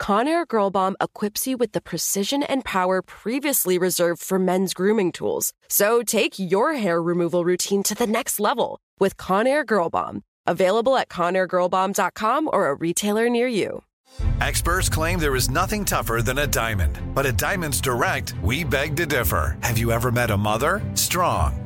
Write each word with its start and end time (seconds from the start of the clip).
Conair 0.00 0.46
Girl 0.46 0.70
Bomb 0.70 0.96
equips 1.00 1.46
you 1.46 1.56
with 1.56 1.72
the 1.72 1.80
precision 1.80 2.42
and 2.42 2.64
power 2.64 3.02
previously 3.02 3.78
reserved 3.78 4.22
for 4.22 4.38
men's 4.38 4.72
grooming 4.72 5.12
tools. 5.12 5.52
So 5.68 6.02
take 6.02 6.38
your 6.38 6.74
hair 6.74 7.02
removal 7.02 7.44
routine 7.44 7.82
to 7.84 7.94
the 7.94 8.06
next 8.06 8.40
level 8.40 8.78
with 9.00 9.16
Conair 9.16 9.66
Girl 9.66 9.90
Bomb. 9.90 10.22
Available 10.46 10.96
at 10.96 11.08
ConairGirlBomb.com 11.08 12.50
or 12.52 12.68
a 12.68 12.74
retailer 12.74 13.28
near 13.28 13.48
you. 13.48 13.82
Experts 14.40 14.88
claim 14.88 15.18
there 15.18 15.34
is 15.34 15.50
nothing 15.50 15.84
tougher 15.84 16.22
than 16.22 16.38
a 16.38 16.46
diamond. 16.46 16.98
But 17.14 17.26
at 17.26 17.36
Diamonds 17.36 17.80
Direct, 17.80 18.40
we 18.42 18.62
beg 18.62 18.96
to 18.96 19.06
differ. 19.06 19.58
Have 19.60 19.76
you 19.78 19.90
ever 19.90 20.12
met 20.12 20.30
a 20.30 20.36
mother? 20.36 20.80
Strong, 20.94 21.65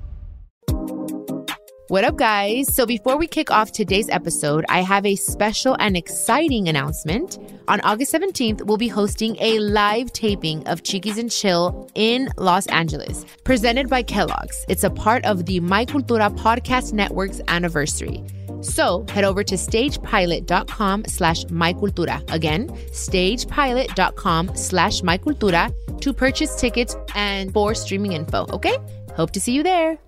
What 1.91 2.05
up, 2.05 2.15
guys? 2.15 2.73
So, 2.73 2.85
before 2.85 3.17
we 3.17 3.27
kick 3.27 3.51
off 3.51 3.73
today's 3.73 4.07
episode, 4.07 4.63
I 4.69 4.79
have 4.79 5.05
a 5.05 5.17
special 5.17 5.75
and 5.77 5.97
exciting 5.97 6.69
announcement. 6.69 7.37
On 7.67 7.81
August 7.81 8.13
17th, 8.13 8.61
we'll 8.61 8.77
be 8.77 8.87
hosting 8.87 9.35
a 9.41 9.59
live 9.59 10.13
taping 10.13 10.65
of 10.69 10.83
Chiquis 10.83 11.17
and 11.17 11.29
Chill 11.29 11.91
in 11.93 12.29
Los 12.37 12.65
Angeles, 12.67 13.25
presented 13.43 13.89
by 13.89 14.03
Kellogg's. 14.03 14.63
It's 14.69 14.85
a 14.85 14.89
part 14.89 15.25
of 15.25 15.45
the 15.45 15.59
My 15.59 15.83
Cultura 15.83 16.33
Podcast 16.33 16.93
Network's 16.93 17.41
anniversary. 17.49 18.23
So 18.61 19.05
head 19.09 19.25
over 19.25 19.43
to 19.43 19.55
stagepilot.com 19.55 21.03
slash 21.07 21.43
mycultura. 21.47 22.23
Again, 22.31 22.69
stagepilot.com 22.69 24.55
slash 24.55 25.01
mycultura 25.01 25.99
to 25.99 26.13
purchase 26.13 26.55
tickets 26.55 26.95
and 27.15 27.51
for 27.51 27.75
streaming 27.75 28.13
info, 28.13 28.45
okay? 28.49 28.77
Hope 29.17 29.31
to 29.31 29.41
see 29.41 29.51
you 29.51 29.61
there. 29.61 29.99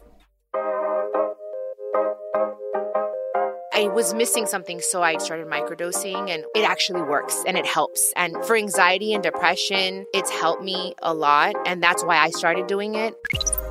I 3.76 3.88
was 3.88 4.14
missing 4.14 4.46
something, 4.46 4.81
so 4.81 5.02
I 5.02 5.18
started 5.18 5.47
microdosing, 5.47 6.30
and 6.30 6.46
it 6.53 6.64
actually 6.64 7.02
works 7.02 7.44
and 7.47 7.58
it 7.58 7.66
helps. 7.66 8.14
And 8.16 8.36
for 8.46 8.56
anxiety 8.56 9.16
and 9.16 9.24
depression, 9.24 10.06
it's 10.14 10.30
helped 10.30 10.62
me 10.62 10.94
a 11.02 11.12
lot, 11.12 11.56
and 11.66 11.81
that's 11.81 12.03
why 12.03 12.18
I 12.18 12.30
started 12.30 12.68
doing 12.68 12.94
it. 12.94 13.16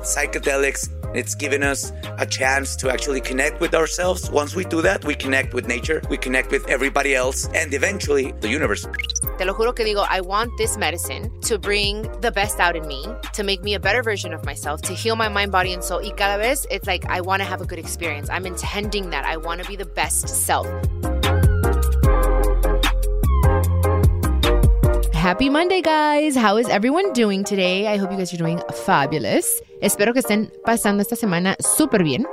Psychedelics, 0.01 0.89
it's 1.15 1.35
given 1.35 1.63
us 1.63 1.93
a 2.17 2.25
chance 2.25 2.75
to 2.77 2.89
actually 2.91 3.21
connect 3.21 3.61
with 3.61 3.73
ourselves. 3.73 4.29
Once 4.29 4.55
we 4.55 4.65
do 4.65 4.81
that, 4.81 5.05
we 5.05 5.15
connect 5.15 5.53
with 5.53 5.69
nature, 5.69 6.01
we 6.09 6.17
connect 6.17 6.51
with 6.51 6.67
everybody 6.67 7.15
else, 7.15 7.47
and 7.53 7.73
eventually 7.73 8.33
the 8.41 8.49
universe. 8.49 8.85
Te 9.37 9.45
lo 9.45 9.53
juro 9.55 9.73
que 9.73 9.83
digo, 9.83 10.05
I 10.07 10.21
want 10.21 10.55
this 10.57 10.77
medicine 10.77 11.31
to 11.41 11.57
bring 11.57 12.03
the 12.21 12.31
best 12.31 12.59
out 12.59 12.75
in 12.75 12.87
me, 12.87 13.07
to 13.33 13.43
make 13.43 13.63
me 13.63 13.73
a 13.73 13.79
better 13.79 14.03
version 14.03 14.31
of 14.31 14.45
myself, 14.45 14.81
to 14.83 14.93
heal 14.93 15.15
my 15.15 15.27
mind, 15.27 15.51
body, 15.51 15.73
and 15.73 15.83
soul. 15.83 16.01
Y 16.03 16.11
cada 16.15 16.37
vez, 16.37 16.67
it's 16.69 16.85
like 16.85 17.03
I 17.09 17.21
want 17.21 17.41
to 17.41 17.45
have 17.45 17.59
a 17.59 17.65
good 17.65 17.79
experience. 17.79 18.29
I'm 18.29 18.45
intending 18.45 19.09
that. 19.09 19.25
I 19.25 19.37
want 19.37 19.61
to 19.63 19.67
be 19.67 19.75
the 19.75 19.85
best 19.85 20.29
self. 20.29 20.67
Happy 25.13 25.49
Monday, 25.49 25.81
guys. 25.81 26.35
How 26.35 26.57
is 26.57 26.69
everyone 26.69 27.11
doing 27.13 27.43
today? 27.43 27.87
I 27.87 27.97
hope 27.97 28.11
you 28.11 28.17
guys 28.17 28.33
are 28.33 28.37
doing 28.37 28.61
fabulous. 28.85 29.61
Espero 29.81 30.13
que 30.13 30.21
estén 30.21 30.51
pasando 30.63 31.01
esta 31.01 31.15
semana 31.15 31.55
súper 31.59 32.03
bien. 32.03 32.25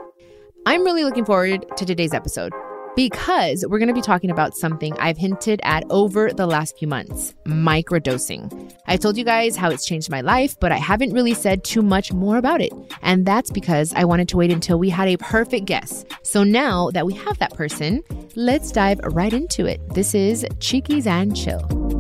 I'm 0.67 0.85
really 0.85 1.05
looking 1.05 1.25
forward 1.25 1.65
to 1.79 1.87
today's 1.87 2.13
episode 2.13 2.53
because 3.01 3.65
we're 3.67 3.79
going 3.79 3.89
to 3.89 3.95
be 3.95 4.03
talking 4.03 4.31
about 4.31 4.55
something 4.55 4.95
I've 4.99 5.17
hinted 5.17 5.59
at 5.65 5.85
over 5.89 6.35
the 6.35 6.47
last 6.47 6.77
few 6.77 6.87
months 6.87 7.33
microdosing. 7.47 8.75
I 8.89 8.99
told 8.99 9.17
you 9.17 9.25
guys 9.25 9.57
how 9.57 9.71
it's 9.71 9.87
changed 9.87 10.11
my 10.11 10.21
life, 10.21 10.55
but 10.61 10.71
I 10.71 10.77
haven't 10.77 11.15
really 11.15 11.33
said 11.33 11.65
too 11.65 11.81
much 11.81 12.13
more 12.13 12.37
about 12.37 12.61
it. 12.61 12.75
And 13.01 13.25
that's 13.25 13.51
because 13.51 13.95
I 13.95 14.05
wanted 14.05 14.29
to 14.29 14.37
wait 14.37 14.53
until 14.53 14.79
we 14.79 14.91
had 14.91 15.09
a 15.09 15.17
perfect 15.17 15.65
guest. 15.65 16.13
So 16.25 16.45
now 16.45 16.91
that 16.91 17.07
we 17.07 17.15
have 17.15 17.39
that 17.39 17.55
person, 17.55 18.03
let's 18.37 18.71
dive 18.71 19.01
right 19.03 19.33
into 19.33 19.65
it. 19.65 19.81
This 19.95 20.15
is 20.15 20.45
Chiquis 20.59 21.07
and 21.07 21.35
Chill. 21.35 22.00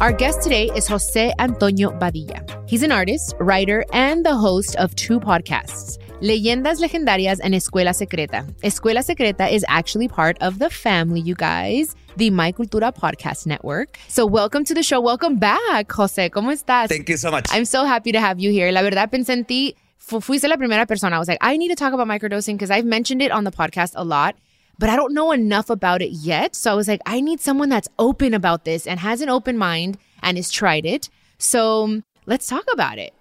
Our 0.00 0.12
guest 0.12 0.42
today 0.42 0.70
is 0.76 0.86
Jose 0.86 1.32
Antonio 1.40 1.90
Badía. 1.90 2.38
He's 2.68 2.84
an 2.84 2.92
artist, 2.92 3.34
writer, 3.40 3.84
and 3.92 4.24
the 4.24 4.36
host 4.36 4.76
of 4.76 4.94
two 4.94 5.18
podcasts. 5.18 5.98
Leyendas 6.20 6.78
Legendarias 6.80 7.40
and 7.42 7.52
Escuela 7.52 7.92
Secreta. 7.92 8.46
Escuela 8.62 9.02
Secreta 9.02 9.48
is 9.52 9.64
actually 9.68 10.06
part 10.06 10.36
of 10.40 10.60
the 10.60 10.70
family, 10.70 11.20
you 11.20 11.34
guys, 11.34 11.96
the 12.16 12.30
My 12.30 12.52
Cultura 12.52 12.94
Podcast 12.94 13.44
Network. 13.46 13.98
So, 14.06 14.24
welcome 14.24 14.64
to 14.66 14.74
the 14.74 14.84
show. 14.84 15.00
Welcome 15.00 15.36
back, 15.36 15.90
Jose. 15.90 16.30
¿Cómo 16.30 16.52
estás? 16.52 16.88
Thank 16.88 17.08
you 17.08 17.16
so 17.16 17.32
much. 17.32 17.46
I'm 17.50 17.64
so 17.64 17.84
happy 17.84 18.12
to 18.12 18.20
have 18.20 18.38
you 18.38 18.52
here. 18.52 18.70
La 18.70 18.82
verdad, 18.82 19.10
pensé 19.10 19.30
en 19.30 19.44
ti. 19.46 19.74
Fuiste 19.98 20.48
la 20.48 20.56
primera 20.56 20.86
persona. 20.86 21.16
I 21.16 21.18
was 21.18 21.26
like, 21.28 21.38
I 21.40 21.56
need 21.56 21.68
to 21.68 21.74
talk 21.74 21.92
about 21.92 22.06
microdosing 22.06 22.54
because 22.54 22.70
I've 22.70 22.86
mentioned 22.86 23.20
it 23.20 23.32
on 23.32 23.42
the 23.42 23.50
podcast 23.50 23.92
a 23.96 24.04
lot, 24.04 24.36
but 24.78 24.88
I 24.88 24.96
don't 24.96 25.14
know 25.14 25.32
enough 25.32 25.70
about 25.70 26.02
it 26.02 26.10
yet. 26.10 26.54
So 26.54 26.70
I 26.70 26.74
was 26.74 26.88
like, 26.88 27.00
I 27.04 27.20
need 27.20 27.40
someone 27.40 27.68
that's 27.68 27.88
open 27.98 28.34
about 28.34 28.64
this 28.64 28.86
and 28.86 29.00
has 29.00 29.20
an 29.20 29.28
open 29.28 29.58
mind 29.58 29.98
and 30.22 30.36
has 30.36 30.50
tried 30.50 30.86
it. 30.86 31.10
So 31.38 31.84
um, 31.84 32.04
let's 32.26 32.46
talk 32.46 32.64
about 32.72 32.98
it. 32.98 33.12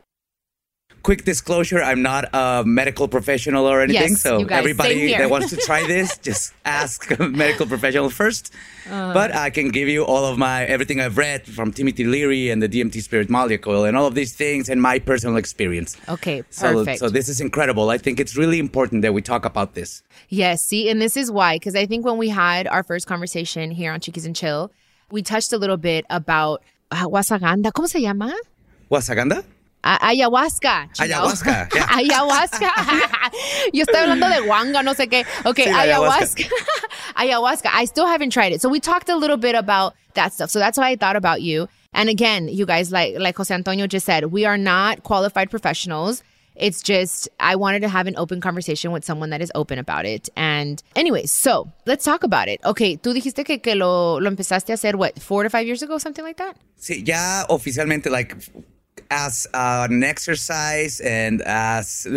Quick 1.07 1.23
disclosure 1.23 1.81
I'm 1.81 2.01
not 2.01 2.25
a 2.33 2.63
medical 2.65 3.07
professional 3.07 3.65
or 3.65 3.79
anything. 3.79 4.11
Yes, 4.11 4.21
so, 4.21 4.43
guys, 4.43 4.59
everybody 4.59 5.13
that 5.13 5.29
wants 5.29 5.49
to 5.51 5.55
try 5.55 5.87
this, 5.87 6.17
just 6.29 6.53
ask 6.65 7.17
a 7.17 7.29
medical 7.29 7.65
professional 7.65 8.09
first. 8.09 8.53
Uh. 8.91 9.13
but 9.13 9.33
I 9.33 9.49
can 9.49 9.69
give 9.69 9.87
you 9.87 10.03
all 10.03 10.25
of 10.25 10.37
my 10.37 10.65
everything 10.65 10.99
I've 10.99 11.17
read 11.17 11.47
from 11.47 11.71
Timothy 11.71 12.03
Leary 12.03 12.49
and 12.49 12.61
the 12.61 12.67
DMT 12.67 13.01
Spirit 13.01 13.29
Molecule 13.29 13.85
and 13.85 13.95
all 13.95 14.05
of 14.05 14.15
these 14.15 14.35
things 14.35 14.67
and 14.67 14.81
my 14.81 14.99
personal 14.99 15.37
experience. 15.37 15.95
Okay, 16.09 16.43
So, 16.49 16.73
perfect. 16.73 16.99
so 16.99 17.07
this 17.09 17.29
is 17.29 17.39
incredible. 17.39 17.89
I 17.89 17.97
think 17.97 18.19
it's 18.19 18.35
really 18.35 18.59
important 18.59 19.01
that 19.03 19.13
we 19.13 19.21
talk 19.21 19.45
about 19.45 19.75
this. 19.75 20.03
Yes, 20.27 20.61
see, 20.67 20.89
and 20.89 21.01
this 21.01 21.15
is 21.15 21.31
why, 21.31 21.55
because 21.55 21.73
I 21.73 21.85
think 21.85 22.03
when 22.03 22.17
we 22.17 22.27
had 22.27 22.67
our 22.67 22.83
first 22.83 23.07
conversation 23.07 23.71
here 23.71 23.93
on 23.93 24.01
Chiquis 24.01 24.25
and 24.25 24.35
Chill, 24.35 24.73
we 25.09 25.21
touched 25.21 25.53
a 25.53 25.57
little 25.57 25.77
bit 25.77 26.03
about 26.09 26.63
uh, 26.91 27.07
wasaganda. 27.07 27.71
¿Cómo 27.71 27.87
se 27.87 28.01
llama? 28.01 28.35
Wasaganda? 28.91 29.45
A- 29.87 29.99
ayahuasca. 30.11 30.89
Ayahuasca, 30.99 31.69
yeah. 31.73 31.87
ayahuasca. 31.99 32.69
Yo 33.73 33.85
estoy 33.85 34.01
hablando 34.01 34.27
de 34.29 34.41
guanga, 34.45 34.83
no 34.83 34.93
sé 34.93 35.07
qué. 35.09 35.25
Okay, 35.45 35.65
Sí, 35.67 35.71
ayahuasca. 35.73 36.43
ayahuasca. 37.15 37.69
I 37.71 37.85
still 37.85 38.05
haven't 38.05 38.31
tried 38.31 38.51
it. 38.51 38.61
So 38.61 38.67
we 38.67 38.81
talked 38.81 39.07
a 39.09 39.15
little 39.15 39.37
bit 39.37 39.55
about 39.55 39.93
that 40.15 40.33
stuff. 40.33 40.49
So 40.49 40.59
that's 40.59 40.77
why 40.77 40.89
I 40.89 40.95
thought 40.97 41.15
about 41.15 41.41
you. 41.41 41.69
And 41.93 42.09
again, 42.09 42.49
you 42.49 42.65
guys, 42.65 42.91
like 42.91 43.15
like 43.17 43.37
Jose 43.37 43.53
Antonio 43.53 43.87
just 43.87 44.05
said, 44.05 44.25
we 44.25 44.43
are 44.45 44.57
not 44.57 45.03
qualified 45.03 45.49
professionals. 45.49 46.21
It's 46.55 46.81
just 46.81 47.29
I 47.39 47.55
wanted 47.55 47.81
to 47.83 47.87
have 47.87 48.07
an 48.07 48.15
open 48.17 48.41
conversation 48.41 48.91
with 48.91 49.05
someone 49.05 49.29
that 49.29 49.41
is 49.41 49.51
open 49.55 49.79
about 49.79 50.05
it. 50.05 50.27
And 50.35 50.83
anyways, 50.95 51.31
so 51.31 51.71
let's 51.85 52.03
talk 52.03 52.23
about 52.23 52.49
it. 52.49 52.59
Okay, 52.65 52.97
tú 52.97 53.13
dijiste 53.13 53.45
que, 53.45 53.59
que 53.59 53.75
lo, 53.75 54.17
lo 54.19 54.29
empezaste 54.29 54.71
a 54.71 54.73
hacer, 54.73 54.97
what, 54.97 55.17
four 55.21 55.43
to 55.43 55.49
five 55.49 55.65
years 55.65 55.81
ago, 55.81 55.97
something 55.97 56.25
like 56.25 56.37
that? 56.37 56.57
Sí, 56.77 57.03
ya 57.07 57.45
oficialmente, 57.47 58.09
like, 58.09 58.35
as 59.09 59.47
an 59.53 60.03
exercise 60.03 60.99
and 60.99 61.41
as 61.41 62.07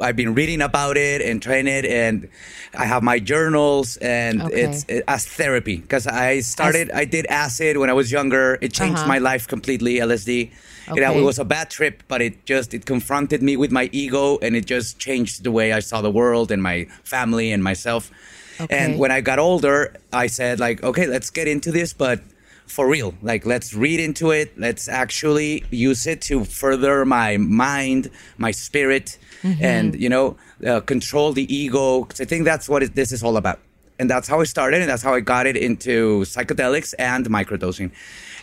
I've 0.00 0.16
been 0.16 0.34
reading 0.34 0.62
about 0.62 0.96
it 0.96 1.20
and 1.20 1.40
trying 1.42 1.66
it, 1.68 1.84
and 1.84 2.28
I 2.74 2.86
have 2.86 3.02
my 3.02 3.18
journals, 3.18 3.98
and 3.98 4.42
Okay. 4.42 4.62
it's 4.62 4.84
it, 4.88 5.04
as 5.06 5.26
therapy 5.26 5.76
because 5.76 6.06
I 6.06 6.40
started. 6.40 6.90
I 6.90 7.04
did 7.04 7.26
acid 7.26 7.76
when 7.76 7.90
I 7.90 7.92
was 7.92 8.10
younger. 8.10 8.56
It 8.62 8.72
changed 8.72 9.00
Uh-huh. 9.00 9.08
my 9.08 9.18
life 9.18 9.46
completely. 9.46 10.00
LSD. 10.00 10.50
It, 10.88 10.92
Okay. 10.92 11.18
it 11.18 11.22
was 11.22 11.38
a 11.38 11.44
bad 11.44 11.68
trip, 11.70 12.02
but 12.08 12.20
it 12.22 12.44
just 12.46 12.72
it 12.74 12.86
confronted 12.86 13.42
me 13.42 13.56
with 13.56 13.70
my 13.70 13.88
ego, 13.92 14.38
and 14.42 14.56
it 14.56 14.64
just 14.66 14.98
changed 14.98 15.44
the 15.44 15.52
way 15.52 15.72
I 15.72 15.80
saw 15.80 16.00
the 16.00 16.10
world 16.10 16.50
and 16.50 16.62
my 16.62 16.86
family 17.04 17.52
and 17.52 17.62
myself. 17.62 18.10
Okay. 18.60 18.74
And 18.76 18.98
when 18.98 19.10
I 19.12 19.20
got 19.20 19.38
older, 19.38 19.94
I 20.12 20.26
said 20.26 20.58
like, 20.58 20.82
okay, 20.82 21.06
let's 21.06 21.30
get 21.30 21.46
into 21.46 21.70
this, 21.70 21.92
but 21.92 22.20
for 22.66 22.88
real. 22.88 23.14
Like, 23.22 23.44
let's 23.46 23.74
read 23.74 24.00
into 24.00 24.30
it. 24.30 24.58
Let's 24.58 24.88
actually 24.88 25.64
use 25.70 26.06
it 26.06 26.20
to 26.22 26.44
further 26.44 27.04
my 27.04 27.36
mind, 27.36 28.10
my 28.38 28.50
spirit, 28.50 29.18
and 29.60 29.94
you 30.00 30.08
know, 30.08 30.36
uh, 30.66 30.80
control 30.80 31.32
the 31.32 31.52
ego. 31.54 32.04
Because 32.04 32.20
I 32.20 32.24
think 32.24 32.44
that's 32.44 32.68
what 32.68 32.82
it, 32.82 32.94
this 32.94 33.12
is 33.12 33.22
all 33.22 33.36
about. 33.36 33.58
And 33.98 34.08
that's 34.10 34.26
how 34.26 34.40
I 34.40 34.44
started, 34.44 34.80
and 34.80 34.90
that's 34.90 35.02
how 35.02 35.14
I 35.14 35.20
got 35.20 35.46
it 35.46 35.56
into 35.56 36.22
psychedelics 36.22 36.94
and 36.98 37.26
microdosing. 37.28 37.92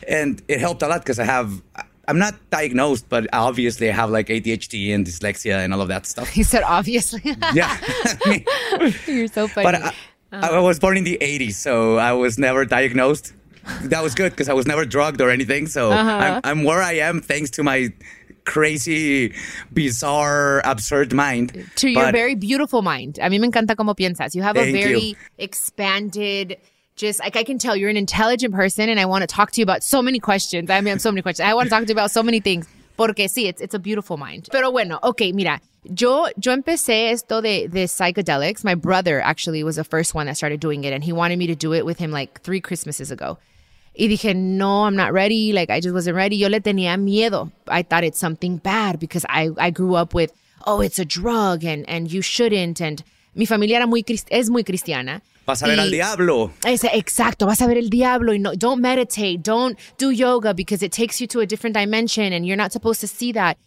And 0.08 0.42
it 0.48 0.60
helped 0.60 0.82
a 0.84 0.88
lot 0.88 1.02
because 1.02 1.20
I 1.20 1.26
have. 1.26 1.62
I'm 2.08 2.18
not 2.18 2.34
diagnosed, 2.50 3.06
but 3.08 3.28
obviously 3.34 3.88
I 3.88 3.94
have 3.94 4.10
like 4.10 4.28
ADHD 4.30 4.96
and 4.96 5.06
dyslexia 5.06 5.64
and 5.64 5.72
all 5.76 5.82
of 5.82 5.90
that 5.90 6.08
stuff. 6.08 6.28
He 6.30 6.42
said, 6.42 6.64
obviously. 6.64 7.22
Yeah. 7.54 7.78
You're 9.06 9.28
so 9.28 9.48
funny. 9.48 9.66
but 9.72 9.94
I, 10.32 10.56
I 10.58 10.60
was 10.60 10.80
born 10.80 10.98
in 10.98 11.04
the 11.04 11.20
80s, 11.22 11.54
so 11.54 11.98
I 11.98 12.14
was 12.14 12.40
never 12.40 12.66
diagnosed. 12.66 13.34
That 13.84 14.02
was 14.04 14.16
good 14.16 14.32
because 14.32 14.50
I 14.50 14.54
was 14.54 14.66
never 14.66 14.86
drugged 14.86 15.22
or 15.22 15.30
anything. 15.30 15.68
So 15.68 15.92
Uh-huh. 15.92 16.10
I'm, 16.44 16.60
I'm 16.60 16.64
where 16.64 16.82
I 16.82 16.94
am 16.94 17.22
thanks 17.22 17.50
to 17.52 17.64
my 17.64 17.90
crazy, 18.46 19.34
bizarre, 19.74 20.62
absurd 20.66 21.14
mind. 21.14 21.66
to 21.76 21.90
your 21.90 22.12
very 22.12 22.36
beautiful 22.36 22.82
mind. 22.82 23.20
A 23.22 23.30
mí 23.30 23.40
me 23.40 23.48
encanta 23.48 23.76
cómo 23.76 23.96
piensas. 23.96 24.34
You 24.36 24.42
have 24.42 24.58
a 24.58 24.62
Thank 24.62 24.76
you. 24.76 24.84
very 24.84 25.16
expanded, 25.38 26.58
just 26.96 27.20
like 27.20 27.36
I 27.36 27.44
can 27.44 27.58
tell 27.60 27.76
you're 27.76 27.90
an 27.90 27.98
intelligent 27.98 28.54
person, 28.54 28.90
and 28.90 29.00
I 29.00 29.06
want 29.06 29.22
to 29.22 29.28
talk 29.28 29.52
to 29.52 29.62
you 29.62 29.64
about 29.64 29.84
so 29.84 30.02
many 30.02 30.20
questions. 30.20 30.70
I 30.70 30.82
mean, 30.82 30.88
I 30.88 30.92
have 30.92 31.02
so 31.02 31.12
many 31.12 31.22
questions. 31.22 31.48
I 31.48 31.54
want 31.54 31.68
to 31.68 31.70
talk 31.70 31.84
to 31.84 31.88
you 31.90 31.94
about 31.94 32.12
so 32.12 32.24
many 32.24 32.40
things. 32.40 32.68
Porque 32.98 33.28
sí, 33.30 33.46
it's, 33.48 33.62
it's 33.62 33.74
a 33.74 33.80
beautiful 33.80 34.18
mind. 34.18 34.50
Pero 34.52 34.72
bueno, 34.72 35.00
okay, 35.04 35.32
mira, 35.32 35.62
yo, 35.84 36.28
yo 36.38 36.52
empecé 36.54 37.12
esto 37.12 37.42
de, 37.42 37.68
de 37.68 37.86
psychedelics. 37.88 38.64
My 38.64 38.76
brother 38.76 39.22
actually 39.22 39.64
was 39.64 39.76
the 39.76 39.84
first 39.84 40.14
one 40.14 40.26
that 40.28 40.36
started 40.38 40.60
doing 40.60 40.84
it, 40.84 40.94
and 40.94 41.04
he 41.04 41.12
wanted 41.14 41.38
me 41.38 41.48
to 41.48 41.56
do 41.56 41.74
it 41.74 41.86
with 41.86 42.00
him 42.00 42.12
like 42.12 42.42
three 42.42 42.62
Christmases 42.62 43.12
ago. 43.12 43.38
Y 43.98 44.08
dije, 44.08 44.36
no, 44.36 44.84
I'm 44.86 44.96
not 44.96 45.12
ready. 45.12 45.52
Like, 45.52 45.70
I 45.70 45.80
just 45.82 45.94
wasn't 45.94 46.16
ready. 46.16 46.38
Yo 46.38 46.48
le 46.48 46.60
tenía 46.62 46.98
miedo. 46.98 47.52
I 47.68 47.82
thought 47.84 48.04
it's 48.04 48.20
something 48.20 48.58
bad 48.58 49.00
because 49.00 49.26
I, 49.28 49.50
I 49.58 49.72
grew 49.72 49.96
up 49.96 50.14
with, 50.14 50.32
oh, 50.66 50.80
it's 50.82 51.00
a 51.00 51.06
drug 51.06 51.66
and, 51.66 51.90
and 51.90 52.10
you 52.12 52.22
shouldn't. 52.22 52.80
And 52.82 53.04
mi 53.36 53.46
familia 53.46 53.78
era 53.78 53.88
muy, 53.88 54.04
es 54.32 54.50
muy 54.50 54.64
cristiana. 54.64 55.22
vas 55.46 55.64
a 55.64 55.66
ver 55.68 55.78
Y- 55.78 55.84
al 55.84 55.90
diablo. 55.92 56.52
Ese, 56.66 56.88
exacto, 56.94 57.46
vas 57.48 57.62
a 57.62 57.68
ver 57.68 57.78
el 57.78 57.90
diablo. 57.90 58.32
Y 58.32 58.38
no, 58.38 58.54
don't 58.56 58.80
meditate. 58.80 59.42
Don't 59.44 59.78
do 59.98 60.12
yoga 60.12 60.54
because 60.54 60.82
it 60.82 60.94
takes 60.94 61.20
you 61.20 61.28
to 61.28 61.42
a 61.42 61.46
different 61.46 61.74
dimension 61.76 62.32
and 62.32 62.46
you're 62.46 62.56
not 62.56 62.72
supposed 62.72 63.02
to 63.02 63.08
see 63.08 63.34
that. 63.34 63.58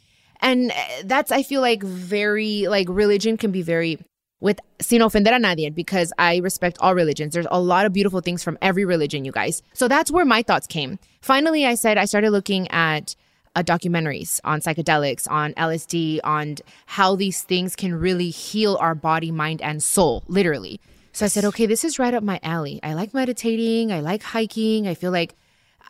And 0.42 0.72
uh, 0.72 0.74
that's, 1.04 1.32
I 1.32 1.42
feel 1.42 1.60
like, 1.60 1.82
very, 1.82 2.66
like, 2.68 2.88
religion 2.90 3.36
can 3.36 3.52
be 3.52 3.62
very, 3.62 3.98
with, 4.40 4.60
sin 4.80 5.00
ofender 5.00 5.28
a 5.28 5.40
nadie, 5.40 5.74
because 5.74 6.12
I 6.18 6.38
respect 6.38 6.76
all 6.80 6.94
religions. 6.94 7.32
There's 7.32 7.46
a 7.50 7.60
lot 7.60 7.86
of 7.86 7.92
beautiful 7.92 8.20
things 8.20 8.42
from 8.42 8.58
every 8.60 8.84
religion, 8.84 9.24
you 9.24 9.32
guys. 9.32 9.62
So 9.72 9.88
that's 9.88 10.10
where 10.10 10.24
my 10.24 10.42
thoughts 10.42 10.66
came. 10.66 10.98
Finally, 11.20 11.64
I 11.64 11.76
said, 11.76 11.96
I 11.96 12.04
started 12.04 12.30
looking 12.32 12.68
at 12.70 13.14
uh, 13.54 13.62
documentaries 13.62 14.40
on 14.44 14.60
psychedelics, 14.60 15.30
on 15.30 15.54
LSD, 15.54 16.20
on 16.24 16.56
how 16.86 17.14
these 17.16 17.42
things 17.42 17.76
can 17.76 17.94
really 17.94 18.30
heal 18.30 18.76
our 18.80 18.94
body, 18.94 19.30
mind, 19.30 19.62
and 19.62 19.82
soul, 19.82 20.24
literally. 20.26 20.80
So 21.12 21.26
I 21.26 21.28
said, 21.28 21.44
okay, 21.44 21.66
this 21.66 21.84
is 21.84 21.98
right 21.98 22.14
up 22.14 22.22
my 22.22 22.40
alley. 22.42 22.80
I 22.82 22.94
like 22.94 23.12
meditating. 23.12 23.92
I 23.92 24.00
like 24.00 24.22
hiking. 24.22 24.88
I 24.88 24.94
feel 24.94 25.10
like 25.10 25.34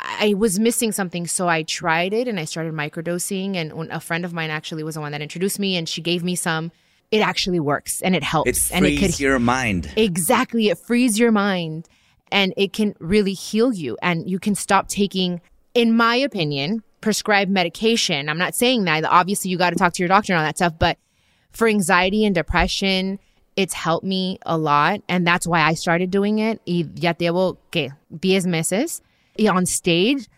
I 0.02 0.34
was 0.36 0.58
missing 0.58 0.92
something. 0.92 1.26
So 1.26 1.48
I 1.48 1.62
tried 1.62 2.12
it 2.12 2.28
and 2.28 2.38
I 2.38 2.44
started 2.44 2.74
microdosing. 2.74 3.56
And 3.56 3.72
a 3.90 4.00
friend 4.00 4.24
of 4.24 4.32
mine 4.32 4.50
actually 4.50 4.82
was 4.82 4.96
the 4.96 5.00
one 5.00 5.12
that 5.12 5.22
introduced 5.22 5.58
me 5.58 5.76
and 5.76 5.88
she 5.88 6.00
gave 6.00 6.22
me 6.22 6.34
some. 6.34 6.72
It 7.10 7.20
actually 7.20 7.60
works 7.60 8.00
and 8.02 8.16
it 8.16 8.22
helps. 8.22 8.70
It 8.70 8.74
and 8.74 8.84
frees 8.84 9.20
your 9.20 9.38
mind. 9.38 9.92
Exactly. 9.96 10.68
It 10.68 10.78
frees 10.78 11.18
your 11.18 11.30
mind 11.30 11.88
and 12.30 12.54
it 12.56 12.72
can 12.72 12.94
really 12.98 13.34
heal 13.34 13.72
you. 13.72 13.96
And 14.02 14.28
you 14.28 14.38
can 14.38 14.54
stop 14.54 14.88
taking, 14.88 15.40
in 15.74 15.94
my 15.94 16.16
opinion, 16.16 16.82
prescribed 17.00 17.50
medication. 17.50 18.28
I'm 18.28 18.38
not 18.38 18.54
saying 18.54 18.84
that. 18.84 19.04
Obviously, 19.04 19.50
you 19.50 19.58
got 19.58 19.70
to 19.70 19.76
talk 19.76 19.92
to 19.94 20.02
your 20.02 20.08
doctor 20.08 20.32
and 20.32 20.40
all 20.40 20.46
that 20.46 20.56
stuff. 20.56 20.74
But 20.78 20.98
for 21.50 21.68
anxiety 21.68 22.24
and 22.24 22.34
depression, 22.34 23.18
it's 23.56 23.74
helped 23.74 24.06
me 24.06 24.38
a 24.46 24.56
lot. 24.56 25.02
And 25.08 25.26
that's 25.26 25.46
why 25.46 25.60
I 25.60 25.74
started 25.74 26.10
doing 26.10 26.38
it. 26.38 26.60
Y 26.66 26.86
ya 26.94 27.12
llevo, 27.12 27.58
¿qué? 27.70 27.92
10 28.18 28.46
meses. 28.46 29.02
Y 29.38 29.48
on 29.48 29.66
stage, 29.66 30.28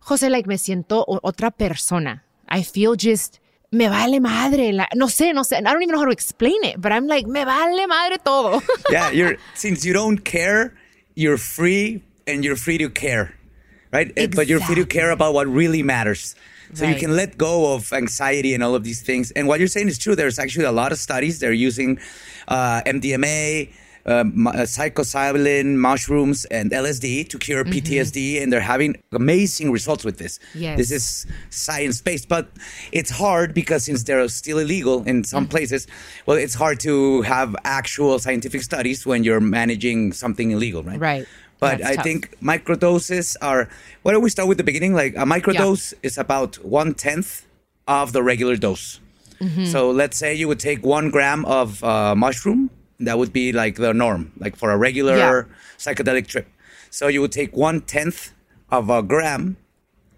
Jose, 0.00 0.28
like, 0.28 0.46
me 0.48 0.56
siento 0.56 1.04
otra 1.06 1.50
persona. 1.50 2.22
I 2.48 2.62
feel 2.62 2.96
just, 2.96 3.38
me 3.70 3.88
vale 3.88 4.18
madre. 4.20 4.72
La, 4.72 4.86
no 4.94 5.06
sé, 5.06 5.32
no 5.34 5.42
sé. 5.44 5.56
I 5.56 5.60
don't 5.60 5.82
even 5.82 5.92
know 5.92 5.98
how 6.00 6.06
to 6.06 6.10
explain 6.12 6.62
it, 6.64 6.80
but 6.80 6.90
I'm 6.92 7.06
like, 7.06 7.26
me 7.26 7.44
vale 7.44 7.86
madre 7.86 8.16
todo. 8.24 8.60
yeah, 8.90 9.10
you're 9.10 9.36
since 9.54 9.84
you 9.84 9.92
don't 9.92 10.18
care, 10.24 10.74
you're 11.14 11.36
free 11.38 12.02
and 12.26 12.44
you're 12.44 12.56
free 12.56 12.78
to 12.78 12.88
care, 12.88 13.34
right? 13.92 14.10
And- 14.16 14.34
But 14.34 14.48
you're 14.48 14.60
free 14.60 14.74
to 14.76 14.86
care 14.86 15.10
about 15.12 15.34
what 15.34 15.46
really 15.46 15.82
matters. 15.82 16.34
So 16.72 16.86
you 16.86 16.94
can 16.94 17.16
let 17.16 17.36
go 17.36 17.74
of 17.74 17.92
anxiety 17.92 18.54
and 18.54 18.62
all 18.62 18.76
of 18.76 18.84
these 18.84 19.02
things. 19.02 19.32
And 19.32 19.48
what 19.48 19.58
you're 19.58 19.66
saying 19.66 19.88
is 19.88 19.98
true. 19.98 20.14
There's 20.14 20.38
actually 20.38 20.66
a 20.66 20.72
lot 20.72 20.92
of 20.92 20.98
studies. 20.98 21.40
They're 21.40 21.52
using 21.52 21.98
uh, 22.46 22.82
MDMA, 22.86 23.72
uh, 24.06 24.10
uh, 24.10 24.24
psilocybin, 24.24 25.76
mushrooms, 25.76 26.44
and 26.46 26.70
LSD 26.70 27.28
to 27.28 27.38
cure 27.38 27.64
PTSD, 27.64 28.42
and 28.42 28.52
they're 28.52 28.60
having 28.60 28.96
amazing 29.12 29.70
results 29.70 30.04
with 30.04 30.18
this. 30.18 30.38
Yes. 30.54 30.78
This 30.78 30.90
is 30.90 31.26
science 31.50 32.00
based, 32.00 32.28
but 32.28 32.48
it's 32.92 33.10
hard 33.10 33.54
because 33.54 33.84
since 33.84 34.04
they're 34.04 34.26
still 34.28 34.58
illegal 34.58 35.02
in 35.04 35.24
some 35.24 35.46
places, 35.46 35.86
well, 36.26 36.36
it's 36.36 36.54
hard 36.54 36.80
to 36.80 37.22
have 37.22 37.54
actual 37.64 38.18
scientific 38.18 38.62
studies 38.62 39.06
when 39.06 39.24
you're 39.24 39.40
managing 39.40 40.12
something 40.12 40.50
illegal, 40.50 40.82
right? 40.82 40.98
Right. 40.98 41.26
But 41.58 41.78
That's 41.78 41.90
I 41.90 41.94
tough. 41.96 42.04
think 42.04 42.40
microdoses 42.40 43.36
are. 43.42 43.68
Why 44.02 44.12
don't 44.12 44.22
we 44.22 44.30
start 44.30 44.48
with 44.48 44.56
the 44.56 44.64
beginning? 44.64 44.94
Like 44.94 45.14
a 45.14 45.26
microdose 45.26 45.92
is 46.02 46.16
about 46.16 46.56
one 46.64 46.94
tenth 46.94 47.44
of 47.86 48.12
the 48.12 48.22
regular 48.22 48.56
dose. 48.56 48.98
Mm-hmm. 49.40 49.66
So 49.66 49.90
let's 49.90 50.16
say 50.16 50.34
you 50.34 50.48
would 50.48 50.60
take 50.60 50.84
one 50.84 51.10
gram 51.10 51.44
of 51.44 51.82
uh, 51.84 52.14
mushroom. 52.14 52.70
That 53.00 53.18
would 53.18 53.32
be 53.32 53.52
like 53.52 53.76
the 53.76 53.92
norm, 53.94 54.32
like 54.38 54.56
for 54.56 54.70
a 54.70 54.76
regular 54.76 55.16
Yeah. 55.16 55.42
psychedelic 55.78 56.26
trip. 56.26 56.46
So 56.90 57.08
you 57.08 57.20
would 57.20 57.32
take 57.32 57.56
one 57.56 57.80
tenth 57.80 58.32
of 58.70 58.90
a 58.90 59.02
gram, 59.02 59.56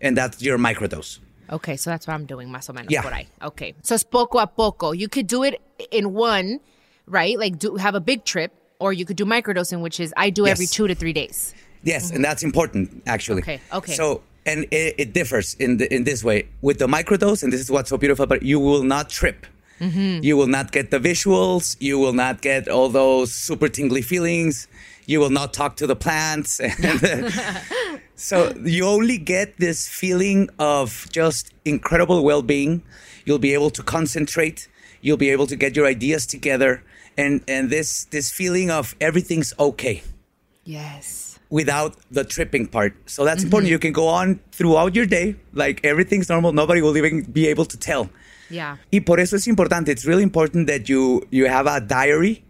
and 0.01 0.17
that's 0.17 0.43
your 0.43 0.59
microdose. 0.59 1.19
Okay, 1.51 1.77
so 1.77 1.91
that's 1.91 2.07
what 2.07 2.15
I'm 2.15 2.27
doing, 2.27 2.49
más 2.49 2.69
o 2.71 2.73
menos, 2.73 2.91
Yeah. 2.91 3.03
por 3.03 3.13
ahí. 3.13 3.27
Okay, 3.43 3.75
so 3.83 3.95
it's 3.95 4.05
poco 4.05 4.39
a 4.39 4.47
poco. 4.47 4.93
You 4.93 5.09
could 5.09 5.27
do 5.27 5.43
it 5.43 5.61
in 5.91 6.13
one, 6.15 6.61
right? 7.07 7.39
Like 7.39 7.59
do 7.59 7.77
have 7.77 7.95
a 7.95 8.01
big 8.01 8.25
trip, 8.25 8.53
or 8.79 8.93
you 8.93 9.05
could 9.05 9.17
do 9.17 9.25
microdosing, 9.25 9.81
which 9.81 10.01
is 10.01 10.13
I 10.17 10.31
do 10.31 10.47
every 10.47 10.67
two 10.67 10.89
to 10.89 10.95
three 10.95 11.13
days. 11.13 11.55
Yes, 11.85 12.05
and 12.09 12.15
mm-hmm. 12.15 12.23
that's 12.23 12.43
important 12.43 13.03
actually. 13.07 13.43
Okay, 13.43 13.61
okay. 13.73 13.95
So 13.95 14.23
and 14.47 14.67
it, 14.71 14.95
it 14.99 15.13
differs 15.13 15.55
in 15.55 15.77
the, 15.77 15.93
in 15.95 16.05
this 16.05 16.25
way 16.25 16.49
with 16.63 16.79
the 16.79 16.87
microdose, 16.87 17.43
and 17.43 17.53
this 17.53 17.61
is 17.61 17.71
what's 17.71 17.91
so 17.91 17.97
beautiful. 17.97 18.27
But 18.27 18.43
you 18.43 18.59
will 18.59 18.83
not 18.83 19.11
trip. 19.11 19.47
Mm-hmm. 19.83 20.23
You 20.23 20.37
will 20.37 20.47
not 20.47 20.71
get 20.71 20.91
the 20.91 21.01
visuals. 21.01 21.77
You 21.81 21.99
will 21.99 22.13
not 22.15 22.41
get 22.41 22.69
all 22.69 22.89
those 22.89 23.35
super 23.35 23.69
tingly 23.69 24.01
feelings. 24.03 24.69
You 25.07 25.19
will 25.19 25.31
not 25.31 25.53
talk 25.53 25.77
to 25.83 25.87
the 25.87 25.97
plants. 25.97 26.61
So 28.15 28.55
you 28.65 28.87
only 28.87 29.19
get 29.19 29.59
this 29.59 29.89
feeling 29.89 30.49
of 30.59 31.09
just 31.11 31.53
incredible 31.65 32.23
well-being. 32.23 32.83
You'll 33.25 33.41
be 33.41 33.53
able 33.53 33.71
to 33.71 33.83
concentrate. 33.83 34.69
You'll 35.01 35.17
be 35.17 35.31
able 35.31 35.49
to 35.49 35.57
get 35.57 35.75
your 35.75 35.87
ideas 35.87 36.25
together, 36.27 36.85
and 37.19 37.43
and 37.49 37.69
this 37.71 38.05
this 38.15 38.31
feeling 38.31 38.71
of 38.71 38.95
everything's 39.01 39.53
okay 39.59 40.03
Yes. 40.65 41.41
without 41.51 41.97
the 42.13 42.23
tripping 42.23 42.69
part. 42.69 42.95
So 43.11 43.25
that's 43.25 43.43
important. 43.43 43.71
You 43.71 43.81
can 43.81 43.93
go 43.93 44.07
on 44.07 44.39
throughout 44.53 44.95
your 44.95 45.07
day, 45.07 45.35
like 45.53 45.81
everything's 45.85 46.29
normal. 46.29 46.53
Nobody 46.53 46.81
will 46.81 46.97
even 46.97 47.23
be 47.23 47.49
able 47.49 47.65
to 47.65 47.77
tell. 47.77 48.09
Yeah. 48.53 48.77
Y 48.93 49.01
por 49.01 49.19
eso 49.19 49.37
es 49.37 49.47
importante. 49.47 49.89
It's 49.89 50.05
really 50.05 50.23
important 50.23 50.67
that 50.67 50.89
you 50.89 51.27
you 51.31 51.47
have 51.47 51.67
a 51.67 51.81
diary 51.81 52.45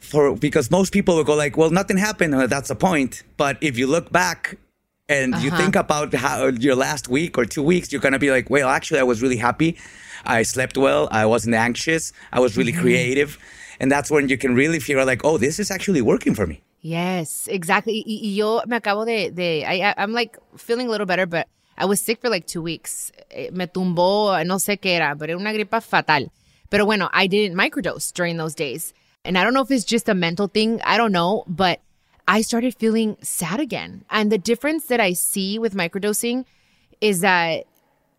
for 0.00 0.36
because 0.36 0.70
most 0.70 0.92
people 0.92 1.16
will 1.16 1.24
go 1.24 1.34
like, 1.34 1.56
well, 1.56 1.70
nothing 1.70 1.96
happened. 1.96 2.34
That's 2.48 2.68
the 2.68 2.76
point. 2.76 3.24
But 3.36 3.58
if 3.60 3.76
you 3.76 3.86
look 3.86 4.12
back 4.12 4.56
and 5.08 5.34
you 5.42 5.48
uh-huh. 5.48 5.58
think 5.58 5.76
about 5.76 6.14
how 6.14 6.46
your 6.46 6.76
last 6.76 7.08
week 7.08 7.36
or 7.36 7.44
two 7.44 7.62
weeks, 7.62 7.92
you're 7.92 8.00
gonna 8.00 8.18
be 8.18 8.30
like, 8.30 8.48
well, 8.50 8.68
actually, 8.68 9.00
I 9.00 9.04
was 9.04 9.20
really 9.20 9.36
happy. 9.36 9.76
I 10.24 10.42
slept 10.42 10.76
well. 10.76 11.08
I 11.10 11.26
wasn't 11.26 11.54
anxious. 11.54 12.12
I 12.32 12.40
was 12.40 12.56
really 12.56 12.72
mm-hmm. 12.72 12.82
creative. 12.82 13.38
And 13.80 13.90
that's 13.90 14.10
when 14.10 14.28
you 14.28 14.36
can 14.36 14.54
really 14.54 14.80
figure 14.80 15.00
out 15.00 15.06
like, 15.06 15.24
oh, 15.24 15.38
this 15.38 15.58
is 15.58 15.70
actually 15.70 16.02
working 16.02 16.34
for 16.34 16.46
me. 16.46 16.62
Yes, 16.80 17.48
exactly. 17.48 18.04
Y, 18.06 18.20
y 18.22 18.28
yo 18.34 18.62
me 18.66 18.76
acabo 18.76 19.04
de, 19.04 19.30
de 19.30 19.64
I- 19.64 19.94
I'm 19.96 20.12
like 20.12 20.38
feeling 20.56 20.86
a 20.86 20.90
little 20.90 21.06
better, 21.06 21.26
but 21.26 21.48
I 21.78 21.84
was 21.86 22.00
sick 22.02 22.20
for 22.20 22.28
like 22.28 22.46
two 22.46 22.60
weeks. 22.60 23.12
Eh, 23.30 23.50
Me 23.52 23.66
tumbó, 23.66 24.44
no 24.44 24.56
sé 24.58 24.78
qué 24.80 24.96
era, 24.96 25.14
pero 25.16 25.32
era 25.32 25.38
una 25.38 25.52
gripa 25.52 25.80
fatal. 25.80 26.30
Pero 26.70 26.84
bueno, 26.84 27.08
I 27.12 27.28
didn't 27.28 27.56
microdose 27.56 28.12
during 28.12 28.36
those 28.36 28.54
days. 28.54 28.92
And 29.24 29.38
I 29.38 29.44
don't 29.44 29.54
know 29.54 29.62
if 29.62 29.70
it's 29.70 29.84
just 29.84 30.08
a 30.08 30.14
mental 30.14 30.48
thing. 30.48 30.80
I 30.84 30.96
don't 30.98 31.12
know, 31.12 31.44
but 31.46 31.80
I 32.26 32.42
started 32.42 32.74
feeling 32.74 33.16
sad 33.22 33.60
again. 33.60 34.04
And 34.10 34.30
the 34.30 34.38
difference 34.38 34.86
that 34.86 35.00
I 35.00 35.14
see 35.14 35.58
with 35.58 35.74
microdosing 35.74 36.44
is 37.00 37.20
that 37.20 37.64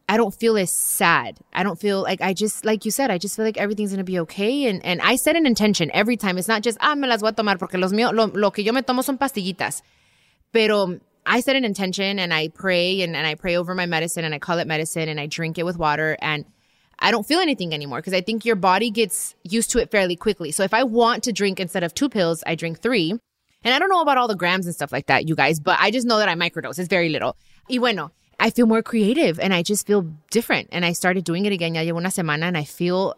I 0.07 0.17
don't 0.17 0.33
feel 0.33 0.57
as 0.57 0.71
sad. 0.71 1.37
I 1.53 1.61
don't 1.61 1.77
feel 1.79 2.01
like 2.01 2.21
I 2.21 2.33
just 2.33 2.65
like 2.65 2.85
you 2.85 2.91
said, 2.91 3.11
I 3.11 3.19
just 3.19 3.35
feel 3.35 3.45
like 3.45 3.57
everything's 3.59 3.91
gonna 3.91 4.03
be 4.03 4.19
okay. 4.21 4.65
And 4.65 4.83
and 4.83 4.99
I 5.01 5.15
set 5.17 5.35
an 5.35 5.45
intention 5.45 5.91
every 5.93 6.17
time. 6.17 6.37
It's 6.39 6.47
not 6.47 6.63
just 6.63 6.77
ah 6.81 6.95
me 6.95 7.07
las 7.07 7.21
voy 7.21 7.29
a 7.29 7.33
tomar 7.33 7.59
porque 7.59 7.77
los 7.77 7.91
míos 7.91 8.13
lo, 8.13 8.25
lo 8.33 8.49
que 8.51 8.63
yo 8.63 8.73
me 8.73 8.81
tomo 8.81 9.03
son 9.03 9.17
pastillitas. 9.19 9.83
Pero 10.51 10.99
I 11.29 11.41
set 11.41 11.55
an 11.55 11.63
intention 11.63 12.17
and 12.17 12.33
I 12.33 12.47
pray 12.47 13.01
and, 13.03 13.15
and 13.15 13.27
I 13.27 13.35
pray 13.35 13.55
over 13.55 13.75
my 13.75 13.85
medicine 13.85 14.25
and 14.25 14.33
I 14.33 14.39
call 14.39 14.57
it 14.57 14.65
medicine 14.65 15.07
and 15.07 15.19
I 15.19 15.27
drink 15.27 15.59
it 15.59 15.63
with 15.63 15.77
water 15.77 16.17
and 16.21 16.43
I 16.97 17.11
don't 17.11 17.25
feel 17.25 17.39
anything 17.39 17.71
anymore 17.71 17.99
because 17.99 18.15
I 18.15 18.21
think 18.21 18.45
your 18.45 18.55
body 18.55 18.89
gets 18.89 19.35
used 19.43 19.69
to 19.71 19.79
it 19.79 19.91
fairly 19.91 20.15
quickly. 20.15 20.49
So 20.49 20.63
if 20.63 20.73
I 20.73 20.83
want 20.83 21.23
to 21.25 21.31
drink 21.31 21.59
instead 21.59 21.83
of 21.83 21.93
two 21.93 22.09
pills, 22.09 22.43
I 22.47 22.55
drink 22.55 22.81
three. 22.81 23.11
And 23.63 23.73
I 23.73 23.77
don't 23.77 23.89
know 23.89 24.01
about 24.01 24.17
all 24.17 24.27
the 24.27 24.35
grams 24.35 24.65
and 24.65 24.73
stuff 24.73 24.91
like 24.91 25.05
that, 25.05 25.27
you 25.27 25.35
guys, 25.35 25.59
but 25.59 25.77
I 25.79 25.91
just 25.91 26.07
know 26.07 26.17
that 26.17 26.29
I 26.29 26.33
microdose. 26.33 26.79
It's 26.79 26.87
very 26.87 27.09
little. 27.09 27.37
Y 27.69 27.77
bueno, 27.77 28.09
I 28.39 28.49
feel 28.49 28.65
more 28.65 28.81
creative 28.81 29.39
and 29.39 29.53
I 29.53 29.61
just 29.61 29.85
feel 29.85 30.11
different. 30.31 30.69
And 30.71 30.83
I 30.83 30.93
started 30.93 31.25
doing 31.25 31.45
it 31.45 31.53
again. 31.53 31.75
Ya 31.75 31.81
llevo 31.81 31.97
una 31.97 32.09
semana 32.09 32.43
and 32.43 32.57
I 32.57 32.63
feel, 32.63 33.15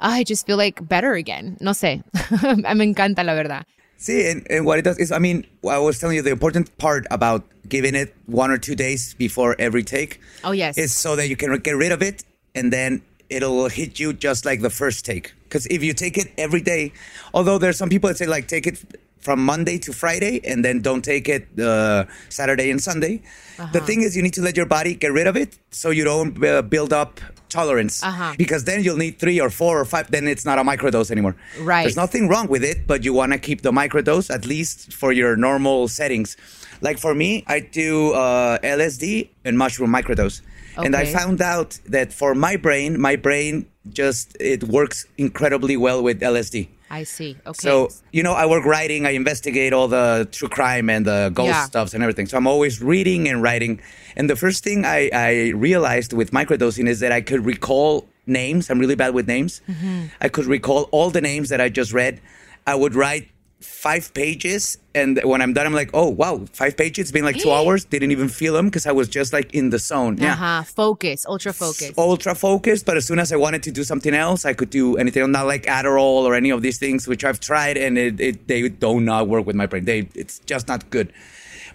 ah, 0.00 0.14
I 0.14 0.24
just 0.24 0.46
feel 0.46 0.56
like 0.56 0.88
better 0.88 1.12
again. 1.12 1.58
No 1.60 1.70
sé. 1.70 2.02
Me 2.74 2.92
encanta, 2.92 3.24
la 3.24 3.34
verdad. 3.34 3.66
See, 4.02 4.28
and, 4.28 4.44
and 4.50 4.66
what 4.66 4.80
it 4.80 4.82
does 4.82 4.98
is, 4.98 5.12
I 5.12 5.20
mean, 5.20 5.46
I 5.68 5.78
was 5.78 6.00
telling 6.00 6.16
you 6.16 6.22
the 6.22 6.32
important 6.32 6.76
part 6.76 7.06
about 7.12 7.44
giving 7.68 7.94
it 7.94 8.12
one 8.26 8.50
or 8.50 8.58
two 8.58 8.74
days 8.74 9.14
before 9.14 9.54
every 9.60 9.84
take. 9.84 10.20
Oh, 10.42 10.50
yes. 10.50 10.76
Is 10.76 10.92
so 10.92 11.14
that 11.14 11.28
you 11.28 11.36
can 11.36 11.56
get 11.58 11.76
rid 11.76 11.92
of 11.92 12.02
it 12.02 12.24
and 12.52 12.72
then 12.72 13.02
it'll 13.30 13.68
hit 13.68 14.00
you 14.00 14.12
just 14.12 14.44
like 14.44 14.60
the 14.60 14.70
first 14.70 15.04
take. 15.04 15.32
Because 15.44 15.66
if 15.66 15.84
you 15.84 15.92
take 15.92 16.18
it 16.18 16.32
every 16.36 16.60
day, 16.60 16.92
although 17.32 17.58
there's 17.58 17.78
some 17.78 17.88
people 17.88 18.08
that 18.08 18.18
say 18.18 18.26
like 18.26 18.48
take 18.48 18.66
it 18.66 18.82
from 19.20 19.44
Monday 19.44 19.78
to 19.78 19.92
Friday 19.92 20.40
and 20.44 20.64
then 20.64 20.80
don't 20.80 21.02
take 21.02 21.28
it 21.28 21.46
uh, 21.60 22.04
Saturday 22.28 22.72
and 22.72 22.82
Sunday. 22.82 23.22
The 23.72 23.80
thing 23.80 24.02
is, 24.02 24.16
you 24.16 24.22
need 24.24 24.34
to 24.34 24.42
let 24.42 24.56
your 24.56 24.66
body 24.66 24.96
get 24.96 25.12
rid 25.12 25.28
of 25.28 25.36
it 25.36 25.56
so 25.70 25.90
you 25.90 26.02
don't 26.02 26.44
uh, 26.44 26.62
build 26.62 26.92
up 26.92 27.20
tolerance. 27.52 28.02
Uh-huh. 28.02 28.34
Because 28.36 28.64
then 28.64 28.82
you'll 28.82 28.96
need 28.96 29.18
three 29.18 29.40
or 29.40 29.50
four 29.50 29.80
or 29.80 29.84
five, 29.84 30.10
then 30.10 30.26
it's 30.26 30.44
not 30.44 30.58
a 30.58 30.64
microdose 30.64 31.10
anymore. 31.10 31.36
Right. 31.60 31.82
There's 31.82 31.96
nothing 31.96 32.28
wrong 32.28 32.48
with 32.48 32.64
it, 32.64 32.86
but 32.86 33.04
you 33.04 33.12
want 33.12 33.32
to 33.32 33.38
keep 33.38 33.62
the 33.62 33.72
microdose 33.72 34.34
at 34.34 34.46
least 34.46 34.92
for 34.92 35.12
your 35.12 35.36
normal 35.36 35.88
settings. 35.88 36.36
Like 36.80 36.98
for 36.98 37.14
me, 37.14 37.44
I 37.46 37.60
do 37.60 38.12
uh, 38.12 38.58
LSD 38.58 39.28
and 39.44 39.56
mushroom 39.56 39.92
microdose. 39.92 40.40
And 40.76 40.96
I 40.96 41.04
found 41.04 41.42
out 41.42 41.78
that 41.86 42.12
for 42.12 42.34
my 42.34 42.56
brain, 42.56 42.98
my 42.98 43.16
brain 43.16 43.66
just, 43.90 44.36
it 44.40 44.64
works 44.64 45.04
incredibly 45.18 45.76
well 45.76 46.02
with 46.02 46.20
LSD. 46.20 46.68
I 46.92 47.04
see. 47.04 47.38
Okay. 47.46 47.58
So, 47.66 47.88
you 48.12 48.22
know, 48.22 48.34
I 48.34 48.44
work 48.44 48.66
writing, 48.66 49.06
I 49.06 49.10
investigate 49.22 49.72
all 49.72 49.88
the 49.88 50.28
true 50.30 50.48
crime 50.48 50.90
and 50.90 51.06
the 51.06 51.30
ghost 51.32 51.48
Yeah. 51.48 51.64
stuffs 51.64 51.94
and 51.94 52.02
everything. 52.02 52.26
So 52.26 52.36
I'm 52.36 52.46
always 52.46 52.82
reading 52.82 53.28
and 53.30 53.42
writing. 53.42 53.80
And 54.14 54.28
the 54.28 54.36
first 54.36 54.62
thing 54.62 54.84
I, 54.84 55.08
I 55.12 55.30
realized 55.68 56.12
with 56.12 56.32
microdosing 56.32 56.86
is 56.86 57.00
that 57.00 57.10
I 57.10 57.22
could 57.22 57.46
recall 57.46 58.06
names. 58.26 58.68
I'm 58.68 58.78
really 58.78 58.94
bad 58.94 59.14
with 59.14 59.26
names. 59.26 59.62
Mm-hmm. 59.66 60.08
I 60.20 60.28
could 60.28 60.44
recall 60.44 60.82
all 60.92 61.08
the 61.10 61.22
names 61.22 61.48
that 61.48 61.62
I 61.62 61.70
just 61.70 61.94
read. 61.94 62.20
I 62.66 62.74
would 62.74 62.94
write 62.94 63.28
five 63.62 64.12
pages. 64.14 64.78
And 64.94 65.20
when 65.24 65.40
I'm 65.40 65.54
done, 65.54 65.66
I'm 65.66 65.72
like, 65.72 65.90
oh, 65.94 66.08
wow, 66.08 66.44
five 66.52 66.76
pages. 66.76 67.04
It's 67.04 67.12
been 67.12 67.24
like 67.24 67.38
two 67.38 67.50
hours. 67.50 67.84
Didn't 67.84 68.10
even 68.10 68.28
feel 68.28 68.52
them 68.52 68.66
because 68.66 68.86
I 68.86 68.92
was 68.92 69.08
just 69.08 69.32
like 69.32 69.54
in 69.54 69.70
the 69.70 69.78
zone. 69.78 70.18
Yeah 70.18 70.32
uh-huh. 70.32 70.62
Focus, 70.64 71.24
ultra 71.26 71.52
focus. 71.52 71.92
ultra 71.96 72.34
focused, 72.34 72.84
but 72.84 72.96
as 72.96 73.06
soon 73.06 73.18
as 73.18 73.32
I 73.32 73.36
wanted 73.36 73.62
to 73.64 73.70
do 73.70 73.84
something 73.84 74.14
else, 74.14 74.44
I 74.44 74.52
could 74.52 74.70
do 74.70 74.96
anything. 74.96 75.30
Not 75.32 75.46
like 75.46 75.64
Adderall 75.64 76.24
or 76.24 76.34
any 76.34 76.50
of 76.50 76.62
these 76.62 76.78
things, 76.78 77.06
which 77.06 77.24
I've 77.24 77.40
tried, 77.40 77.76
and 77.76 77.96
it, 77.96 78.20
it 78.20 78.48
they 78.48 78.68
do 78.68 79.00
not 79.00 79.28
work 79.28 79.46
with 79.46 79.56
my 79.56 79.66
brain. 79.66 79.84
They 79.84 80.08
it's 80.14 80.40
just 80.40 80.68
not 80.68 80.90
good. 80.90 81.12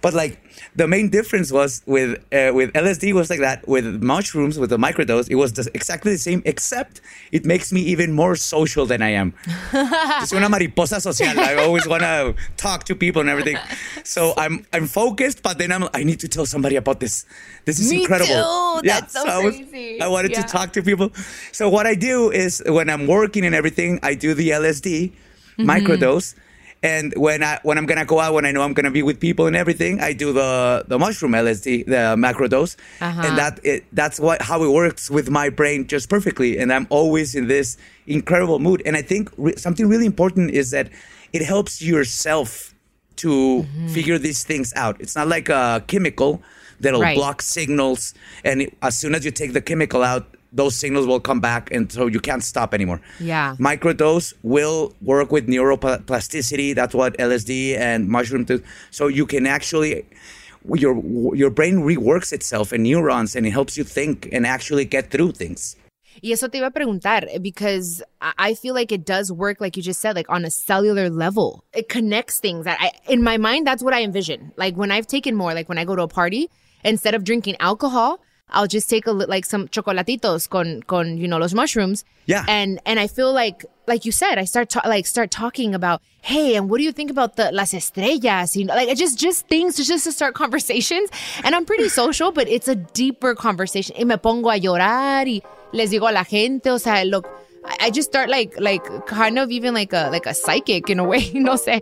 But 0.01 0.13
like 0.13 0.39
the 0.75 0.87
main 0.87 1.09
difference 1.09 1.51
was 1.51 1.81
with 1.85 2.17
uh, 2.33 2.51
with 2.53 2.71
LSD 2.73 3.13
was 3.13 3.29
like 3.29 3.39
that. 3.39 3.67
With 3.67 4.01
mushrooms, 4.03 4.57
with 4.59 4.69
the 4.69 4.77
microdose, 4.77 5.29
it 5.29 5.35
was 5.35 5.53
the, 5.53 5.69
exactly 5.73 6.11
the 6.13 6.17
same, 6.17 6.41
except 6.45 7.01
it 7.31 7.45
makes 7.45 7.71
me 7.71 7.81
even 7.81 8.11
more 8.13 8.35
social 8.35 8.85
than 8.85 9.01
I 9.01 9.09
am. 9.11 9.33
Just 10.19 10.33
una 10.33 10.49
mariposa 10.49 10.99
social. 11.01 11.39
I 11.39 11.55
always 11.55 11.87
want 11.87 12.03
to 12.03 12.35
talk 12.57 12.83
to 12.85 12.95
people 12.95 13.21
and 13.21 13.29
everything. 13.29 13.57
So 14.03 14.33
I'm 14.37 14.65
I'm 14.73 14.87
focused, 14.87 15.41
but 15.43 15.57
then 15.57 15.71
I'm 15.71 15.85
I 15.93 16.03
need 16.03 16.19
to 16.21 16.27
tell 16.27 16.45
somebody 16.45 16.75
about 16.75 16.99
this. 16.99 17.25
This 17.65 17.79
is 17.79 17.91
Me 17.91 18.01
incredible. 18.01 18.81
too. 18.81 18.87
That's 18.87 19.13
so 19.13 19.27
I 19.27 19.39
was- 19.43 19.55
crazy. 19.55 20.01
I 20.01 20.07
wanted 20.07 20.31
Yeah. 20.31 20.41
to 20.41 20.47
talk 20.47 20.73
to 20.73 20.81
people. 20.83 21.11
So 21.51 21.69
what 21.69 21.85
I 21.87 21.95
do 21.95 22.31
is 22.31 22.63
when 22.65 22.89
I'm 22.89 23.07
working 23.07 23.45
and 23.45 23.53
everything, 23.55 23.99
I 24.03 24.13
do 24.15 24.33
the 24.33 24.49
LSD 24.51 25.13
Mm-hmm. 25.57 25.69
microdose. 25.71 26.35
And 26.83 27.13
when 27.17 27.41
I 27.43 27.59
when 27.63 27.77
I'm 27.79 27.85
gonna 27.87 28.05
go 28.05 28.19
out, 28.19 28.33
when 28.35 28.45
I 28.45 28.51
know 28.51 28.61
I'm 28.61 28.73
gonna 28.73 28.91
be 28.91 29.01
with 29.01 29.19
people 29.19 29.47
and 29.47 29.55
everything, 29.55 29.99
I 29.99 30.13
do 30.13 30.31
the 30.31 30.85
the 30.87 30.99
mushroom 30.99 31.31
LSD, 31.33 31.85
the 31.85 32.15
macrodose, 32.15 32.75
Uh-huh. 33.01 33.21
and 33.25 33.37
that 33.37 33.59
it, 33.63 33.85
that's 33.93 34.19
what 34.19 34.41
how 34.43 34.61
it 34.63 34.69
works 34.71 35.09
with 35.09 35.29
my 35.29 35.49
brain 35.49 35.87
just 35.87 36.07
perfectly. 36.09 36.57
And 36.59 36.71
I'm 36.71 36.85
always 36.89 37.33
in 37.33 37.47
this 37.47 37.77
incredible 38.05 38.59
mood. 38.59 38.81
And 38.85 38.95
I 38.95 39.01
think 39.01 39.31
re- 39.37 39.55
something 39.57 39.87
really 39.89 40.05
important 40.05 40.51
is 40.51 40.69
that 40.71 40.89
it 41.33 41.41
helps 41.41 41.81
yourself 41.81 42.73
to 43.17 43.29
Mm-hmm. 43.65 43.87
figure 43.87 44.19
these 44.19 44.43
things 44.43 44.71
out. 44.75 44.95
It's 45.01 45.15
not 45.15 45.27
like 45.27 45.49
a 45.49 45.83
chemical 45.87 46.43
that'll 46.79 47.01
Right. 47.01 47.17
block 47.17 47.41
signals, 47.41 48.13
and 48.45 48.61
it, 48.61 48.77
as 48.83 48.95
soon 48.95 49.15
as 49.15 49.25
you 49.25 49.31
take 49.31 49.53
the 49.53 49.61
chemical 49.61 50.03
out, 50.03 50.27
those 50.51 50.75
signals 50.75 51.07
will 51.07 51.19
come 51.19 51.39
back, 51.39 51.71
and 51.71 51.91
so 51.91 52.07
you 52.07 52.19
can't 52.19 52.43
stop 52.43 52.73
anymore. 52.73 53.01
Yeah. 53.19 53.55
Microdose 53.59 54.33
will 54.43 54.93
work 55.01 55.31
with 55.31 55.47
neuroplasticity. 55.47 56.75
That's 56.75 56.93
what 56.93 57.17
LSD 57.17 57.77
and 57.77 58.07
mushroom 58.07 58.45
do. 58.45 58.61
So 58.91 59.07
you 59.07 59.25
can 59.25 59.45
actually. 59.45 60.05
Your 60.73 61.01
your 61.33 61.49
brain 61.49 61.77
reworks 61.77 62.33
itself 62.33 62.73
and 62.73 62.83
neurons, 62.83 63.37
and 63.37 63.45
it 63.45 63.51
helps 63.51 63.77
you 63.77 63.85
think 63.85 64.27
and 64.33 64.45
actually 64.45 64.83
get 64.83 65.11
through 65.11 65.31
things. 65.31 65.77
Y 66.23 66.31
eso 66.31 66.47
te 66.47 66.59
iba 66.59 66.67
a 66.67 66.71
preguntar 66.71 67.41
because 67.41 68.01
I 68.21 68.33
I 68.37 68.53
feel 68.53 68.73
like 68.73 68.91
it 68.91 69.05
does 69.05 69.31
work, 69.31 69.61
like 69.61 69.77
you 69.77 69.83
just 69.83 69.99
said, 69.99 70.15
like 70.15 70.29
on 70.29 70.45
a 70.45 70.49
cellular 70.49 71.09
level. 71.09 71.63
It 71.73 71.89
connects 71.89 72.39
things. 72.39 72.65
That 72.65 72.77
I, 72.81 72.91
in 73.07 73.21
my 73.23 73.37
mind, 73.37 73.67
that's 73.67 73.83
what 73.83 73.93
I 73.93 74.03
envision. 74.03 74.51
Like 74.57 74.75
when 74.75 74.91
I've 74.91 75.07
taken 75.07 75.35
more, 75.35 75.53
like 75.53 75.69
when 75.69 75.77
I 75.77 75.85
go 75.85 75.95
to 75.95 76.03
a 76.03 76.07
party, 76.07 76.49
instead 76.83 77.13
of 77.13 77.23
drinking 77.23 77.57
alcohol, 77.59 78.19
I'll 78.49 78.67
just 78.67 78.89
take 78.89 79.05
a 79.07 79.11
li- 79.11 79.25
like 79.27 79.45
some 79.45 79.67
chocolatitos 79.67 80.49
con 80.49 80.81
con 80.87 81.17
you 81.17 81.27
know 81.27 81.37
los 81.37 81.53
mushrooms. 81.53 82.05
Yeah. 82.25 82.45
And 82.47 82.79
and 82.85 82.99
I 82.99 83.07
feel 83.07 83.33
like 83.33 83.65
like 83.87 84.05
you 84.05 84.11
said, 84.11 84.37
I 84.37 84.45
start 84.45 84.69
ta- 84.69 84.87
like 84.87 85.05
start 85.05 85.31
talking 85.31 85.75
about 85.75 86.01
hey, 86.21 86.55
and 86.55 86.69
what 86.69 86.77
do 86.77 86.83
you 86.83 86.91
think 86.91 87.09
about 87.11 87.35
the 87.35 87.51
las 87.51 87.73
estrellas? 87.73 88.55
You 88.55 88.65
know, 88.65 88.75
like 88.75 88.95
just 88.97 89.17
just 89.19 89.47
things 89.47 89.75
just 89.75 90.03
to 90.05 90.11
start 90.11 90.33
conversations. 90.33 91.09
And 91.43 91.55
I'm 91.55 91.65
pretty 91.65 91.89
social, 91.89 92.31
but 92.31 92.47
it's 92.47 92.67
a 92.67 92.75
deeper 92.75 93.35
conversation. 93.35 93.95
Y 93.97 94.03
me 94.05 94.17
pongo 94.17 94.49
a 94.49 94.57
llorar 94.59 95.27
y 95.27 95.41
les 95.73 95.91
digo 95.91 96.09
a 96.09 96.13
la 96.13 96.23
gente, 96.23 96.69
o 96.69 96.77
sea, 96.77 97.03
look. 97.05 97.27
I 97.65 97.87
I 97.87 97.91
just 97.91 98.09
start 98.09 98.29
like 98.29 98.57
like 98.59 98.85
kind 99.07 99.37
of 99.37 99.51
even 99.51 99.73
like 99.73 99.91
a 99.91 100.09
like 100.09 100.25
a 100.25 100.33
psychic 100.33 100.89
in 100.89 100.99
a 100.99 101.03
way, 101.03 101.31
no 101.33 101.55
sé. 101.55 101.81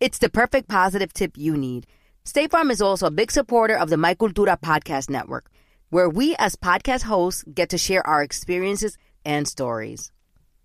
It's 0.00 0.18
the 0.18 0.28
perfect 0.28 0.68
positive 0.68 1.12
tip 1.12 1.32
you 1.36 1.56
need. 1.56 1.88
State 2.24 2.52
Farm 2.52 2.70
is 2.70 2.80
also 2.80 3.06
a 3.06 3.10
big 3.10 3.32
supporter 3.32 3.76
of 3.76 3.90
the 3.90 3.96
My 3.96 4.14
Cultura 4.14 4.56
podcast 4.56 5.10
network, 5.10 5.50
where 5.90 6.08
we 6.08 6.36
as 6.36 6.54
podcast 6.54 7.02
hosts 7.02 7.42
get 7.52 7.70
to 7.70 7.78
share 7.78 8.06
our 8.06 8.22
experiences 8.22 8.96
and 9.24 9.48
stories. 9.48 10.12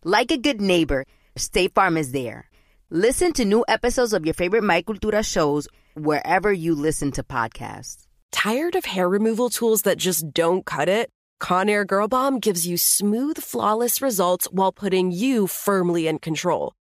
Like 0.03 0.29
a 0.29 0.37
good 0.37 0.61
neighbor, 0.61 1.05
State 1.35 1.73
Farm 1.73 1.97
is 1.97 2.11
there. 2.11 2.47
Listen 2.91 3.33
to 3.33 3.43
new 3.43 3.65
episodes 3.67 4.13
of 4.13 4.23
your 4.23 4.35
favorite 4.35 4.63
My 4.63 4.83
Cultura 4.83 5.25
shows 5.25 5.67
wherever 5.95 6.53
you 6.53 6.75
listen 6.75 7.11
to 7.13 7.23
podcasts. 7.23 8.05
Tired 8.31 8.75
of 8.75 8.85
hair 8.85 9.09
removal 9.09 9.49
tools 9.49 9.81
that 9.81 9.97
just 9.97 10.31
don't 10.31 10.63
cut 10.63 10.87
it? 10.89 11.09
Conair 11.41 11.87
Girl 11.87 12.07
Bomb 12.07 12.39
gives 12.39 12.67
you 12.67 12.77
smooth, 12.77 13.39
flawless 13.39 13.99
results 13.99 14.45
while 14.51 14.71
putting 14.71 15.11
you 15.11 15.47
firmly 15.47 16.07
in 16.07 16.19
control. 16.19 16.73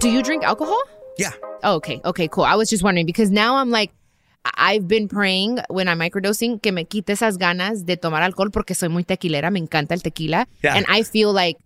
Do 0.00 0.08
you 0.08 0.22
drink 0.22 0.42
alcohol? 0.44 0.80
Yeah. 1.18 1.32
Oh, 1.62 1.74
okay. 1.74 2.00
Okay, 2.06 2.26
cool. 2.28 2.44
I 2.44 2.54
was 2.54 2.70
just 2.70 2.82
wondering 2.82 3.04
because 3.04 3.30
now 3.30 3.56
I'm 3.56 3.70
like, 3.70 3.92
I've 4.56 4.88
been 4.88 5.08
praying 5.08 5.58
when 5.68 5.88
I'm 5.88 5.98
microdosing 5.98 6.62
que 6.62 6.72
me 6.72 6.84
quite 6.84 7.04
esas 7.04 7.36
ganas 7.36 7.84
de 7.84 7.96
tomar 7.96 8.22
alcohol 8.22 8.48
porque 8.50 8.74
soy 8.74 8.88
muy 8.88 9.04
tequilera. 9.04 9.52
Me 9.52 9.60
encanta 9.60 9.92
el 9.92 9.98
tequila. 9.98 10.46
Yeah. 10.62 10.74
And 10.74 10.86
I 10.88 11.02
feel 11.02 11.34
like 11.34 11.58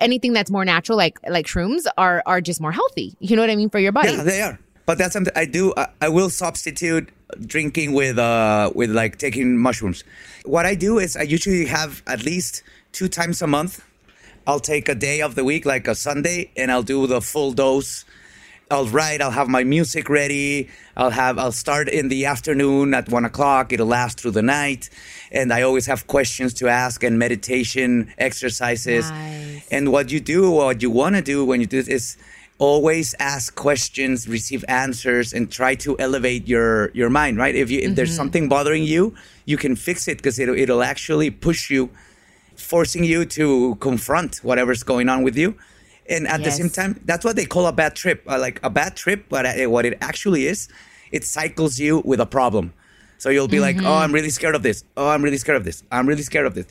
anything 0.00 0.32
that's 0.32 0.50
more 0.50 0.64
natural, 0.64 0.98
like 0.98 1.20
like 1.28 1.46
shrooms, 1.46 1.86
are 1.96 2.24
are 2.26 2.40
just 2.40 2.60
more 2.60 2.72
healthy. 2.72 3.14
You 3.20 3.36
know 3.36 3.42
what 3.42 3.50
I 3.50 3.54
mean 3.54 3.70
for 3.70 3.78
your 3.78 3.92
body. 3.92 4.10
Yeah, 4.10 4.24
they 4.24 4.42
are. 4.42 4.58
But 4.84 4.98
that's 4.98 5.12
something 5.12 5.32
I 5.36 5.44
do. 5.44 5.72
I, 5.76 5.86
I 6.00 6.08
will 6.08 6.30
substitute 6.30 7.10
drinking 7.46 7.92
with 7.92 8.18
uh 8.18 8.72
with 8.74 8.90
like 8.90 9.18
taking 9.18 9.56
mushrooms. 9.56 10.02
What 10.44 10.66
I 10.66 10.74
do 10.74 10.98
is 10.98 11.16
I 11.16 11.22
usually 11.22 11.66
have 11.66 12.02
at 12.08 12.24
least 12.24 12.64
two 12.90 13.06
times 13.06 13.40
a 13.40 13.46
month. 13.46 13.84
I'll 14.46 14.60
take 14.60 14.88
a 14.88 14.94
day 14.94 15.20
of 15.20 15.34
the 15.34 15.44
week, 15.44 15.64
like 15.64 15.86
a 15.86 15.94
Sunday, 15.94 16.50
and 16.56 16.70
I'll 16.70 16.82
do 16.82 17.06
the 17.06 17.20
full 17.20 17.52
dose. 17.52 18.04
I'll 18.70 18.86
write. 18.86 19.20
I'll 19.20 19.30
have 19.30 19.48
my 19.48 19.64
music 19.64 20.08
ready. 20.08 20.68
I'll 20.96 21.10
have. 21.10 21.38
I'll 21.38 21.52
start 21.52 21.88
in 21.88 22.08
the 22.08 22.24
afternoon 22.24 22.94
at 22.94 23.08
one 23.08 23.24
o'clock. 23.24 23.72
It'll 23.72 23.86
last 23.86 24.18
through 24.18 24.30
the 24.30 24.42
night, 24.42 24.88
and 25.30 25.52
I 25.52 25.62
always 25.62 25.86
have 25.86 26.06
questions 26.06 26.54
to 26.54 26.68
ask 26.68 27.04
and 27.04 27.18
meditation 27.18 28.12
exercises. 28.18 29.10
Nice. 29.10 29.68
And 29.70 29.92
what 29.92 30.10
you 30.10 30.20
do, 30.20 30.50
what 30.50 30.80
you 30.80 30.90
want 30.90 31.16
to 31.16 31.22
do 31.22 31.44
when 31.44 31.60
you 31.60 31.66
do 31.66 31.82
this 31.82 31.88
is 31.88 32.16
always 32.58 33.14
ask 33.18 33.54
questions, 33.56 34.28
receive 34.28 34.64
answers, 34.68 35.32
and 35.32 35.50
try 35.50 35.74
to 35.74 35.98
elevate 35.98 36.48
your 36.48 36.90
your 36.94 37.10
mind. 37.10 37.36
Right? 37.36 37.54
If 37.54 37.70
you 37.70 37.80
if 37.80 37.94
there's 37.94 38.10
mm-hmm. 38.10 38.16
something 38.16 38.48
bothering 38.48 38.84
you, 38.84 39.14
you 39.44 39.56
can 39.56 39.76
fix 39.76 40.08
it 40.08 40.16
because 40.16 40.38
it'll 40.38 40.56
it'll 40.56 40.82
actually 40.82 41.30
push 41.30 41.70
you, 41.70 41.90
forcing 42.62 43.04
you 43.04 43.24
to 43.26 43.74
confront 43.76 44.36
whatever's 44.38 44.82
going 44.82 45.08
on 45.08 45.22
with 45.22 45.36
you. 45.36 45.54
And 46.08 46.26
at 46.26 46.42
the 46.42 46.50
same 46.50 46.68
time, 46.70 47.00
that's 47.04 47.24
what 47.24 47.36
they 47.36 47.46
call 47.46 47.66
a 47.66 47.72
bad 47.72 47.94
trip. 47.94 48.22
Uh, 48.26 48.38
like 48.38 48.60
a 48.62 48.70
bad 48.70 48.96
trip, 48.96 49.26
but 49.28 49.46
uh, 49.46 49.70
what 49.70 49.84
it 49.84 49.96
actually 50.00 50.46
is, 50.46 50.68
it 51.12 51.24
cycles 51.24 51.78
you 51.78 52.02
with 52.04 52.20
a 52.20 52.26
problem. 52.26 52.72
So 53.18 53.30
you'll 53.30 53.46
be 53.48 53.60
like, 53.60 53.76
oh, 53.82 53.94
I'm 53.98 54.12
really 54.12 54.30
scared 54.30 54.56
of 54.56 54.62
this. 54.62 54.84
Oh, 54.96 55.08
I'm 55.08 55.22
really 55.22 55.38
scared 55.38 55.56
of 55.56 55.64
this. 55.64 55.84
I'm 55.92 56.08
really 56.08 56.22
scared 56.22 56.46
of 56.46 56.54
this. 56.54 56.66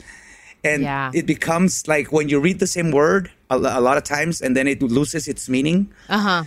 And 0.63 0.83
Yeah. 0.83 1.11
it 1.13 1.25
becomes 1.25 1.87
like 1.87 2.11
when 2.11 2.27
you 2.29 2.39
read 2.39 2.59
the 2.59 2.67
same 2.67 2.91
word 2.91 3.31
a, 3.49 3.55
a 3.55 3.81
lot 3.81 3.97
of 3.97 4.03
times 4.03 4.41
and 4.41 4.55
then 4.55 4.67
it 4.67 4.81
loses 4.81 5.27
its 5.27 5.47
meaning. 5.47 5.91
Uh 6.09 6.19
huh. 6.19 6.43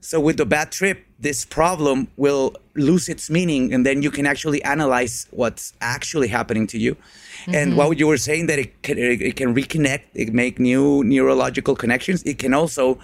So 0.00 0.20
with 0.20 0.36
the 0.36 0.44
bad 0.44 0.70
trip, 0.72 1.06
this 1.24 1.44
problem 1.44 2.08
will 2.16 2.54
lose 2.74 3.08
its 3.08 3.30
meaning, 3.30 3.72
and 3.72 3.84
then 3.84 4.02
you 4.02 4.10
can 4.10 4.26
actually 4.26 4.62
analyze 4.62 5.26
what's 5.30 5.72
actually 5.80 6.28
happening 6.28 6.66
to 6.68 6.78
you. 6.78 6.96
And 7.46 7.76
what 7.76 7.98
you 7.98 8.06
were 8.06 8.18
saying 8.18 8.46
that 8.46 8.58
it 8.58 8.82
can, 8.82 8.98
it 8.98 9.36
can 9.36 9.54
reconnect, 9.54 10.04
it 10.14 10.32
make 10.32 10.60
new 10.60 11.02
neurological 11.02 11.76
connections. 11.76 12.22
It 12.22 12.38
can 12.38 12.52
also 12.54 12.98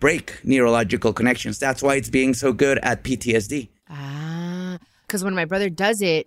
break 0.00 0.40
neurological 0.44 1.12
connections. 1.12 1.58
That's 1.58 1.82
why 1.82 1.94
it's 1.94 2.10
being 2.10 2.34
so 2.34 2.52
good 2.52 2.78
at 2.82 3.04
PTSD. 3.04 3.68
Ah, 3.88 4.78
because 5.06 5.22
when 5.24 5.34
my 5.34 5.44
brother 5.44 5.70
does 5.70 6.02
it, 6.02 6.26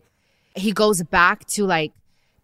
he 0.56 0.72
goes 0.72 1.04
back 1.04 1.46
to 1.56 1.66
like 1.66 1.92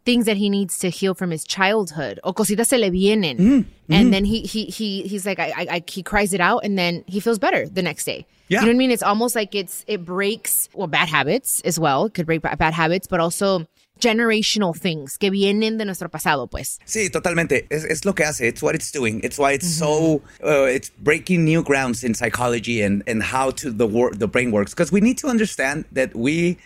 things 0.06 0.26
that 0.26 0.38
he 0.38 0.50
needs 0.50 0.80
to 0.80 0.90
heal 0.90 1.14
from 1.14 1.30
his 1.32 1.44
childhood. 1.44 2.20
O 2.24 2.34
cositas 2.34 2.68
se 2.68 2.78
le 2.78 2.90
vienen, 2.90 3.38
Mm-hmm. 3.38 3.94
and 3.94 4.14
then 4.14 4.26
he 4.26 4.42
he 4.42 4.66
he 4.66 5.04
he's 5.04 5.26
like 5.26 5.40
I, 5.40 5.50
I 5.56 5.68
I 5.78 5.84
he 5.88 6.02
cries 6.04 6.34
it 6.34 6.42
out, 6.42 6.64
and 6.64 6.78
then 6.78 7.04
he 7.08 7.20
feels 7.20 7.40
better 7.40 7.68
the 7.68 7.82
next 7.84 8.06
day. 8.06 8.26
Yeah. 8.48 8.62
you 8.62 8.66
know 8.66 8.70
what 8.72 8.76
I 8.76 8.78
mean. 8.78 8.92
It's 8.92 9.04
almost 9.04 9.36
like 9.36 9.54
it's 9.54 9.84
it 9.88 10.04
breaks 10.06 10.70
well 10.74 10.88
bad 10.88 11.08
habits 11.10 11.62
as 11.66 11.80
well. 11.80 12.06
It 12.06 12.14
could 12.16 12.26
break 12.26 12.42
ba- 12.42 12.56
bad 12.58 12.74
habits, 12.74 13.06
but 13.08 13.20
also 13.20 13.68
generational 14.00 14.74
things 14.76 15.18
que 15.18 15.30
vienen 15.30 15.78
de 15.78 15.84
nuestro 15.86 16.08
pasado, 16.10 16.50
pues. 16.50 16.80
Sí, 16.86 17.10
totalmente. 17.12 17.68
Es, 17.70 17.84
es 17.86 18.06
lo 18.06 18.14
que 18.14 18.24
hace. 18.26 18.48
It's 18.48 18.62
what 18.64 18.74
it's 18.74 18.92
doing. 18.92 19.20
It's 19.24 19.38
why 19.38 19.52
it's 19.52 19.68
so. 19.68 20.22
Uh, 20.44 20.64
it's 20.64 20.90
breaking 20.90 21.44
new 21.44 21.62
grounds 21.62 22.04
in 22.04 22.14
psychology 22.14 22.82
and 22.82 23.04
and 23.08 23.22
how 23.22 23.52
to 23.52 23.70
the 23.72 23.86
wor- 23.86 24.14
the 24.14 24.28
brain 24.28 24.52
works. 24.52 24.74
Because 24.74 24.92
we 24.92 25.02
need 25.02 25.18
to 25.20 25.28
understand 25.28 25.86
that 25.92 26.16
we 26.16 26.58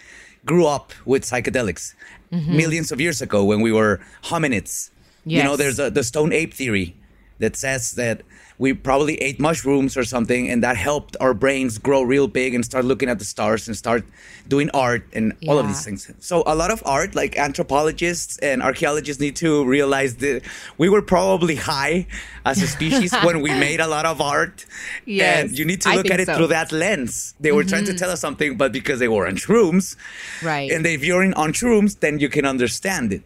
grew 0.45 0.65
up 0.65 0.91
with 1.05 1.23
psychedelics 1.23 1.93
mm-hmm. 2.31 2.57
millions 2.57 2.91
of 2.91 2.99
years 2.99 3.21
ago 3.21 3.43
when 3.43 3.61
we 3.61 3.71
were 3.71 3.99
hominids. 4.23 4.89
You 5.25 5.43
know, 5.43 5.55
there's 5.55 5.79
a, 5.79 5.89
the 5.89 6.03
stone 6.03 6.33
ape 6.33 6.53
theory 6.53 6.97
that 7.39 7.55
says 7.55 7.93
that 7.93 8.23
we 8.57 8.73
probably 8.73 9.15
ate 9.21 9.39
mushrooms 9.39 9.97
or 9.97 10.03
something, 10.03 10.49
and 10.49 10.63
that 10.63 10.77
helped 10.77 11.17
our 11.19 11.33
brains 11.33 11.77
grow 11.77 12.01
real 12.01 12.27
big 12.27 12.53
and 12.53 12.63
start 12.63 12.85
looking 12.85 13.09
at 13.09 13.19
the 13.19 13.25
stars 13.25 13.67
and 13.67 13.75
start 13.75 14.03
doing 14.47 14.69
art 14.73 15.07
and 15.13 15.33
all 15.47 15.57
of 15.59 15.67
these 15.67 15.83
things. 15.83 16.11
So 16.19 16.43
a 16.45 16.55
lot 16.55 16.71
of 16.71 16.83
art, 16.85 17.15
like 17.15 17.37
anthropologists 17.37 18.37
and 18.39 18.61
archaeologists, 18.61 19.21
need 19.21 19.35
to 19.37 19.65
realize 19.65 20.17
that 20.17 20.41
we 20.77 20.89
were 20.89 21.01
probably 21.01 21.55
high 21.55 22.07
as 22.45 22.61
a 22.61 22.67
species 22.67 23.13
when 23.23 23.41
we 23.41 23.51
made 23.51 23.79
a 23.79 23.87
lot 23.87 24.05
of 24.05 24.21
art. 24.21 24.65
Yes, 25.05 25.49
and 25.49 25.57
you 25.57 25.65
need 25.65 25.81
to 25.81 25.95
look 25.95 26.09
at 26.09 26.19
it 26.19 26.25
so. 26.25 26.33
Mm-hmm. 26.33 26.37
through 26.37 26.47
that 26.47 26.71
lens. 26.71 27.35
They 27.39 27.51
were 27.51 27.63
trying 27.63 27.85
to 27.85 27.93
tell 27.93 28.09
us 28.09 28.19
something, 28.19 28.57
but 28.57 28.71
because 28.71 28.99
they 28.99 29.07
were 29.07 29.27
on 29.27 29.35
shrooms, 29.35 29.95
Right. 30.43 30.71
And 30.71 30.85
if 30.85 31.03
you're 31.03 31.23
in 31.23 31.33
on 31.33 31.53
shrooms, 31.53 31.99
then 31.99 32.19
you 32.19 32.29
can 32.29 32.45
understand 32.45 33.13
it. 33.13 33.23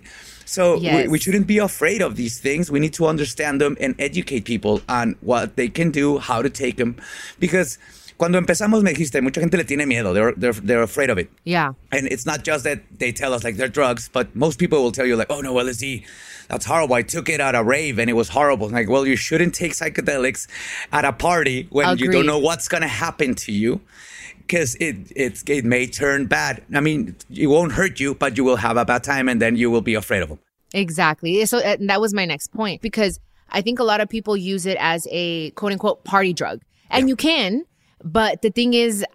So 0.48 0.78
we, 0.78 0.84
Yes. 0.84 1.10
we 1.10 1.20
shouldn't 1.20 1.46
be 1.46 1.58
afraid 1.60 2.02
of 2.02 2.16
these 2.16 2.40
things. 2.40 2.72
We 2.72 2.80
need 2.80 2.94
to 2.94 3.06
understand 3.06 3.60
them 3.60 3.76
and 3.80 3.94
educate 4.00 4.46
people 4.46 4.82
on 4.88 5.16
what 5.22 5.56
they 5.58 5.68
can 5.68 5.92
do, 5.92 6.18
how 6.18 6.42
to 6.42 6.50
take 6.50 6.78
them, 6.78 6.96
because. 7.40 7.78
Cuando 8.20 8.40
empezamos 8.42 8.82
me 8.82 8.92
dijiste, 8.96 9.22
mucha 9.22 9.40
gente 9.42 9.58
le 9.58 9.64
tiene 9.64 9.86
miedo. 9.86 10.12
They're, 10.12 10.34
they're, 10.36 10.54
they're 10.54 10.82
afraid 10.82 11.12
of 11.12 11.20
it. 11.20 11.30
Yeah. 11.44 11.74
And 11.92 12.08
it's 12.08 12.26
not 12.26 12.44
just 12.44 12.64
that 12.64 12.80
they 12.98 13.12
tell 13.12 13.32
us 13.32 13.44
like 13.44 13.58
they're 13.58 13.68
drugs, 13.68 14.10
but 14.12 14.36
most 14.36 14.58
people 14.58 14.82
will 14.82 14.92
tell 14.92 15.06
you 15.06 15.16
like, 15.16 15.28
oh 15.30 15.40
no, 15.42 15.54
LSD, 15.54 16.04
that's 16.48 16.66
horrible. 16.66 16.96
I 16.96 17.04
took 17.04 17.30
it 17.30 17.40
at 17.40 17.54
a 17.54 17.62
rave 17.64 18.00
and 18.00 18.10
it 18.10 18.14
was 18.14 18.30
horrible. 18.30 18.70
Like, 18.70 18.90
well, 18.90 19.06
you 19.06 19.16
shouldn't 19.16 19.54
take 19.54 19.74
psychedelics 19.74 20.48
at 20.92 21.06
a 21.06 21.14
party 21.14 21.68
when 21.70 21.96
you 22.00 22.12
don't 22.12 22.26
know 22.26 22.40
what's 22.40 22.68
gonna 22.68 22.88
happen 22.88 23.36
to 23.36 23.52
you. 23.52 23.82
Because 24.48 24.76
it 24.76 25.12
it's, 25.16 25.44
it 25.48 25.66
may 25.66 25.88
turn 25.88 26.26
bad. 26.26 26.64
I 26.74 26.80
mean, 26.80 27.16
it 27.30 27.48
won't 27.48 27.74
hurt 27.74 28.00
you, 28.00 28.16
but 28.16 28.38
you 28.38 28.44
will 28.44 28.56
have 28.56 28.78
a 28.78 28.86
bad 28.86 29.04
time, 29.04 29.28
and 29.28 29.42
then 29.42 29.58
you 29.58 29.70
will 29.70 29.82
be 29.82 29.94
afraid 29.94 30.24
of 30.24 30.30
them. 30.30 30.40
Exactly. 30.74 31.46
So 31.46 31.60
uh, 31.60 31.78
that 31.82 32.02
was 32.02 32.14
my 32.14 32.26
next 32.26 32.54
point 32.54 32.82
because 32.82 33.20
I 33.50 33.62
think 33.62 33.80
a 33.80 33.84
lot 33.84 34.02
of 34.02 34.10
people 34.10 34.36
use 34.36 34.66
it 34.66 34.78
as 34.80 35.08
a 35.12 35.52
quote 35.52 35.74
unquote 35.74 36.04
party 36.04 36.34
drug. 36.34 36.62
And 36.90 37.10
you 37.10 37.16
can, 37.18 37.66
but 38.04 38.42
the 38.42 38.50
thing 38.50 38.74
is, 38.74 39.06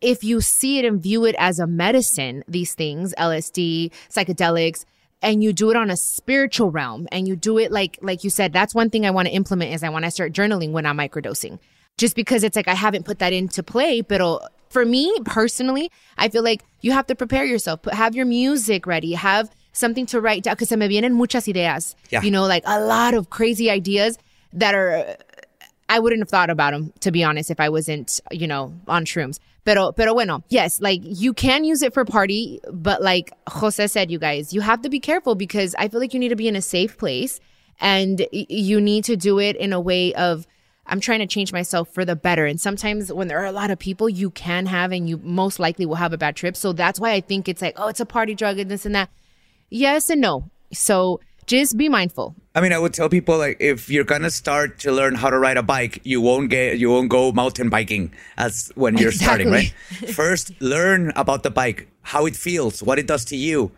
if 0.00 0.24
you 0.24 0.40
see 0.40 0.78
it 0.78 0.84
and 0.84 1.00
view 1.00 1.24
it 1.24 1.36
as 1.38 1.58
a 1.58 1.66
medicine, 1.66 2.42
these 2.48 2.74
things, 2.74 3.14
LSD, 3.18 3.92
psychedelics, 4.08 4.84
and 5.22 5.42
you 5.44 5.52
do 5.52 5.70
it 5.70 5.76
on 5.76 5.90
a 5.90 5.96
spiritual 5.96 6.70
realm 6.70 7.06
and 7.12 7.28
you 7.28 7.36
do 7.36 7.58
it 7.58 7.70
like 7.70 7.98
like 8.00 8.24
you 8.24 8.30
said, 8.30 8.52
that's 8.52 8.74
one 8.74 8.90
thing 8.90 9.04
I 9.04 9.10
want 9.10 9.28
to 9.28 9.34
implement 9.34 9.72
is 9.72 9.82
I 9.82 9.90
want 9.90 10.04
to 10.06 10.10
start 10.10 10.32
journaling 10.32 10.72
when 10.72 10.86
I'm 10.86 10.96
microdosing. 10.96 11.58
Just 11.98 12.16
because 12.16 12.44
it's 12.44 12.56
like 12.56 12.68
I 12.68 12.74
haven't 12.74 13.04
put 13.04 13.18
that 13.18 13.32
into 13.32 13.62
play, 13.62 14.00
but 14.00 14.22
For 14.70 14.84
me 14.84 15.12
personally, 15.24 15.90
I 16.16 16.28
feel 16.28 16.44
like 16.44 16.64
you 16.80 16.92
have 16.92 17.06
to 17.08 17.14
prepare 17.14 17.44
yourself. 17.44 17.82
Put, 17.82 17.94
have 17.94 18.14
your 18.14 18.24
music 18.26 18.86
ready. 18.86 19.12
Have 19.14 19.50
something 19.72 20.06
to 20.06 20.20
write 20.20 20.44
down 20.44 20.54
because 20.54 20.68
se 20.68 20.76
me 20.76 20.88
vienen 20.88 21.12
muchas 21.14 21.48
ideas. 21.48 21.96
Yeah. 22.10 22.22
You 22.22 22.30
know, 22.30 22.46
like 22.46 22.62
a 22.66 22.80
lot 22.80 23.14
of 23.14 23.30
crazy 23.30 23.68
ideas 23.70 24.16
that 24.52 24.74
are 24.74 25.16
I 25.88 25.98
wouldn't 25.98 26.20
have 26.20 26.28
thought 26.28 26.50
about 26.50 26.72
them 26.72 26.92
to 27.00 27.10
be 27.10 27.24
honest 27.24 27.50
if 27.50 27.58
I 27.58 27.68
wasn't, 27.68 28.20
you 28.30 28.46
know, 28.46 28.72
on 28.86 29.04
shrooms. 29.04 29.40
Pero 29.64 29.90
pero 29.92 30.14
bueno, 30.14 30.42
yes, 30.48 30.80
like 30.80 31.00
you 31.04 31.34
can 31.34 31.64
use 31.64 31.82
it 31.82 31.92
for 31.92 32.04
party, 32.04 32.60
but 32.72 33.02
like 33.02 33.32
Jose 33.48 33.84
said 33.88 34.10
you 34.10 34.18
guys, 34.18 34.52
you 34.52 34.60
have 34.60 34.82
to 34.82 34.88
be 34.88 35.00
careful 35.00 35.34
because 35.34 35.74
I 35.78 35.88
feel 35.88 36.00
like 36.00 36.14
you 36.14 36.20
need 36.20 36.30
to 36.30 36.36
be 36.36 36.46
in 36.48 36.54
a 36.56 36.62
safe 36.62 36.96
place 36.96 37.40
and 37.80 38.20
y- 38.32 38.46
you 38.48 38.80
need 38.80 39.04
to 39.04 39.16
do 39.16 39.38
it 39.40 39.56
in 39.56 39.72
a 39.72 39.80
way 39.80 40.14
of 40.14 40.46
I'm 40.90 41.00
trying 41.00 41.20
to 41.20 41.26
change 41.26 41.52
myself 41.52 41.88
for 41.88 42.04
the 42.04 42.16
better. 42.16 42.44
And 42.44 42.60
sometimes 42.60 43.12
when 43.12 43.28
there 43.28 43.38
are 43.38 43.46
a 43.46 43.52
lot 43.52 43.70
of 43.70 43.78
people, 43.78 44.08
you 44.08 44.30
can 44.30 44.66
have 44.66 44.92
and 44.92 45.08
you 45.08 45.18
most 45.22 45.58
likely 45.58 45.86
will 45.86 45.94
have 45.94 46.12
a 46.12 46.18
bad 46.18 46.36
trip. 46.36 46.56
So 46.56 46.72
that's 46.72 47.00
why 47.00 47.12
I 47.12 47.20
think 47.20 47.48
it's 47.48 47.62
like, 47.62 47.74
oh, 47.76 47.88
it's 47.88 48.00
a 48.00 48.06
party 48.06 48.34
drug 48.34 48.58
and 48.58 48.70
this 48.70 48.84
and 48.84 48.94
that. 48.94 49.08
Yes 49.70 50.10
and 50.10 50.20
no. 50.20 50.50
So 50.72 51.20
just 51.46 51.76
be 51.76 51.88
mindful. 51.88 52.34
I 52.54 52.60
mean, 52.60 52.72
I 52.72 52.78
would 52.78 52.92
tell 52.92 53.08
people 53.08 53.38
like 53.38 53.56
if 53.60 53.88
you're 53.88 54.04
gonna 54.04 54.30
start 54.30 54.80
to 54.80 54.92
learn 54.92 55.14
how 55.14 55.30
to 55.30 55.38
ride 55.38 55.56
a 55.56 55.62
bike, 55.62 56.00
you 56.04 56.20
won't 56.20 56.50
get 56.50 56.78
you 56.78 56.90
won't 56.90 57.08
go 57.08 57.32
mountain 57.32 57.68
biking 57.68 58.12
as 58.36 58.72
when 58.74 58.96
you're 58.96 59.12
starting, 59.12 59.50
right? 59.50 59.72
First, 60.14 60.52
learn 60.60 61.12
about 61.14 61.42
the 61.42 61.50
bike, 61.50 61.88
how 62.02 62.26
it 62.26 62.34
feels, 62.34 62.82
what 62.82 62.98
it 62.98 63.06
does 63.06 63.24
to 63.26 63.36
you, 63.36 63.70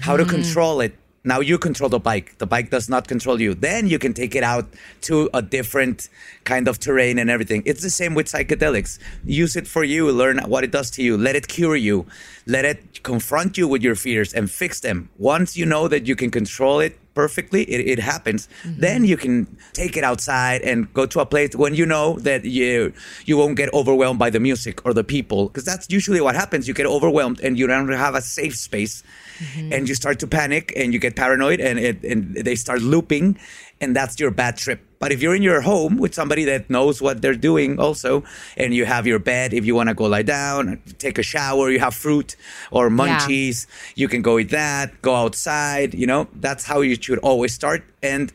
how 0.00 0.16
to 0.16 0.22
mm-hmm. 0.22 0.30
control 0.30 0.80
it. 0.80 0.96
Now 1.22 1.40
you 1.40 1.58
control 1.58 1.90
the 1.90 1.98
bike. 1.98 2.38
The 2.38 2.46
bike 2.46 2.70
does 2.70 2.88
not 2.88 3.06
control 3.06 3.42
you. 3.42 3.52
Then 3.52 3.86
you 3.86 3.98
can 3.98 4.14
take 4.14 4.34
it 4.34 4.42
out 4.42 4.66
to 5.02 5.28
a 5.34 5.42
different 5.42 6.08
kind 6.44 6.66
of 6.66 6.80
terrain 6.80 7.18
and 7.18 7.28
everything. 7.28 7.62
It's 7.66 7.82
the 7.82 7.90
same 7.90 8.14
with 8.14 8.26
psychedelics. 8.26 8.98
Use 9.24 9.54
it 9.54 9.66
for 9.66 9.84
you, 9.84 10.10
learn 10.10 10.38
what 10.38 10.64
it 10.64 10.70
does 10.70 10.90
to 10.92 11.02
you, 11.02 11.18
let 11.18 11.36
it 11.36 11.46
cure 11.46 11.76
you, 11.76 12.06
let 12.46 12.64
it 12.64 13.02
confront 13.02 13.58
you 13.58 13.68
with 13.68 13.82
your 13.82 13.96
fears 13.96 14.32
and 14.32 14.50
fix 14.50 14.80
them. 14.80 15.10
Once 15.18 15.58
you 15.58 15.66
know 15.66 15.88
that 15.88 16.06
you 16.06 16.16
can 16.16 16.30
control 16.30 16.80
it 16.80 16.98
perfectly, 17.14 17.62
it, 17.64 17.98
it 17.98 17.98
happens. 17.98 18.48
Mm-hmm. 18.62 18.80
Then 18.80 19.04
you 19.04 19.16
can 19.16 19.46
take 19.72 19.96
it 19.96 20.04
outside 20.04 20.62
and 20.62 20.92
go 20.94 21.06
to 21.06 21.20
a 21.20 21.26
place 21.26 21.54
when 21.54 21.74
you 21.74 21.86
know 21.86 22.18
that 22.20 22.44
you 22.44 22.92
you 23.24 23.36
won't 23.36 23.56
get 23.56 23.72
overwhelmed 23.74 24.18
by 24.18 24.30
the 24.30 24.40
music 24.40 24.84
or 24.86 24.94
the 24.94 25.04
people, 25.04 25.48
because 25.48 25.64
that's 25.64 25.86
usually 25.90 26.20
what 26.20 26.34
happens. 26.34 26.68
You 26.68 26.74
get 26.74 26.86
overwhelmed 26.86 27.40
and 27.40 27.58
you 27.58 27.66
don't 27.66 27.88
have 27.92 28.14
a 28.14 28.22
safe 28.22 28.56
space, 28.56 29.02
mm-hmm. 29.38 29.72
and 29.72 29.88
you 29.88 29.94
start 29.94 30.18
to 30.20 30.26
panic 30.26 30.72
and 30.76 30.92
you 30.92 30.98
get 30.98 31.16
paranoid 31.16 31.60
and 31.60 31.78
it, 31.78 32.04
and 32.04 32.34
they 32.34 32.54
start 32.54 32.82
looping, 32.82 33.38
and 33.80 33.96
that's 33.96 34.18
your 34.20 34.30
bad 34.30 34.56
trip. 34.56 34.80
But 34.98 35.12
if 35.12 35.22
you're 35.22 35.34
in 35.34 35.42
your 35.42 35.62
home 35.62 35.96
with 35.96 36.14
somebody 36.14 36.44
that 36.44 36.68
knows 36.68 37.00
what 37.00 37.22
they're 37.22 37.34
doing 37.34 37.80
also, 37.80 38.22
and 38.56 38.74
you 38.74 38.84
have 38.84 39.06
your 39.06 39.18
bed, 39.18 39.54
if 39.54 39.64
you 39.64 39.74
want 39.74 39.88
to 39.88 39.94
go 39.94 40.04
lie 40.04 40.22
down, 40.22 40.80
take 40.98 41.18
a 41.18 41.22
shower, 41.22 41.70
you 41.70 41.78
have 41.78 41.94
fruit 41.94 42.36
or 42.70 42.90
munchies, 42.90 43.66
you 43.94 44.08
can 44.08 44.20
go 44.20 44.38
eat 44.38 44.50
that, 44.50 45.00
go 45.00 45.14
outside, 45.14 45.94
you 45.94 46.06
know, 46.06 46.28
that's 46.34 46.66
how 46.66 46.82
you 46.82 46.96
should 47.00 47.18
always 47.20 47.54
start. 47.54 47.82
And 48.02 48.30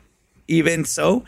even 0.48 0.86
so, 0.86 1.24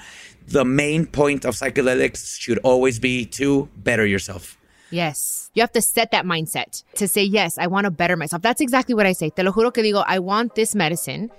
the 0.47 0.65
main 0.65 1.06
point 1.06 1.45
of 1.45 1.53
psychedelics 1.53 2.39
should 2.39 2.58
always 2.60 2.99
be 2.99 3.25
to 3.25 3.69
better 3.77 4.06
yourself. 4.06 4.58
Yes. 4.89 5.51
You 5.53 5.62
have 5.62 5.73
to 5.73 5.82
set 5.82 6.12
that 6.12 6.25
mindset 6.25 6.84
to 6.95 7.08
say, 7.08 7.23
yes, 7.23 7.58
I 7.58 7.67
want 7.67 7.86
to 7.86 7.91
better 7.91 8.15
myself. 8.15 8.41
That's 8.41 8.62
exactly 8.62 8.95
what 8.95 9.06
I 9.06 9.12
say. 9.12 9.30
Te 9.30 9.43
lo 9.43 9.51
juro 9.51 9.73
que 9.73 9.84
digo, 9.84 10.03
I 10.08 10.19
want 10.19 10.56
this 10.56 10.73
medicine 10.73 11.30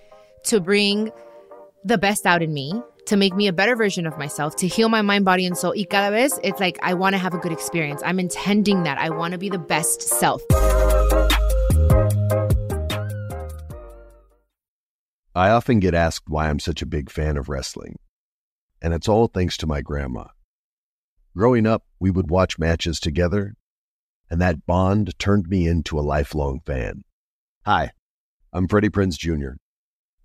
to 0.44 0.60
bring 0.60 1.10
the 1.84 1.98
best 1.98 2.26
out 2.26 2.42
in 2.42 2.52
me, 2.52 2.82
to 3.06 3.16
make 3.16 3.34
me 3.34 3.46
a 3.46 3.52
better 3.52 3.74
version 3.76 4.06
of 4.06 4.18
myself, 4.18 4.56
to 4.56 4.66
heal 4.66 4.88
my 4.88 5.00
mind, 5.00 5.24
body, 5.24 5.46
and 5.46 5.56
soul. 5.56 5.72
Y 5.76 5.86
cada 5.88 6.10
vez, 6.10 6.38
it's 6.42 6.60
like, 6.60 6.78
I 6.82 6.94
want 6.94 7.14
to 7.14 7.18
have 7.18 7.34
a 7.34 7.38
good 7.38 7.52
experience. 7.52 8.02
I'm 8.04 8.18
intending 8.18 8.82
that. 8.82 8.98
I 8.98 9.10
want 9.10 9.32
to 9.32 9.38
be 9.38 9.48
the 9.48 9.58
best 9.58 10.02
self. 10.02 10.42
I 15.34 15.50
often 15.50 15.78
get 15.78 15.94
asked 15.94 16.28
why 16.28 16.48
I'm 16.48 16.58
such 16.58 16.82
a 16.82 16.86
big 16.86 17.10
fan 17.10 17.36
of 17.36 17.48
wrestling, 17.48 17.98
and 18.82 18.92
it's 18.92 19.08
all 19.08 19.28
thanks 19.28 19.56
to 19.58 19.66
my 19.66 19.80
grandma. 19.80 20.24
Growing 21.36 21.64
up, 21.64 21.84
we 22.00 22.10
would 22.10 22.28
watch 22.28 22.58
matches 22.58 22.98
together, 22.98 23.54
and 24.28 24.40
that 24.40 24.66
bond 24.66 25.16
turned 25.20 25.46
me 25.48 25.68
into 25.68 25.98
a 25.98 26.02
lifelong 26.02 26.60
fan. 26.66 27.02
Hi, 27.64 27.92
I'm 28.52 28.66
Freddie 28.66 28.90
Prinz 28.90 29.16
Jr., 29.16 29.52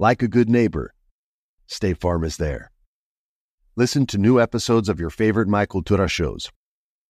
Like 0.00 0.22
a 0.22 0.28
good 0.28 0.48
neighbor, 0.48 0.94
State 1.66 1.98
Farm 1.98 2.22
is 2.22 2.36
there. 2.36 2.70
Listen 3.74 4.06
to 4.06 4.16
new 4.16 4.40
episodes 4.40 4.88
of 4.88 5.00
your 5.00 5.10
favorite 5.10 5.48
My 5.48 5.66
Cultura 5.66 6.08
shows, 6.08 6.52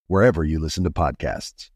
wherever 0.06 0.42
you 0.42 0.58
listen 0.58 0.84
to 0.84 0.90
podcasts. 0.90 1.68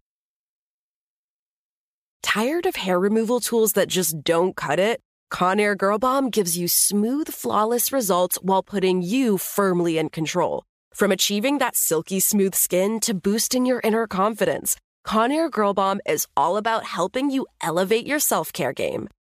Tired 2.22 2.64
of 2.64 2.76
hair 2.76 2.98
removal 2.98 3.40
tools 3.40 3.74
that 3.74 3.88
just 3.88 4.24
don't 4.24 4.56
cut 4.56 4.78
it? 4.78 5.02
Conair 5.30 5.76
Girl 5.76 5.98
Bomb 5.98 6.30
gives 6.30 6.56
you 6.56 6.66
smooth, 6.66 7.28
flawless 7.28 7.92
results 7.92 8.38
while 8.40 8.62
putting 8.62 9.02
you 9.02 9.36
firmly 9.36 9.98
in 9.98 10.08
control. 10.08 10.64
From 10.94 11.12
achieving 11.12 11.58
that 11.58 11.76
silky 11.76 12.20
smooth 12.20 12.54
skin 12.54 13.00
to 13.00 13.12
boosting 13.12 13.66
your 13.66 13.82
inner 13.84 14.06
confidence, 14.06 14.76
Conair 15.06 15.50
Girl 15.50 15.74
Bomb 15.74 16.00
is 16.06 16.26
all 16.38 16.56
about 16.56 16.84
helping 16.84 17.30
you 17.30 17.46
elevate 17.60 18.06
your 18.06 18.18
self 18.18 18.50
care 18.50 18.72
game. 18.72 19.08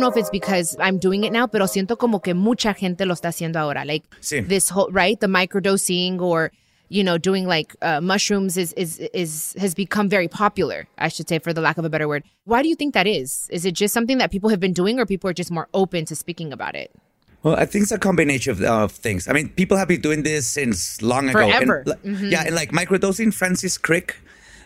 Don't 0.00 0.08
know 0.08 0.08
if 0.08 0.16
it's 0.16 0.30
because 0.30 0.76
I'm 0.80 0.98
doing 0.98 1.24
it 1.24 1.32
now, 1.32 1.46
pero 1.46 1.66
siento 1.66 1.98
como 1.98 2.18
que 2.20 2.34
mucha 2.34 2.74
gente 2.74 3.04
lo 3.04 3.14
está 3.14 3.28
haciendo 3.28 3.56
ahora. 3.56 3.84
Like 3.84 4.04
Sí. 4.20 4.40
this 4.46 4.68
whole 4.70 4.90
right, 4.90 5.18
the 5.20 5.26
microdosing 5.28 6.20
or 6.20 6.50
you 6.88 7.04
know 7.04 7.18
doing 7.18 7.46
like 7.46 7.76
uh, 7.82 8.00
mushrooms 8.00 8.56
is 8.56 8.72
is 8.74 8.98
is 9.14 9.54
has 9.58 9.74
become 9.74 10.08
very 10.08 10.28
popular. 10.28 10.86
I 10.98 11.08
should 11.08 11.28
say, 11.28 11.38
for 11.38 11.52
the 11.52 11.60
lack 11.60 11.78
of 11.78 11.84
a 11.84 11.88
better 11.90 12.08
word. 12.08 12.24
Why 12.44 12.62
do 12.62 12.68
you 12.68 12.74
think 12.74 12.94
that 12.94 13.06
is? 13.06 13.48
Is 13.50 13.64
it 13.64 13.74
just 13.74 13.92
something 13.94 14.18
that 14.18 14.30
people 14.30 14.50
have 14.50 14.60
been 14.60 14.72
doing, 14.72 14.98
or 14.98 15.06
people 15.06 15.28
are 15.30 15.34
just 15.34 15.50
more 15.50 15.68
open 15.74 16.04
to 16.06 16.16
speaking 16.16 16.52
about 16.52 16.74
it? 16.74 16.90
Well, 17.42 17.54
I 17.56 17.64
think 17.64 17.82
it's 17.84 17.92
a 17.92 17.98
combination 17.98 18.52
of, 18.52 18.60
of 18.62 18.92
things. 18.92 19.26
I 19.28 19.32
mean, 19.32 19.48
people 19.50 19.76
have 19.78 19.88
been 19.88 20.02
doing 20.02 20.24
this 20.24 20.46
since 20.46 21.00
long 21.00 21.28
ago. 21.30 21.38
And, 21.38 21.52
Forever. 21.66 21.84
li- 21.86 22.28
Yeah, 22.30 22.42
and 22.44 22.54
like 22.54 22.70
microdosing, 22.72 23.32
Francis 23.32 23.78
Crick, 23.78 24.16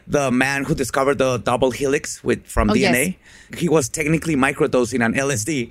the 0.06 0.30
man 0.30 0.64
who 0.64 0.74
discovered 0.74 1.18
the 1.18 1.38
double 1.38 1.70
helix 1.70 2.22
with 2.24 2.46
from 2.46 2.70
Oh, 2.70 2.74
yes. 2.74 2.94
DNA, 2.94 3.16
he 3.56 3.68
was 3.68 3.88
technically 3.88 4.36
microdosing 4.36 5.04
on 5.04 5.14
LSD 5.14 5.70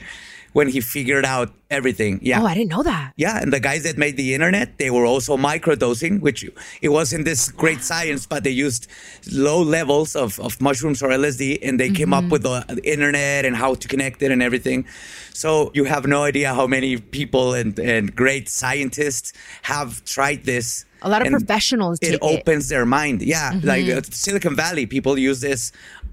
when 0.53 0.67
he 0.67 0.79
figured 0.81 1.25
out 1.25 1.51
everything. 1.71 2.19
Yeah. 2.21 2.39
Oh, 2.39 2.45
I 2.45 2.53
didn't 2.53 2.69
know 2.69 2.83
that. 2.83 3.13
Yeah, 3.15 3.41
and 3.41 3.51
the 3.51 3.59
guys 3.59 3.81
that 3.83 3.97
made 3.97 4.17
the 4.17 4.35
internet, 4.35 4.77
they 4.77 4.91
were 4.91 5.03
also 5.03 5.35
microdosing, 5.35 6.21
which 6.21 6.45
it 6.83 6.89
wasn't 6.89 7.25
this 7.25 7.51
great 7.51 7.81
science, 7.81 8.27
but 8.27 8.43
they 8.43 8.51
used 8.51 8.85
low 9.31 9.59
levels 9.63 10.15
of, 10.15 10.39
of 10.39 10.61
mushrooms 10.61 11.01
or 11.01 11.09
LSD 11.09 11.57
and 11.63 11.79
they 11.79 11.89
came 11.89 12.09
Mm-hmm. 12.09 12.25
up 12.25 12.31
with 12.31 12.43
the, 12.43 12.63
the 12.75 12.87
internet 12.87 13.45
and 13.45 13.55
how 13.55 13.73
to 13.73 13.87
connect 13.87 14.21
it 14.21 14.29
and 14.31 14.43
everything. 14.43 14.85
So 15.33 15.71
you 15.73 15.85
have 15.85 16.05
no 16.05 16.21
idea 16.23 16.53
how 16.53 16.67
many 16.67 16.97
people 16.97 17.55
and, 17.55 17.77
and 17.79 18.15
great 18.15 18.47
scientists 18.47 19.33
have 19.63 20.05
tried 20.05 20.43
this. 20.43 20.85
A 21.03 21.09
lot 21.09 21.21
of 21.21 21.27
and 21.27 21.35
professionals 21.35 21.99
It 22.01 22.05
take 22.05 22.13
it. 22.15 22.21
Mm-hmm. 22.21 22.37
opens 22.37 22.69
their 22.69 22.85
mind. 22.85 23.21
Yeah, 23.21 23.59
like 23.63 23.87
uh, 23.87 24.01
Silicon 24.09 24.55
Valley, 24.55 24.85
people 24.85 25.17
use 25.17 25.41
this 25.41 25.71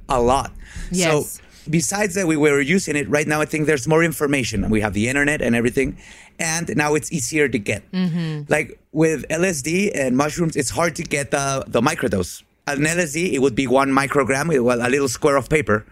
a 0.08 0.20
lot. 0.20 0.52
Yes. 0.90 1.34
So 1.34 1.40
besides 1.68 2.14
that 2.14 2.26
we 2.26 2.36
were 2.36 2.60
using 2.60 2.96
it 2.96 3.08
right 3.10 3.26
now 3.26 3.40
i 3.40 3.44
think 3.44 3.66
there's 3.66 3.86
more 3.86 4.02
information 4.02 4.70
we 4.70 4.80
have 4.80 4.94
the 4.94 5.08
internet 5.08 5.42
and 5.42 5.54
everything 5.54 5.96
and 6.38 6.74
now 6.74 6.94
it's 6.94 7.12
easier 7.12 7.48
to 7.48 7.58
get 7.58 7.82
like 8.48 8.78
with 8.92 9.28
lsd 9.28 9.90
and 9.94 10.16
mushrooms 10.16 10.56
it's 10.56 10.70
hard 10.70 10.96
to 10.96 11.02
get 11.02 11.30
the, 11.30 11.62
the 11.68 11.80
microdose 11.80 12.42
an 12.66 12.78
lsd 12.80 13.32
it 13.32 13.40
would 13.40 13.54
be 13.54 13.66
one 13.66 13.90
microgram 13.90 14.46
well 14.62 14.80
a 14.84 14.88
little 14.88 15.08
square 15.08 15.36
of 15.36 15.48
paper 15.50 15.84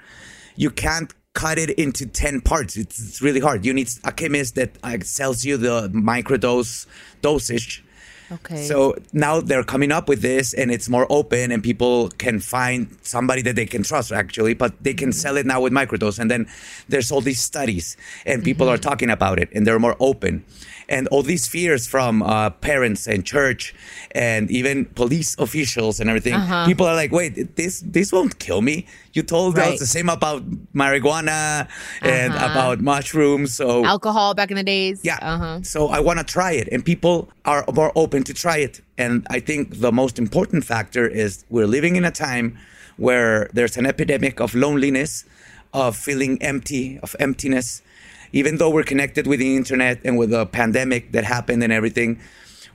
you 0.57 0.71
can't 0.71 1.13
cut 1.35 1.59
it 1.59 1.71
into 1.71 2.07
10 2.07 2.41
parts 2.41 2.77
it's, 2.77 2.99
it's 2.99 3.23
really 3.23 3.41
hard 3.41 3.65
you 3.65 3.73
need 3.73 3.89
a 4.05 4.11
chemist 4.11 4.55
that 4.55 4.71
uh, 4.83 4.97
sells 5.03 5.45
you 5.45 5.57
the 5.57 5.89
microdose 5.91 6.87
dosage 7.21 7.85
Okay. 8.31 8.67
so 8.67 8.95
now 9.13 9.41
they're 9.41 9.65
coming 9.65 9.91
up 9.91 10.09
with 10.09 10.21
this 10.21 10.53
and 10.53 10.71
it's 10.71 10.89
more 10.89 11.07
open 11.09 11.51
and 11.51 11.63
people 11.63 12.11
can 12.19 12.41
find 12.41 12.95
somebody 13.03 13.41
that 13.43 13.57
they 13.57 13.65
can 13.65 13.83
trust 13.83 14.13
actually, 14.13 14.55
but 14.55 14.73
they 14.83 14.93
can 14.93 15.11
mm-hmm. 15.11 15.13
sell 15.13 15.37
it 15.37 15.47
now 15.47 15.61
with 15.61 15.73
microdose. 15.73 16.19
And 16.19 16.31
then 16.31 16.47
there's 16.89 17.11
all 17.11 17.23
these 17.23 17.41
studies 17.41 17.97
and 18.27 18.45
people 18.45 18.69
are 18.69 18.77
mm-hmm. 18.77 18.89
talking 18.89 19.11
about 19.11 19.39
it 19.39 19.49
and 19.53 19.67
they're 19.67 19.79
more 19.79 19.97
open. 19.99 20.45
And 20.91 21.07
all 21.09 21.23
these 21.23 21.47
fears 21.47 21.87
from 21.87 22.23
uh, 22.23 22.49
parents 22.49 23.07
and 23.07 23.23
church 23.25 23.75
and 24.13 24.51
even 24.51 24.87
police 24.87 25.37
officials 25.39 26.01
and 26.01 26.09
everything, 26.09 26.35
people 26.67 26.87
are 26.87 26.95
like, 26.95 27.13
wait, 27.13 27.57
this 27.57 27.83
this 27.85 28.11
won't 28.13 28.39
kill 28.39 28.63
me. 28.63 28.87
You 29.13 29.23
told 29.23 29.57
Right. 29.59 29.75
us 29.75 29.81
the 29.81 29.87
same 29.87 30.09
about 30.09 30.43
marijuana 30.75 31.69
and 32.03 32.33
about 32.35 32.81
mushrooms. 32.81 33.55
So 33.55 33.85
Alcohol 33.85 34.35
back 34.35 34.51
in 34.51 34.57
the 34.57 34.63
days. 34.63 35.01
yeah. 35.05 35.19
Uh-huh. 35.21 35.61
So 35.63 35.89
I 35.89 36.01
want 36.01 36.19
to 36.21 36.25
try 36.25 36.53
it, 36.53 36.69
and 36.73 36.85
people 36.85 37.29
are 37.45 37.65
more 37.75 37.93
open 37.95 38.23
to 38.25 38.33
try 38.35 38.59
it. 38.59 38.81
And 38.97 39.27
I 39.31 39.41
think 39.41 39.81
the 39.81 39.93
most 39.93 40.19
important 40.19 40.65
factor 40.65 41.07
is 41.07 41.45
we're 41.51 41.67
living 41.67 41.97
in 41.97 42.05
a 42.05 42.11
time 42.11 42.57
where 42.97 43.49
there's 43.53 43.77
an 43.77 43.87
epidemic 43.87 44.41
of 44.41 44.55
loneliness, 44.55 45.25
of 45.73 45.97
feeling 45.97 46.41
empty, 46.43 46.99
of 47.03 47.15
emptiness. 47.21 47.83
Even 48.33 48.59
though 48.59 48.71
we're 48.71 48.85
connected 48.85 49.27
with 49.27 49.41
the 49.41 49.57
internet 49.57 50.01
and 50.05 50.19
with 50.19 50.31
the 50.31 50.47
pandemic 50.47 51.13
that 51.13 51.25
happened 51.25 51.63
and 51.63 51.73
everything, 51.73 52.21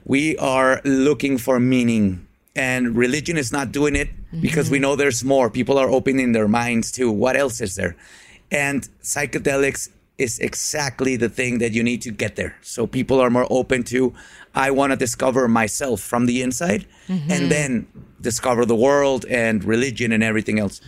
we 0.04 0.36
are 0.38 0.80
looking 0.84 1.38
for 1.38 1.58
meaning. 1.60 2.26
And 2.56 2.96
religion 2.96 3.36
is 3.36 3.52
not 3.52 3.72
doing 3.72 3.96
it 3.96 4.08
mm-hmm. 4.08 4.40
because 4.40 4.70
we 4.70 4.78
know 4.78 4.94
there's 4.96 5.24
more. 5.24 5.50
People 5.50 5.78
are 5.78 5.90
opening 5.90 6.32
their 6.32 6.48
minds 6.48 6.92
to 6.92 7.10
what 7.10 7.36
else 7.36 7.60
is 7.60 7.74
there. 7.74 7.96
And 8.50 8.88
psychedelics 9.02 9.88
is 10.18 10.38
exactly 10.38 11.16
the 11.16 11.28
thing 11.28 11.58
that 11.58 11.72
you 11.72 11.82
need 11.82 12.02
to 12.02 12.12
get 12.12 12.36
there. 12.36 12.56
So 12.62 12.86
people 12.86 13.20
are 13.20 13.30
more 13.30 13.46
open 13.50 13.82
to, 13.84 14.14
I 14.54 14.70
want 14.70 14.92
to 14.92 14.96
discover 14.96 15.48
myself 15.48 16.00
from 16.00 16.26
the 16.26 16.42
inside 16.42 16.86
mm-hmm. 17.08 17.30
and 17.30 17.50
then 17.50 17.88
discover 18.20 18.64
the 18.64 18.76
world 18.76 19.24
and 19.26 19.64
religion 19.64 20.12
and 20.12 20.22
everything 20.22 20.60
else. 20.60 20.80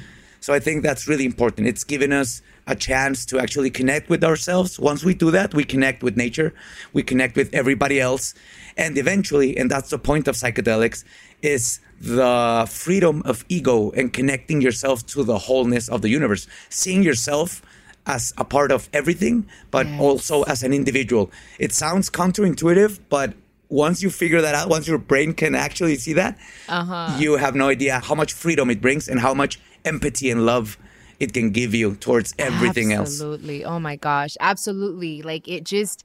So 0.46 0.54
I 0.54 0.60
think 0.60 0.84
that's 0.84 1.08
really 1.08 1.24
important. 1.24 1.66
It's 1.66 1.82
given 1.82 2.12
us 2.12 2.40
a 2.68 2.76
chance 2.76 3.26
to 3.26 3.40
actually 3.40 3.68
connect 3.68 4.08
with 4.08 4.22
ourselves. 4.22 4.78
Once 4.78 5.02
we 5.02 5.12
do 5.12 5.32
that, 5.32 5.52
we 5.52 5.64
connect 5.64 6.04
with 6.04 6.16
nature, 6.16 6.54
we 6.92 7.02
connect 7.02 7.34
with 7.34 7.52
everybody 7.52 8.00
else. 8.00 8.32
And 8.76 8.96
eventually, 8.96 9.58
and 9.58 9.68
that's 9.68 9.90
the 9.90 9.98
point 9.98 10.28
of 10.28 10.36
psychedelics, 10.36 11.02
is 11.42 11.80
the 12.00 12.64
freedom 12.70 13.22
of 13.24 13.44
ego 13.48 13.90
and 13.90 14.12
connecting 14.12 14.60
yourself 14.60 15.04
to 15.06 15.24
the 15.24 15.36
wholeness 15.36 15.88
of 15.88 16.02
the 16.02 16.10
universe, 16.10 16.46
seeing 16.68 17.02
yourself 17.02 17.60
as 18.06 18.32
a 18.38 18.44
part 18.44 18.70
of 18.70 18.88
everything, 18.92 19.48
but 19.72 19.88
also 19.98 20.44
as 20.44 20.62
an 20.62 20.72
individual. 20.72 21.28
It 21.58 21.72
sounds 21.72 22.08
counterintuitive, 22.08 23.00
but 23.08 23.34
once 23.68 24.00
you 24.00 24.10
figure 24.10 24.40
that 24.42 24.54
out, 24.54 24.68
once 24.68 24.86
your 24.86 24.98
brain 24.98 25.34
can 25.34 25.56
actually 25.56 25.96
see 25.96 26.12
that, 26.12 26.38
uh-huh. 26.68 27.16
you 27.18 27.34
have 27.34 27.56
no 27.56 27.68
idea 27.68 27.98
how 27.98 28.14
much 28.14 28.32
freedom 28.32 28.70
it 28.70 28.80
brings 28.80 29.08
and 29.08 29.18
how 29.18 29.34
much 29.34 29.58
empathy 29.86 30.30
and 30.30 30.44
love 30.44 30.76
it 31.18 31.32
can 31.32 31.50
give 31.50 31.74
you 31.74 31.94
towards 31.96 32.34
everything 32.38 32.92
else. 32.92 33.08
Absolutely. 33.08 33.64
Oh 33.64 33.80
my 33.80 33.96
gosh. 33.96 34.36
Absolutely. 34.40 35.22
Like 35.22 35.48
it 35.48 35.64
just, 35.64 36.04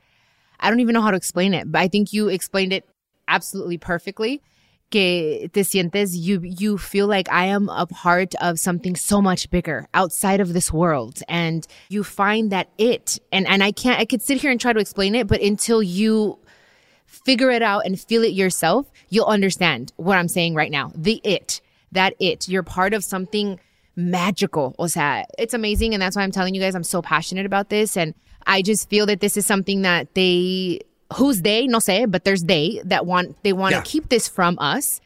I 0.60 0.70
don't 0.70 0.80
even 0.80 0.94
know 0.94 1.02
how 1.02 1.12
to 1.12 1.17
explain 1.17 1.54
it, 1.54 1.72
but 1.72 1.82
I 1.82 1.88
think 1.88 2.13
you 2.13 2.30
explained 2.30 2.74
it 2.74 2.88
absolutely 3.28 3.78
perfectly. 3.78 4.41
Que 4.89 5.48
te 5.48 5.62
sientes, 5.62 6.12
you, 6.13 6.41
you 6.44 6.78
feel 6.78 7.08
like 7.08 7.32
I 7.32 7.46
am 7.46 7.70
a 7.70 7.86
part 7.86 8.36
of 8.36 8.60
something 8.60 8.96
so 8.96 9.22
much 9.22 9.50
bigger 9.50 9.88
outside 9.94 10.41
of 10.41 10.54
this 10.54 10.72
world. 10.72 11.22
And 11.30 11.65
you 11.89 12.04
find 12.04 12.52
that 12.52 12.70
it, 12.78 13.17
and, 13.32 13.48
and 13.48 13.63
I 13.63 13.72
can't, 13.72 14.00
I 14.00 14.06
could 14.06 14.22
sit 14.22 14.41
here 14.41 14.52
and 14.52 14.60
try 14.60 14.74
to 14.74 14.80
explain 14.80 15.15
it, 15.15 15.28
but 15.28 15.41
until 15.41 15.82
you 15.82 16.39
figure 17.06 17.52
it 17.52 17.62
out 17.62 17.86
and 17.86 18.00
feel 18.00 18.24
it 18.24 18.34
yourself, 18.34 18.91
you'll 19.10 19.26
understand 19.26 19.91
what 19.96 20.17
I'm 20.17 20.28
saying 20.28 20.56
right 20.56 20.72
now. 20.72 20.91
The 20.96 21.22
it, 21.24 21.62
that 21.91 22.13
it, 22.20 22.48
you're 22.48 22.63
part 22.63 22.94
of 22.94 23.04
something 23.04 23.60
magical. 23.96 24.76
O 24.80 24.88
sea, 24.88 25.24
it's 25.38 25.54
amazing. 25.54 25.94
And 25.94 26.02
that's 26.02 26.16
why 26.16 26.24
I'm 26.24 26.32
telling 26.32 26.56
you 26.56 26.62
guys, 26.62 26.76
I'm 26.76 26.84
so 26.84 27.02
passionate 27.02 27.46
about 27.46 27.70
this. 27.70 27.98
And 27.98 28.14
I 28.48 28.62
just 28.62 28.90
feel 28.90 29.06
that 29.08 29.20
this 29.20 29.38
is 29.38 29.46
something 29.46 29.82
that 29.84 30.14
they, 30.16 30.80
who's 31.16 31.42
they, 31.42 31.68
no 31.68 31.78
sé, 31.80 32.10
but 32.10 32.24
there's 32.24 32.44
they 32.44 32.82
that 32.86 33.06
want, 33.06 33.42
they 33.44 33.54
want 33.54 33.72
to 33.74 33.78
Yeah. 33.78 33.84
keep 33.84 34.10
this 34.10 34.28
from 34.28 34.58
us 34.60 35.02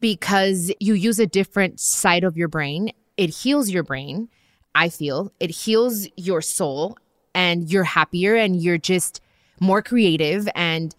because 0.00 0.72
you 0.80 0.94
use 0.94 1.18
a 1.18 1.26
different 1.26 1.80
side 1.80 2.24
of 2.24 2.36
your 2.36 2.48
brain. 2.48 2.90
It 3.16 3.30
heals 3.30 3.70
your 3.70 3.82
brain. 3.82 4.28
I 4.74 4.90
feel 4.90 5.32
it 5.40 5.50
heals 5.50 6.06
your 6.16 6.42
soul 6.42 6.98
and 7.34 7.70
you're 7.72 7.84
happier 7.84 8.34
and 8.36 8.60
you're 8.60 8.76
just 8.78 9.20
more 9.58 9.80
creative 9.80 10.46
and 10.54 10.94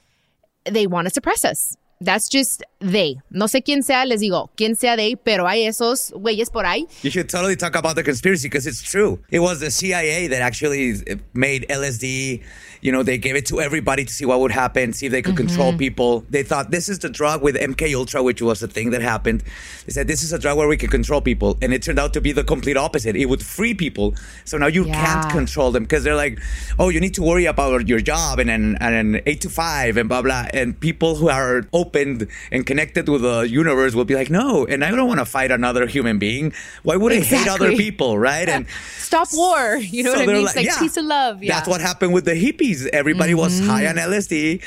they 0.66 0.88
want 0.88 1.08
to 1.08 1.14
suppress 1.14 1.46
us. 1.46 1.78
That's 2.00 2.30
just 2.30 2.64
they. 2.80 3.18
No 3.32 3.46
sé 3.46 3.64
quién 3.64 3.84
sea, 3.84 4.06
les 4.06 4.22
digo, 4.22 4.52
quién 4.56 4.76
sea 4.78 4.96
they, 4.96 5.16
pero 5.16 5.48
hay 5.48 5.66
esos 5.66 6.12
güeyes 6.12 6.52
por 6.52 6.66
ahí. 6.66 6.88
You 7.04 7.10
should 7.10 7.28
totally 7.28 7.56
talk 7.56 7.76
about 7.76 7.96
the 7.96 8.04
conspiracy 8.04 8.48
because 8.48 8.68
it's 8.68 8.84
true. 8.84 9.20
It 9.32 9.40
was 9.40 9.60
the 9.60 9.72
CIA 9.72 10.28
that 10.28 10.42
actually 10.42 11.02
eh, 11.08 11.16
made 11.34 11.66
LSD. 11.70 12.44
You 12.82 12.92
know, 12.92 13.02
they 13.02 13.18
gave 13.18 13.36
it 13.36 13.48
to 13.48 13.60
everybody 13.60 14.06
to 14.06 14.14
see 14.14 14.26
what 14.26 14.40
would 14.40 14.52
happen, 14.52 14.94
see 14.94 15.08
if 15.08 15.12
they 15.12 15.24
could 15.24 15.34
mm-hmm. 15.34 15.48
control 15.48 15.74
people. 15.76 16.24
They 16.30 16.44
thought 16.44 16.70
this 16.70 16.88
is 16.88 17.00
the 17.00 17.10
drug 17.10 17.42
with 17.42 17.56
MK 17.56 17.96
Ultra, 17.96 18.22
which 18.22 18.40
was 18.44 18.60
the 18.60 18.68
thing 18.68 18.92
that 18.92 19.02
happened. 19.02 19.44
They 19.88 19.94
said 19.94 20.08
this 20.08 20.22
is 20.22 20.32
a 20.32 20.38
drug 20.38 20.58
where 20.58 20.68
we 20.68 20.78
can 20.78 20.92
control 20.92 21.20
people, 21.20 21.58
and 21.64 21.74
it 21.74 21.82
turned 21.82 21.98
out 21.98 22.14
to 22.14 22.22
be 22.22 22.32
the 22.32 22.44
complete 22.44 22.78
opposite. 22.78 23.16
It 23.16 23.26
would 23.26 23.42
free 23.42 23.74
people, 23.74 24.14
so 24.46 24.60
now 24.60 24.68
you 24.68 24.86
Yeah. 24.86 25.04
can't 25.04 25.32
control 25.32 25.72
them 25.72 25.84
because 25.84 26.04
they're 26.04 26.16
like, 26.16 26.40
oh, 26.78 26.90
you 26.90 27.00
need 27.00 27.16
to 27.16 27.24
worry 27.24 27.46
about 27.46 27.88
your 27.88 28.00
job 28.00 28.38
and 28.38 28.52
an, 28.52 28.78
and 28.80 28.94
an 28.94 29.22
eight 29.26 29.42
to 29.42 29.50
five 29.50 29.98
and 29.98 30.08
blah 30.08 30.22
blah. 30.22 30.46
And 30.54 30.80
people 30.80 31.16
who 31.16 31.30
are 31.30 31.64
opened 31.88 32.28
and 32.52 32.66
connected 32.66 33.08
with 33.08 33.22
the 33.22 33.40
universe 33.48 33.96
will 33.96 34.06
be 34.06 34.16
like, 34.16 34.30
no, 34.30 34.66
and 34.66 34.84
I 34.84 34.92
don't 34.92 35.08
want 35.08 35.20
to 35.20 35.26
fight 35.26 35.52
another 35.52 35.88
human 35.88 36.20
being. 36.20 36.54
Why 36.84 36.96
would 36.98 37.14
I 37.14 37.22
hate 37.22 37.48
other 37.48 37.72
people, 37.76 38.20
right? 38.20 38.48
And 38.50 38.66
Stop 39.00 39.30
war. 39.34 39.78
You 39.98 40.04
know 40.04 40.14
so 40.14 40.20
what 40.20 40.30
I 40.30 40.34
mean? 40.34 40.46
It's 40.46 40.56
like 40.56 40.66
yeah. 40.66 40.80
peace 40.80 40.98
and 40.98 41.08
love. 41.08 41.42
Yeah. 41.42 41.48
Mm-hmm. 41.48 41.58
That's 41.58 41.68
what 41.70 41.82
happened 41.82 42.14
with 42.14 42.26
the 42.26 42.36
hippies. 42.36 42.88
Everybody 43.02 43.34
was 43.34 43.54
high 43.66 43.88
on 43.88 43.96
LSD, 43.96 44.62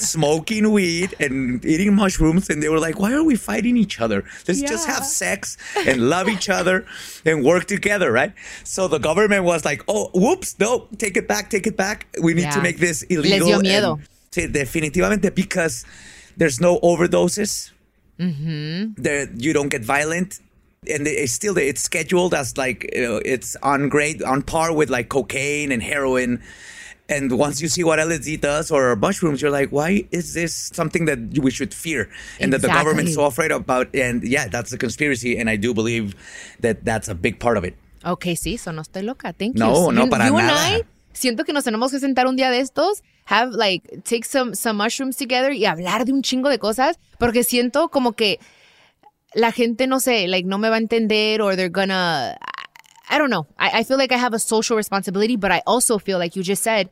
smoking 0.14 0.70
weed 0.70 1.14
and 1.18 1.64
eating 1.64 1.94
mushrooms, 1.94 2.50
and 2.50 2.62
they 2.62 2.68
were 2.68 2.78
like, 2.78 3.00
"Why 3.02 3.10
are 3.12 3.24
we 3.24 3.36
fighting 3.36 3.76
each 3.84 4.00
other? 4.04 4.18
Let's 4.46 4.60
just 4.60 4.86
have 4.86 5.04
sex 5.04 5.56
and 5.88 6.08
love 6.14 6.28
each 6.28 6.48
other 6.48 6.84
and 7.24 7.42
work 7.42 7.64
together, 7.66 8.12
right?" 8.12 8.32
So 8.64 8.86
the 8.86 8.98
government 8.98 9.42
was 9.44 9.64
like, 9.64 9.80
"Oh, 9.88 10.10
whoops, 10.14 10.58
no, 10.60 10.70
take 10.98 11.16
it 11.16 11.26
back, 11.26 11.48
take 11.50 11.66
it 11.66 11.76
back. 11.76 12.06
We 12.22 12.34
need 12.34 12.50
to 12.52 12.62
make 12.62 12.78
this 12.78 13.02
illegal. 13.04 13.48
Les 13.48 13.54
illegal." 13.56 13.62
dio 13.62 13.72
miedo. 13.72 13.92
and- 13.98 14.20
Sí, 14.30 14.46
definitivamente 14.46 15.34
because 15.34 15.84
there's 16.36 16.60
no 16.60 16.78
overdoses. 16.80 17.72
Mm-hmm. 18.18 19.00
There, 19.02 19.30
you 19.34 19.52
don't 19.52 19.68
get 19.68 19.84
violent. 19.84 20.40
And 20.88 21.06
it's 21.06 21.32
still 21.32 21.58
it's 21.58 21.82
scheduled 21.82 22.32
as 22.32 22.56
like 22.56 22.88
you 22.94 23.02
know, 23.02 23.20
it's 23.22 23.54
on 23.62 23.90
grade 23.90 24.22
on 24.22 24.40
par 24.42 24.72
with 24.72 24.88
like 24.88 25.10
cocaine 25.10 25.72
and 25.72 25.82
heroin. 25.82 26.42
And 27.10 27.36
once 27.36 27.60
you 27.60 27.68
see 27.68 27.82
what 27.82 27.98
LSD 27.98 28.40
does 28.40 28.70
or 28.70 28.94
mushrooms, 28.96 29.42
you're 29.42 29.50
like, 29.50 29.70
why 29.70 30.06
is 30.12 30.32
this 30.32 30.70
something 30.72 31.06
that 31.06 31.18
we 31.38 31.50
should 31.50 31.74
fear 31.74 32.08
and 32.38 32.52
that 32.52 32.62
the 32.62 32.68
government's 32.68 33.14
so 33.14 33.26
afraid 33.26 33.50
about? 33.50 33.94
And 33.94 34.22
yeah, 34.22 34.46
that's 34.46 34.72
a 34.72 34.78
conspiracy, 34.78 35.36
and 35.36 35.50
I 35.50 35.56
do 35.56 35.74
believe 35.74 36.14
that 36.60 36.84
that's 36.84 37.08
a 37.08 37.14
big 37.14 37.40
part 37.40 37.56
of 37.56 37.64
it. 37.64 37.74
Okay, 38.04 38.36
sí, 38.36 38.58
so 38.58 38.70
no 38.70 38.82
estoy 38.82 39.04
loca. 39.04 39.34
Thank 39.36 39.58
you. 39.58 39.64
No, 39.64 39.90
no, 39.90 40.04
you, 40.04 40.10
para 40.10 40.28
you 40.28 40.38
and. 40.38 40.50
I, 40.50 40.84
siento 41.12 41.44
que 41.44 41.52
nos 41.52 41.64
tenemos 41.64 41.90
que 41.90 41.98
sentar 41.98 42.26
un 42.26 42.36
día 42.36 42.50
de 42.50 42.60
estos, 42.60 43.02
have 43.30 43.52
like, 43.52 44.02
take 44.04 44.24
some, 44.24 44.54
some 44.54 44.76
mushrooms 44.76 45.16
together 45.16 45.52
y 45.52 45.64
hablar 45.64 46.04
de 46.04 46.12
un 46.12 46.22
chingo 46.22 46.48
de 46.50 46.58
cosas, 46.58 46.98
porque 47.18 47.44
siento 47.44 47.88
como 47.88 48.12
que 48.12 48.40
la 49.34 49.52
gente, 49.52 49.86
no 49.86 50.00
sé, 50.00 50.26
like, 50.28 50.44
no 50.44 50.58
me 50.58 50.68
va 50.68 50.74
a 50.74 50.78
entender 50.78 51.40
or 51.40 51.54
they're 51.54 51.68
gonna, 51.68 52.36
I 53.08 53.18
don't 53.18 53.30
know. 53.30 53.46
I, 53.56 53.80
I 53.80 53.84
feel 53.84 53.98
like 53.98 54.10
I 54.10 54.16
have 54.16 54.34
a 54.34 54.40
social 54.40 54.76
responsibility, 54.76 55.36
but 55.36 55.52
I 55.52 55.62
also 55.64 55.98
feel 55.98 56.18
like 56.18 56.34
you 56.34 56.42
just 56.42 56.64
said, 56.64 56.90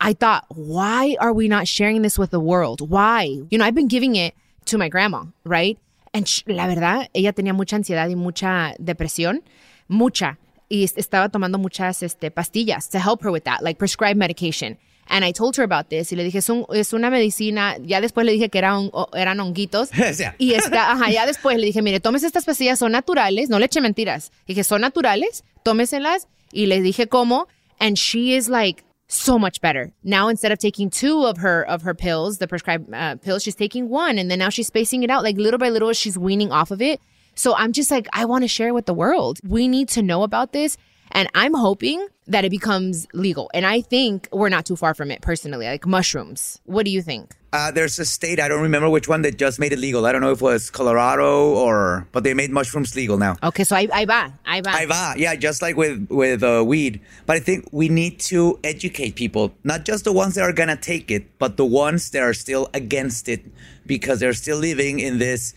I 0.00 0.14
thought, 0.14 0.46
why 0.48 1.16
are 1.20 1.34
we 1.34 1.46
not 1.46 1.68
sharing 1.68 2.00
this 2.00 2.18
with 2.18 2.30
the 2.30 2.40
world? 2.40 2.80
Why? 2.80 3.42
You 3.50 3.58
know, 3.58 3.64
I've 3.64 3.74
been 3.74 3.88
giving 3.88 4.16
it 4.16 4.34
to 4.66 4.78
my 4.78 4.88
grandma, 4.88 5.24
right? 5.44 5.78
And 6.14 6.26
sh- 6.26 6.42
la 6.46 6.66
verdad, 6.66 7.08
ella 7.14 7.32
tenía 7.32 7.54
mucha 7.54 7.76
ansiedad 7.76 8.08
y 8.08 8.14
mucha 8.14 8.74
depresión, 8.78 9.42
mucha. 9.88 10.38
Y 10.70 10.84
estaba 10.84 11.28
tomando 11.28 11.58
muchas 11.58 12.02
este, 12.02 12.30
pastillas 12.30 12.88
to 12.90 12.98
help 12.98 13.22
her 13.22 13.30
with 13.30 13.44
that, 13.44 13.62
like 13.62 13.78
prescribed 13.78 14.18
medication. 14.18 14.78
And 15.08 15.24
I 15.24 15.32
told 15.32 15.56
her 15.56 15.62
about 15.64 15.88
this 15.88 16.10
y 16.12 16.16
le 16.16 16.24
dije, 16.24 16.38
es, 16.38 16.48
un- 16.50 16.66
es 16.74 16.92
una 16.92 17.10
medicina. 17.10 17.76
Ya 17.80 18.00
después 18.00 18.26
le 18.26 18.32
dije 18.32 18.48
que 18.50 18.58
era 18.58 18.76
un- 18.78 18.90
eran 19.14 19.38
honguitos. 19.40 19.90
Y 20.38 20.52
está, 20.54 20.92
ajá, 20.92 21.10
ya 21.10 21.26
después 21.26 21.56
le 21.58 21.66
dije, 21.66 21.80
mire, 21.82 22.00
tómese 22.00 22.26
estas 22.26 22.44
pastillas, 22.44 22.78
son 22.78 22.92
naturales, 22.92 23.48
no 23.48 23.58
le 23.58 23.66
eche 23.66 23.80
mentiras. 23.80 24.32
Dije, 24.48 24.64
son 24.64 24.80
naturales, 24.80 25.44
tómeselas. 25.64 26.26
Y 26.52 26.66
le 26.66 26.80
dije 26.80 27.06
cómo. 27.08 27.46
And 27.78 27.96
she 27.98 28.34
is 28.34 28.48
like 28.48 28.82
so 29.08 29.38
much 29.38 29.60
better. 29.60 29.92
Now, 30.02 30.28
instead 30.28 30.50
of 30.50 30.58
taking 30.58 30.90
two 30.90 31.24
of 31.26 31.38
her 31.38 31.62
of 31.68 31.82
her 31.82 31.94
pills, 31.94 32.38
the 32.38 32.48
prescribed 32.48 32.92
uh, 32.92 33.16
pills, 33.16 33.42
she's 33.44 33.54
taking 33.54 33.88
one. 33.88 34.18
And 34.18 34.28
then 34.30 34.38
now 34.40 34.48
she's 34.48 34.66
spacing 34.66 35.02
it 35.04 35.10
out. 35.10 35.22
Like 35.22 35.36
little 35.36 35.58
by 35.58 35.68
little, 35.70 35.92
she's 35.92 36.18
weaning 36.18 36.50
off 36.50 36.70
of 36.72 36.80
it. 36.82 37.00
So 37.34 37.54
I'm 37.54 37.72
just 37.72 37.90
like, 37.90 38.08
I 38.12 38.24
want 38.24 38.42
to 38.44 38.48
share 38.48 38.72
with 38.72 38.86
the 38.86 38.94
world. 38.94 39.38
We 39.46 39.68
need 39.68 39.88
to 39.90 40.02
know 40.02 40.22
about 40.24 40.52
this. 40.52 40.76
And 41.12 41.28
I'm 41.34 41.54
hoping 41.54 42.06
that 42.26 42.44
it 42.44 42.50
becomes 42.50 43.06
legal. 43.12 43.50
And 43.54 43.64
I 43.64 43.80
think 43.80 44.28
we're 44.32 44.48
not 44.48 44.66
too 44.66 44.76
far 44.76 44.94
from 44.94 45.10
it 45.10 45.20
personally, 45.20 45.66
like 45.66 45.86
mushrooms. 45.86 46.60
What 46.64 46.84
do 46.84 46.90
you 46.90 47.02
think? 47.02 47.34
Uh, 47.52 47.70
there's 47.70 47.98
a 47.98 48.04
state 48.04 48.38
I 48.38 48.48
don't 48.48 48.60
remember 48.60 48.90
which 48.90 49.08
one 49.08 49.22
that 49.22 49.38
just 49.38 49.58
made 49.58 49.72
it 49.72 49.78
legal. 49.78 50.04
I 50.04 50.12
don't 50.12 50.20
know 50.20 50.32
if 50.32 50.42
it 50.42 50.44
was 50.44 50.68
Colorado 50.68 51.54
or, 51.54 52.06
but 52.12 52.22
they 52.22 52.34
made 52.34 52.50
mushrooms 52.50 52.94
legal 52.94 53.16
now. 53.16 53.36
Okay, 53.42 53.64
so 53.64 53.76
ahí, 53.76 53.88
ahí 53.88 54.06
va, 54.06 54.34
ahí 54.44 54.62
va. 54.62 54.72
Ahí 54.72 54.86
va. 54.86 55.14
Yeah, 55.16 55.34
just 55.36 55.62
like 55.62 55.76
with 55.76 56.06
with 56.10 56.42
uh, 56.42 56.62
weed. 56.66 57.00
But 57.24 57.36
I 57.36 57.40
think 57.40 57.68
we 57.72 57.88
need 57.88 58.20
to 58.28 58.58
educate 58.62 59.14
people, 59.14 59.54
not 59.64 59.86
just 59.86 60.04
the 60.04 60.12
ones 60.12 60.34
that 60.34 60.42
are 60.42 60.52
gonna 60.52 60.76
take 60.76 61.10
it, 61.10 61.38
but 61.38 61.56
the 61.56 61.64
ones 61.64 62.10
that 62.10 62.22
are 62.22 62.34
still 62.34 62.68
against 62.74 63.28
it 63.28 63.46
because 63.86 64.20
they're 64.20 64.32
still 64.34 64.58
living 64.58 64.98
in 65.00 65.18
this. 65.18 65.54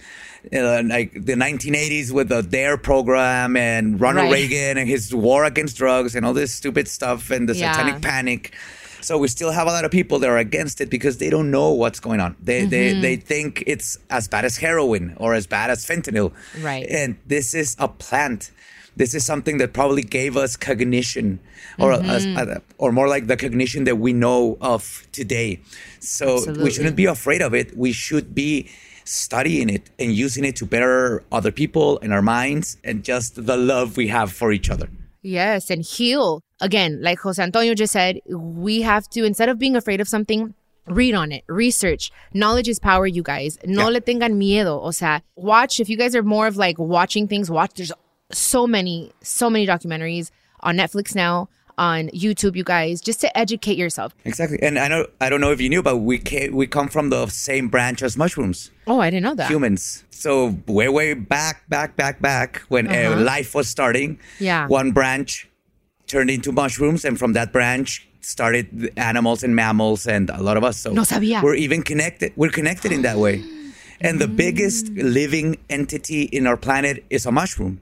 Uh, 0.55 0.81
like 0.85 1.11
the 1.13 1.33
1980s 1.33 2.11
with 2.13 2.29
the 2.29 2.41
DARE 2.41 2.77
program 2.77 3.57
and 3.57 3.99
Ronald 3.99 4.31
Right. 4.31 4.49
Reagan 4.49 4.77
and 4.77 4.87
his 4.87 5.13
war 5.13 5.43
against 5.43 5.75
drugs 5.75 6.15
and 6.15 6.25
all 6.25 6.33
this 6.33 6.53
stupid 6.53 6.87
stuff 6.87 7.29
and 7.29 7.49
the 7.49 7.55
Yeah. 7.55 7.73
satanic 7.73 8.01
panic. 8.01 8.53
So 9.01 9.17
we 9.17 9.27
still 9.27 9.51
have 9.51 9.67
a 9.67 9.71
lot 9.71 9.83
of 9.83 9.91
people 9.91 10.17
that 10.19 10.29
are 10.29 10.37
against 10.37 10.79
it 10.79 10.89
because 10.89 11.17
they 11.17 11.29
don't 11.29 11.51
know 11.51 11.71
what's 11.71 11.99
going 11.99 12.21
on. 12.21 12.35
They 12.41 12.63
they 12.65 12.91
Mm-hmm. 12.91 13.01
they 13.01 13.15
think 13.17 13.63
it's 13.67 13.97
as 14.09 14.27
bad 14.29 14.45
as 14.45 14.55
heroin 14.57 15.13
or 15.17 15.33
as 15.33 15.45
bad 15.45 15.69
as 15.71 15.85
fentanyl. 15.85 16.31
Right. 16.61 16.85
And 16.89 17.17
this 17.27 17.53
is 17.53 17.75
a 17.77 17.87
plant. 17.89 18.51
This 18.95 19.13
is 19.13 19.25
something 19.25 19.57
that 19.59 19.73
probably 19.73 20.01
gave 20.03 20.35
us 20.35 20.55
cognition, 20.57 21.39
or 21.77 21.93
Mm-hmm. 21.93 22.37
uh, 22.37 22.59
or 22.77 22.91
more 22.91 23.07
like 23.07 23.27
the 23.27 23.37
cognition 23.37 23.83
that 23.85 23.97
we 23.97 24.13
know 24.13 24.57
of 24.61 25.07
today. 25.11 25.59
So 25.99 26.35
Absolutely. 26.37 26.63
we 26.63 26.71
shouldn't 26.71 26.95
be 26.95 27.05
afraid 27.05 27.41
of 27.41 27.53
it. 27.53 27.77
We 27.77 27.91
should 27.91 28.33
be 28.35 28.69
studying 29.05 29.69
it 29.69 29.89
and 29.97 30.13
using 30.13 30.43
it 30.45 30.55
to 30.57 30.65
better 30.65 31.23
other 31.31 31.51
people 31.51 31.99
and 32.01 32.13
our 32.13 32.21
minds 32.21 32.77
and 32.83 33.03
just 33.03 33.45
the 33.45 33.57
love 33.57 33.97
we 33.97 34.07
have 34.07 34.31
for 34.31 34.51
each 34.51 34.69
other. 34.69 34.89
Yes, 35.21 35.69
and 35.69 35.83
heal. 35.83 36.41
Again, 36.61 37.01
like 37.01 37.19
Jose 37.19 37.41
Antonio 37.41 37.73
just 37.73 37.93
said, 37.93 38.19
we 38.27 38.81
have 38.83 39.09
to, 39.09 39.23
instead 39.23 39.49
of 39.49 39.57
being 39.59 39.75
afraid 39.75 39.99
of 40.01 40.07
something, 40.07 40.53
read 40.87 41.13
on 41.13 41.31
it, 41.31 41.43
research. 41.47 42.11
Knowledge 42.33 42.67
is 42.69 42.79
power, 42.79 43.05
you 43.07 43.23
guys. 43.23 43.57
No 43.65 43.83
Yeah. 43.83 43.89
le 43.95 44.01
tengan 44.01 44.33
miedo. 44.39 44.79
O 44.81 44.91
sea, 44.91 45.21
watch. 45.35 45.79
If 45.79 45.89
you 45.89 45.97
guys 45.97 46.15
are 46.15 46.23
more 46.23 46.47
of 46.47 46.55
like 46.57 46.77
watching 46.79 47.27
things, 47.27 47.49
watch. 47.49 47.73
There's 47.75 47.91
so 48.31 48.67
many, 48.67 49.11
so 49.21 49.49
many 49.49 49.65
documentaries 49.67 50.31
on 50.61 50.77
Netflix 50.77 51.15
now, 51.15 51.49
on 51.77 52.09
YouTube, 52.09 52.55
you 52.57 52.63
guys, 52.63 52.99
just 52.99 53.21
to 53.21 53.37
educate 53.37 53.77
yourself. 53.77 54.13
Exactly. 54.25 54.59
And 54.61 54.77
I 54.77 54.89
know 54.89 55.07
I 55.21 55.29
don't 55.29 55.39
know 55.39 55.51
if 55.51 55.61
you 55.61 55.69
knew, 55.69 55.81
but 55.81 55.97
we 55.97 56.17
came, 56.17 56.53
we 56.53 56.67
come 56.67 56.89
from 56.89 57.09
the 57.09 57.27
same 57.27 57.69
branch 57.69 58.03
as 58.03 58.17
mushrooms. 58.17 58.69
Oh, 58.85 58.99
I 58.99 59.09
didn't 59.09 59.23
know 59.23 59.35
that. 59.35 59.49
humans. 59.49 60.03
So 60.09 60.57
way, 60.67 60.89
way 60.89 61.13
back, 61.13 61.67
back, 61.69 61.95
back, 61.95 62.21
back 62.21 62.57
when 62.67 62.87
uh, 62.89 63.15
life 63.17 63.55
was 63.55 63.69
starting. 63.69 64.11
Uh-huh. 64.11 64.35
Yeah. 64.39 64.67
One 64.67 64.91
branch 64.91 65.47
turned 66.07 66.29
into 66.29 66.51
mushrooms, 66.51 67.05
and 67.05 67.17
from 67.17 67.31
that 67.33 67.53
branch 67.53 68.05
started 68.21 68.91
animals 68.97 69.43
and 69.43 69.55
mammals 69.55 70.05
and 70.05 70.29
a 70.31 70.43
lot 70.43 70.57
of 70.57 70.63
us. 70.65 70.75
So 70.77 70.91
No 70.91 71.03
sabía. 71.03 71.41
we're 71.41 71.55
even 71.55 71.81
connected. 71.83 72.33
We're 72.35 72.49
connected 72.51 72.91
in 72.91 73.03
that 73.03 73.17
way. 73.17 73.41
And 74.01 74.19
the 74.19 74.27
biggest 74.27 74.87
Mm. 74.87 75.13
living 75.13 75.57
entity 75.69 76.23
in 76.23 76.45
our 76.45 76.57
planet 76.57 77.05
is 77.09 77.25
a 77.25 77.31
mushroom. 77.31 77.79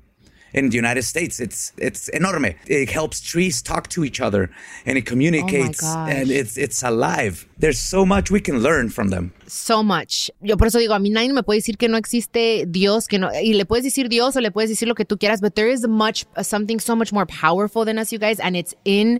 In 0.54 0.70
the 0.70 0.78
United 0.78 1.04
States, 1.04 1.40
it's 1.40 1.74
it's 1.78 2.10
enorme. 2.10 2.56
It 2.68 2.90
helps 2.90 3.20
trees 3.22 3.62
talk 3.62 3.90
to 3.90 4.04
each 4.06 4.22
other, 4.22 4.50
and 4.86 4.98
it 4.98 5.06
communicates, 5.06 5.84
Oh 5.84 6.06
and 6.08 6.32
it's 6.32 6.58
it's 6.58 6.82
alive. 6.84 7.46
There's 7.60 7.80
so 7.80 8.06
much 8.06 8.32
we 8.32 8.40
can 8.40 8.60
learn 8.60 8.90
from 8.90 9.10
them. 9.10 9.34
so 9.48 9.84
much. 9.84 10.32
Yo 10.42 10.56
por 10.56 10.68
eso 10.68 10.80
digo, 10.80 10.94
a 10.96 11.00
mí 11.00 11.12
nadie 11.12 11.34
me 11.34 11.42
puede 11.44 11.58
decir 11.60 11.78
que 11.78 11.90
no 11.90 11.98
existe 11.98 12.66
Dios, 12.72 13.08
que 13.08 13.20
no, 13.20 13.30
y 13.30 13.54
le 13.54 13.66
puedes 13.66 13.84
decir 13.84 14.08
Dios 14.10 14.36
o 14.36 14.40
le 14.42 14.52
puedes 14.52 14.70
decir 14.70 14.88
lo 14.88 14.96
que 14.96 15.06
tú 15.06 15.18
quieras, 15.18 15.42
but 15.42 15.56
there 15.56 15.70
is 15.70 15.86
much, 15.88 16.26
something 16.42 16.80
so 16.80 16.96
much 16.96 17.12
more 17.12 17.26
powerful 17.26 17.84
than 17.86 17.98
us, 17.98 18.12
you 18.14 18.20
guys, 18.20 18.40
and 18.40 18.56
it's 18.56 18.74
in 18.86 19.20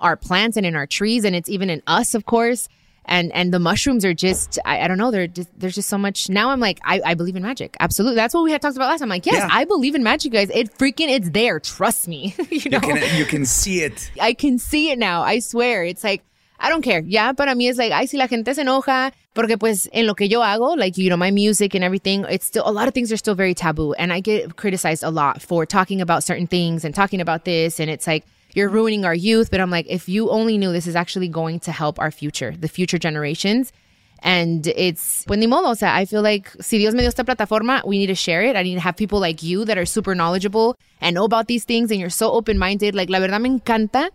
our 0.00 0.16
plants 0.16 0.56
and 0.56 0.64
in 0.66 0.74
our 0.76 0.86
trees, 0.86 1.24
and 1.24 1.34
it's 1.36 1.48
even 1.48 1.68
in 1.70 1.82
us, 1.86 2.14
of 2.14 2.24
course. 2.24 2.68
And 3.06 3.32
and 3.32 3.52
the 3.52 3.58
mushrooms 3.58 4.04
are 4.04 4.14
just, 4.14 4.58
I, 4.64 4.80
I 4.80 4.88
don't 4.88 4.96
know, 4.96 5.10
they're 5.10 5.26
just, 5.26 5.48
there's 5.58 5.74
just 5.74 5.88
so 5.90 5.98
much. 5.98 6.30
Now 6.30 6.50
I'm 6.50 6.60
like, 6.60 6.80
I, 6.84 7.00
I 7.04 7.14
believe 7.14 7.36
in 7.36 7.42
magic. 7.42 7.76
Absolutely. 7.78 8.16
That's 8.16 8.32
what 8.32 8.44
we 8.44 8.50
had 8.50 8.62
talked 8.62 8.76
about 8.76 8.88
last 8.88 9.00
time. 9.00 9.06
I'm 9.06 9.16
like, 9.16 9.26
yes, 9.26 9.36
Yeah. 9.36 9.48
I 9.50 9.64
believe 9.64 9.94
in 9.94 10.02
magic, 10.02 10.32
guys. 10.32 10.48
It 10.50 10.72
freaking, 10.78 11.08
it's 11.10 11.28
there. 11.30 11.60
Trust 11.60 12.08
me. 12.08 12.34
you 12.50 12.70
know? 12.70 12.78
You 12.82 12.94
can 12.94 13.18
you 13.18 13.24
can 13.26 13.44
see 13.44 13.82
it. 13.82 14.10
I 14.20 14.32
can 14.32 14.58
see 14.58 14.90
it 14.90 14.98
now. 14.98 15.22
I 15.22 15.40
swear. 15.40 15.84
It's 15.84 16.02
like, 16.02 16.22
I 16.58 16.70
don't 16.70 16.82
care. 16.82 17.00
Ya 17.00 17.32
para 17.34 17.54
mí 17.54 17.68
es 17.68 17.76
like, 17.76 17.92
ay, 17.92 18.06
si 18.06 18.16
la 18.16 18.26
gente 18.26 18.54
se 18.54 18.62
enoja, 18.62 19.12
porque 19.34 19.58
pues 19.58 19.86
en 19.92 20.06
lo 20.06 20.14
que 20.14 20.26
yo 20.28 20.40
hago, 20.40 20.74
like, 20.78 20.96
you 20.96 21.10
know, 21.10 21.16
my 21.16 21.30
music 21.30 21.74
and 21.74 21.84
everything, 21.84 22.24
it's 22.30 22.46
still, 22.46 22.62
a 22.66 22.70
lot 22.72 22.88
of 22.88 22.94
things 22.94 23.12
are 23.12 23.18
still 23.18 23.34
very 23.34 23.52
taboo. 23.54 23.92
And 23.94 24.12
I 24.12 24.20
get 24.20 24.56
criticized 24.56 25.02
a 25.02 25.10
lot 25.10 25.42
for 25.42 25.66
talking 25.66 26.00
about 26.00 26.24
certain 26.24 26.46
things 26.46 26.84
and 26.84 26.94
talking 26.94 27.20
about 27.20 27.44
this. 27.44 27.80
And 27.80 27.90
it's 27.90 28.06
like, 28.06 28.24
you're 28.54 28.68
ruining 28.68 29.04
our 29.04 29.14
youth. 29.14 29.50
But 29.50 29.60
I'm 29.60 29.70
like, 29.70 29.86
if 29.88 30.08
you 30.08 30.30
only 30.30 30.56
knew 30.58 30.72
this 30.72 30.86
is 30.86 30.96
actually 30.96 31.28
going 31.28 31.60
to 31.60 31.72
help 31.72 31.98
our 31.98 32.10
future, 32.10 32.54
the 32.58 32.68
future 32.68 32.98
generations. 32.98 33.72
And 34.20 34.66
it's, 34.68 35.24
pues 35.26 35.38
ni 35.38 35.46
modo, 35.46 35.74
I 35.82 36.06
feel 36.06 36.22
like 36.22 36.50
si 36.60 36.78
Dios 36.78 36.94
me 36.94 37.00
dio 37.00 37.08
esta 37.08 37.24
plataforma, 37.24 37.84
we 37.86 37.98
need 37.98 38.06
to 38.06 38.14
share 38.14 38.42
it. 38.42 38.56
I 38.56 38.62
need 38.62 38.74
to 38.74 38.80
have 38.80 38.96
people 38.96 39.20
like 39.20 39.42
you 39.42 39.66
that 39.66 39.76
are 39.76 39.84
super 39.84 40.14
knowledgeable 40.14 40.76
and 41.02 41.14
know 41.14 41.24
about 41.24 41.46
these 41.46 41.64
things 41.64 41.90
and 41.90 42.00
you're 42.00 42.08
so 42.08 42.32
open-minded. 42.32 42.94
Like, 42.94 43.10
la 43.10 43.18
verdad 43.20 43.42
me 43.42 43.50
encanta 43.50 44.08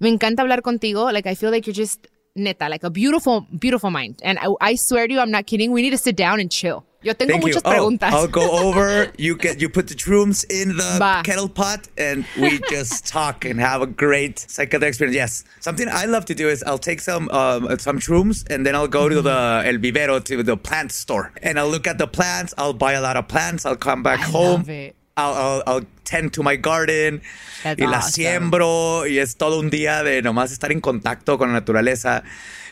me 0.00 0.10
encanta 0.18 0.38
hablar 0.38 0.62
contigo. 0.62 1.12
Like, 1.12 1.28
I 1.28 1.36
feel 1.36 1.52
like 1.52 1.68
you're 1.68 1.74
just 1.74 2.08
neta, 2.34 2.68
like 2.68 2.82
a 2.82 2.90
beautiful, 2.90 3.46
beautiful 3.56 3.90
mind. 3.90 4.20
And 4.24 4.38
I, 4.40 4.48
I 4.60 4.74
swear 4.74 5.06
to 5.06 5.14
you, 5.14 5.20
I'm 5.20 5.30
not 5.30 5.46
kidding. 5.46 5.70
We 5.70 5.82
need 5.82 5.90
to 5.90 5.98
sit 5.98 6.16
down 6.16 6.40
and 6.40 6.50
chill. 6.50 6.84
Yo 7.02 7.12
tengo 7.14 7.32
Thank 7.32 7.46
you. 7.46 7.54
muchas 7.54 7.62
Oh. 7.64 7.98
I'll 8.02 8.28
go 8.28 8.50
over. 8.68 9.12
You 9.18 9.36
get 9.36 9.60
you 9.60 9.68
put 9.68 9.88
the 9.88 9.94
shrooms 9.94 10.44
in 10.48 10.76
the 10.76 10.96
Va. 10.98 11.22
kettle 11.24 11.48
pot, 11.48 11.88
and 11.98 12.24
we 12.40 12.60
just 12.70 13.06
talk 13.06 13.44
and 13.44 13.58
have 13.60 13.82
a 13.82 13.86
great 13.86 14.36
psychedelic 14.36 14.88
experience. 14.88 15.16
Yes, 15.16 15.44
something 15.60 15.88
I 15.90 16.04
love 16.06 16.24
to 16.26 16.34
do 16.34 16.48
is 16.48 16.62
I'll 16.62 16.78
take 16.78 17.00
some 17.00 17.28
um, 17.30 17.66
some 17.78 17.98
shrooms, 17.98 18.44
and 18.50 18.64
then 18.64 18.74
I'll 18.76 18.88
go 18.88 19.08
to 19.08 19.20
the 19.20 19.62
el 19.66 19.78
vivero 19.78 20.20
to 20.20 20.42
the 20.42 20.56
plant 20.56 20.92
store, 20.92 21.32
and 21.42 21.58
I'll 21.58 21.68
look 21.68 21.86
at 21.86 21.98
the 21.98 22.06
plants. 22.06 22.54
I'll 22.56 22.72
buy 22.74 22.92
a 22.92 23.00
lot 23.00 23.16
of 23.16 23.26
plants. 23.28 23.66
I'll 23.66 23.76
come 23.76 24.02
back 24.02 24.20
I 24.20 24.24
home. 24.30 24.60
love 24.62 24.70
it. 24.70 24.94
I'll, 25.16 25.34
I'll, 25.34 25.62
I'll 25.66 25.86
tend 26.04 26.32
to 26.34 26.42
my 26.42 26.56
garden 26.56 27.20
That's 27.62 27.80
y 27.80 27.86
la 27.86 27.98
awesome. 27.98 28.12
siembro 28.12 29.06
y 29.06 29.18
es 29.18 29.36
todo 29.36 29.58
un 29.60 29.70
día 29.70 30.02
de 30.02 30.22
nomás 30.22 30.52
estar 30.52 30.72
en 30.72 30.80
contacto 30.80 31.38
con 31.38 31.48
la 31.52 31.60
naturaleza, 31.60 32.22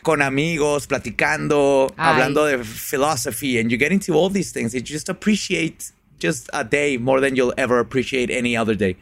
con 0.02 0.22
amigos, 0.22 0.86
platicando, 0.86 1.92
Ay. 1.96 2.12
hablando 2.12 2.44
de 2.46 2.64
philosophy 2.64 3.58
and 3.58 3.70
you 3.70 3.78
get 3.78 3.92
into 3.92 4.14
all 4.14 4.30
these 4.30 4.52
things. 4.52 4.72
You 4.74 4.80
just 4.80 5.08
appreciate 5.08 5.92
just 6.18 6.48
a 6.52 6.64
day 6.64 6.98
more 6.98 7.20
than 7.20 7.36
you'll 7.36 7.54
ever 7.56 7.78
appreciate 7.78 8.30
any 8.30 8.56
other 8.56 8.74
day. 8.74 8.96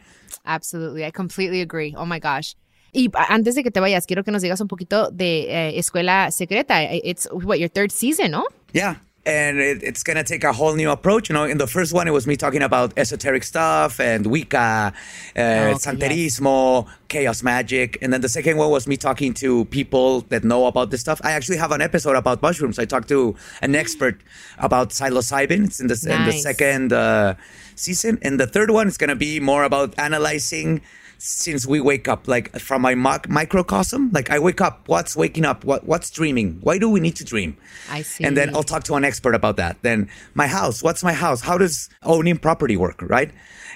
Absolutely. 0.45 1.05
I 1.05 1.11
completely 1.11 1.61
agree. 1.61 1.93
Oh 1.97 2.05
my 2.05 2.19
gosh. 2.19 2.55
Y 2.91 3.09
antes 3.29 3.55
de 3.55 3.61
que 3.63 3.71
te 3.71 3.79
vayas, 3.79 4.05
quiero 4.07 4.23
que 4.23 4.31
nos 4.31 4.41
digas 4.41 4.59
un 4.61 4.67
poquito 4.67 5.11
de 5.11 5.45
eh, 5.49 5.77
Escuela 5.77 6.31
Secreta. 6.31 6.81
It's 6.91 7.27
what, 7.31 7.59
your 7.59 7.69
third 7.69 7.91
season, 7.91 8.31
¿no? 8.31 8.45
Yeah. 8.73 8.95
And 9.25 9.59
it, 9.59 9.83
it's 9.83 10.01
going 10.01 10.17
to 10.17 10.23
take 10.23 10.43
a 10.43 10.53
whole 10.53 10.73
new 10.75 10.89
approach. 10.89 11.29
You 11.29 11.33
know, 11.33 11.43
in 11.43 11.57
the 11.57 11.67
first 11.67 11.93
one, 11.93 12.07
it 12.07 12.11
was 12.11 12.25
me 12.25 12.35
talking 12.35 12.63
about 12.63 12.93
esoteric 12.97 13.43
stuff 13.43 13.99
and 13.99 14.25
Wicca, 14.27 14.57
uh, 14.57 15.39
okay, 15.39 15.73
Santerismo, 15.75 16.87
chaos 17.09 17.43
magic. 17.43 17.97
And 18.01 18.11
then 18.11 18.21
the 18.21 18.29
second 18.29 18.57
one 18.57 18.71
was 18.71 18.87
me 18.87 18.97
talking 18.97 19.33
to 19.35 19.65
people 19.65 20.21
that 20.29 20.43
know 20.43 20.65
about 20.65 20.89
this 20.89 21.01
stuff. 21.01 21.19
I 21.23 21.31
actually 21.31 21.57
have 21.57 21.71
an 21.71 21.81
episode 21.81 22.15
about 22.15 22.41
mushrooms. 22.41 22.79
I 22.79 22.85
talked 22.85 23.09
to 23.09 23.35
an 23.61 23.75
expert 23.75 24.21
about 24.57 24.89
psilocybin. 24.89 25.65
It's 25.65 25.79
in 25.79 25.87
the, 25.87 26.07
in 26.09 26.25
the 26.25 26.33
second 26.33 26.93
uh, 26.93 27.35
season. 27.75 28.19
And 28.21 28.39
the 28.39 28.47
third 28.47 28.71
one 28.71 28.87
is 28.87 28.97
going 28.97 29.09
to 29.09 29.15
be 29.15 29.39
more 29.39 29.63
about 29.63 29.93
analyzing 29.99 30.81
since 31.21 31.67
we 31.67 31.79
wake 31.81 32.07
up, 32.07 32.27
like 32.27 32.57
from 32.59 32.81
my 32.81 32.95
mic- 32.95 33.27
microcosm, 33.29 34.09
like 34.13 34.29
I 34.31 34.39
wake 34.39 34.61
up, 34.61 34.87
what's 34.87 35.15
waking 35.15 35.43
up? 35.45 35.65
What 35.65 35.85
what's 35.85 36.09
dreaming? 36.09 36.57
Why 36.61 36.77
do 36.79 36.89
we 36.89 36.99
need 36.99 37.15
to 37.17 37.25
dream? 37.25 37.57
I 37.91 38.01
see. 38.03 38.23
And 38.23 38.35
then 38.37 38.55
I'll 38.55 38.63
talk 38.63 38.83
to 38.85 38.95
an 38.95 39.03
expert 39.03 39.35
about 39.35 39.57
that. 39.57 39.77
Then 39.81 40.07
my 40.33 40.47
house, 40.47 40.81
what's 40.81 41.03
my 41.03 41.13
house? 41.13 41.41
How 41.41 41.57
does 41.57 41.89
owning 42.03 42.37
property 42.37 42.77
work, 42.77 43.01
right? 43.01 43.31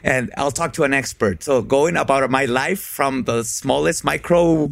And 0.06 0.32
I'll 0.38 0.52
talk 0.52 0.74
to 0.74 0.84
an 0.84 0.94
expert. 0.94 1.44
So 1.44 1.62
going 1.62 1.96
about 1.98 2.30
my 2.30 2.46
life 2.46 2.80
from 2.82 3.24
the 3.24 3.44
smallest 3.44 4.04
micro 4.04 4.72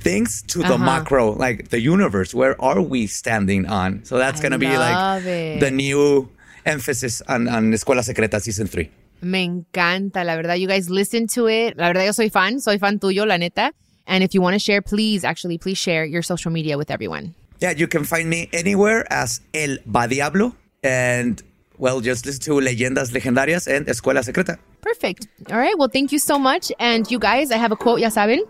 things 0.00 0.42
to 0.48 0.58
the 0.60 0.74
Uh-huh. 0.74 0.78
macro, 0.84 1.32
like 1.32 1.68
the 1.68 1.80
universe. 1.80 2.34
Where 2.34 2.60
are 2.60 2.80
we 2.80 3.06
standing 3.06 3.66
on? 3.66 4.04
So 4.04 4.18
that's 4.18 4.40
gonna 4.40 4.58
be 4.58 4.68
like 4.76 5.24
it. 5.24 5.60
the 5.60 5.70
new 5.70 6.28
emphasis 6.66 7.20
on, 7.28 7.48
on 7.48 7.72
Escuela 7.72 8.02
Secreta 8.04 8.40
season 8.40 8.66
three. 8.66 8.90
Me 9.24 9.42
encanta, 9.42 10.22
la 10.22 10.36
verdad. 10.36 10.54
You 10.56 10.68
guys 10.68 10.90
listen 10.90 11.26
to 11.28 11.48
it. 11.48 11.76
La 11.78 11.86
verdad, 11.86 12.04
yo 12.04 12.12
soy 12.12 12.28
fan. 12.28 12.60
Soy 12.60 12.78
fan 12.78 12.98
tuyo, 12.98 13.26
la 13.26 13.38
neta. 13.38 13.72
And 14.06 14.22
if 14.22 14.34
you 14.34 14.42
want 14.42 14.54
to 14.54 14.58
share, 14.58 14.82
please, 14.82 15.24
actually, 15.24 15.56
please 15.56 15.78
share 15.78 16.04
your 16.04 16.20
social 16.20 16.50
media 16.52 16.76
with 16.76 16.90
everyone. 16.90 17.34
Yeah, 17.60 17.70
you 17.70 17.86
can 17.86 18.04
find 18.04 18.28
me 18.28 18.50
anywhere 18.52 19.10
as 19.10 19.40
El 19.54 19.78
Va 19.86 20.06
Diablo. 20.06 20.54
And, 20.82 21.42
well, 21.78 22.02
just 22.02 22.26
listen 22.26 22.42
to 22.42 22.60
Leyendas 22.60 23.12
Legendarias 23.12 23.66
and 23.66 23.86
Escuela 23.86 24.22
Secreta. 24.22 24.58
Perfect. 24.82 25.26
All 25.50 25.58
right. 25.58 25.76
Well, 25.78 25.88
thank 25.88 26.12
you 26.12 26.18
so 26.18 26.38
much. 26.38 26.70
And 26.78 27.10
you 27.10 27.18
guys, 27.18 27.50
I 27.50 27.56
have 27.56 27.72
a 27.72 27.76
quote, 27.76 28.00
ya 28.00 28.10
saben. 28.10 28.40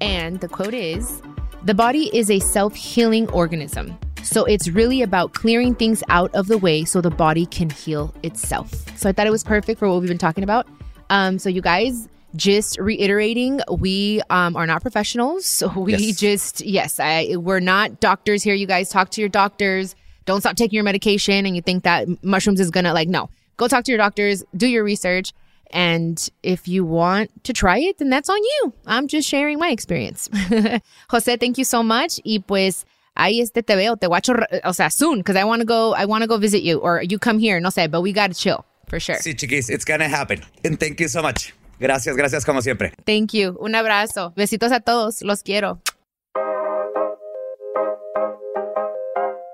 And 0.00 0.40
the 0.40 0.48
quote 0.48 0.74
is 0.74 1.22
The 1.64 1.74
body 1.74 2.10
is 2.12 2.30
a 2.30 2.40
self 2.40 2.74
healing 2.74 3.28
organism. 3.30 3.96
So 4.22 4.44
it's 4.44 4.68
really 4.68 5.02
about 5.02 5.32
clearing 5.34 5.74
things 5.74 6.02
out 6.08 6.32
of 6.34 6.46
the 6.46 6.58
way 6.58 6.84
so 6.84 7.00
the 7.00 7.10
body 7.10 7.46
can 7.46 7.68
heal 7.70 8.14
itself. 8.22 8.70
So 8.96 9.08
I 9.08 9.12
thought 9.12 9.26
it 9.26 9.30
was 9.30 9.42
perfect 9.42 9.78
for 9.78 9.88
what 9.88 10.00
we've 10.00 10.08
been 10.08 10.18
talking 10.18 10.44
about. 10.44 10.66
Um, 11.10 11.38
so, 11.38 11.48
you 11.48 11.60
guys, 11.60 12.08
just 12.36 12.78
reiterating, 12.78 13.60
we 13.70 14.20
um, 14.30 14.54
are 14.56 14.66
not 14.66 14.82
professionals. 14.82 15.44
So 15.60 15.68
we 15.80 15.96
Yes. 15.96 16.16
just, 16.16 16.60
yes, 16.60 17.00
I, 17.00 17.34
we're 17.36 17.58
not 17.60 17.98
doctors 18.00 18.42
here. 18.44 18.54
You 18.54 18.66
guys 18.68 18.88
talk 18.90 19.10
to 19.10 19.20
your 19.20 19.28
doctors. 19.28 19.96
Don't 20.26 20.40
stop 20.40 20.54
taking 20.54 20.76
your 20.76 20.84
medication 20.84 21.44
and 21.46 21.56
you 21.56 21.62
think 21.62 21.82
that 21.82 22.06
mushrooms 22.22 22.60
is 22.60 22.70
gonna, 22.70 22.94
like, 22.94 23.08
no. 23.08 23.30
Go 23.56 23.66
talk 23.66 23.82
to 23.84 23.90
your 23.90 23.98
doctors, 23.98 24.44
do 24.56 24.68
your 24.68 24.84
research. 24.84 25.32
And 25.72 26.28
if 26.42 26.68
you 26.68 26.84
want 26.84 27.30
to 27.44 27.52
try 27.52 27.78
it, 27.78 27.98
then 27.98 28.10
that's 28.10 28.28
on 28.28 28.38
you. 28.42 28.72
I'm 28.86 29.08
just 29.08 29.28
sharing 29.28 29.58
my 29.58 29.70
experience. 29.70 30.28
Jose, 31.10 31.36
thank 31.36 31.58
you 31.58 31.64
so 31.64 31.82
much. 31.82 32.20
Y 32.24 32.38
pues, 32.46 32.84
ahí 33.20 33.40
este 33.40 33.62
te 33.62 33.76
veo, 33.76 33.96
te 33.96 34.06
guacho, 34.06 34.34
o 34.64 34.72
sea, 34.72 34.90
soon, 34.90 35.18
because 35.18 35.36
I 35.36 35.44
want 35.44 35.60
to 35.60 35.66
go, 35.66 35.94
I 35.94 36.06
want 36.06 36.22
to 36.22 36.26
go 36.26 36.38
visit 36.38 36.62
you 36.62 36.78
or 36.78 37.02
you 37.02 37.18
come 37.18 37.38
here, 37.38 37.60
no 37.60 37.68
sé, 37.68 37.90
but 37.90 38.00
we 38.00 38.12
got 38.12 38.28
to 38.28 38.34
chill 38.34 38.64
for 38.88 38.98
sure. 38.98 39.16
Sí, 39.16 39.34
chiquis, 39.34 39.68
it's 39.68 39.84
gonna 39.84 40.08
happen. 40.08 40.40
And 40.64 40.78
thank 40.78 41.00
you 41.00 41.08
so 41.08 41.22
much. 41.22 41.52
Gracias, 41.78 42.16
gracias 42.16 42.44
como 42.44 42.60
siempre. 42.60 42.92
Thank 43.06 43.32
you. 43.32 43.56
Un 43.60 43.74
abrazo. 43.74 44.34
Besitos 44.36 44.70
a 44.70 44.80
todos. 44.80 45.22
Los 45.22 45.42
quiero. 45.42 45.80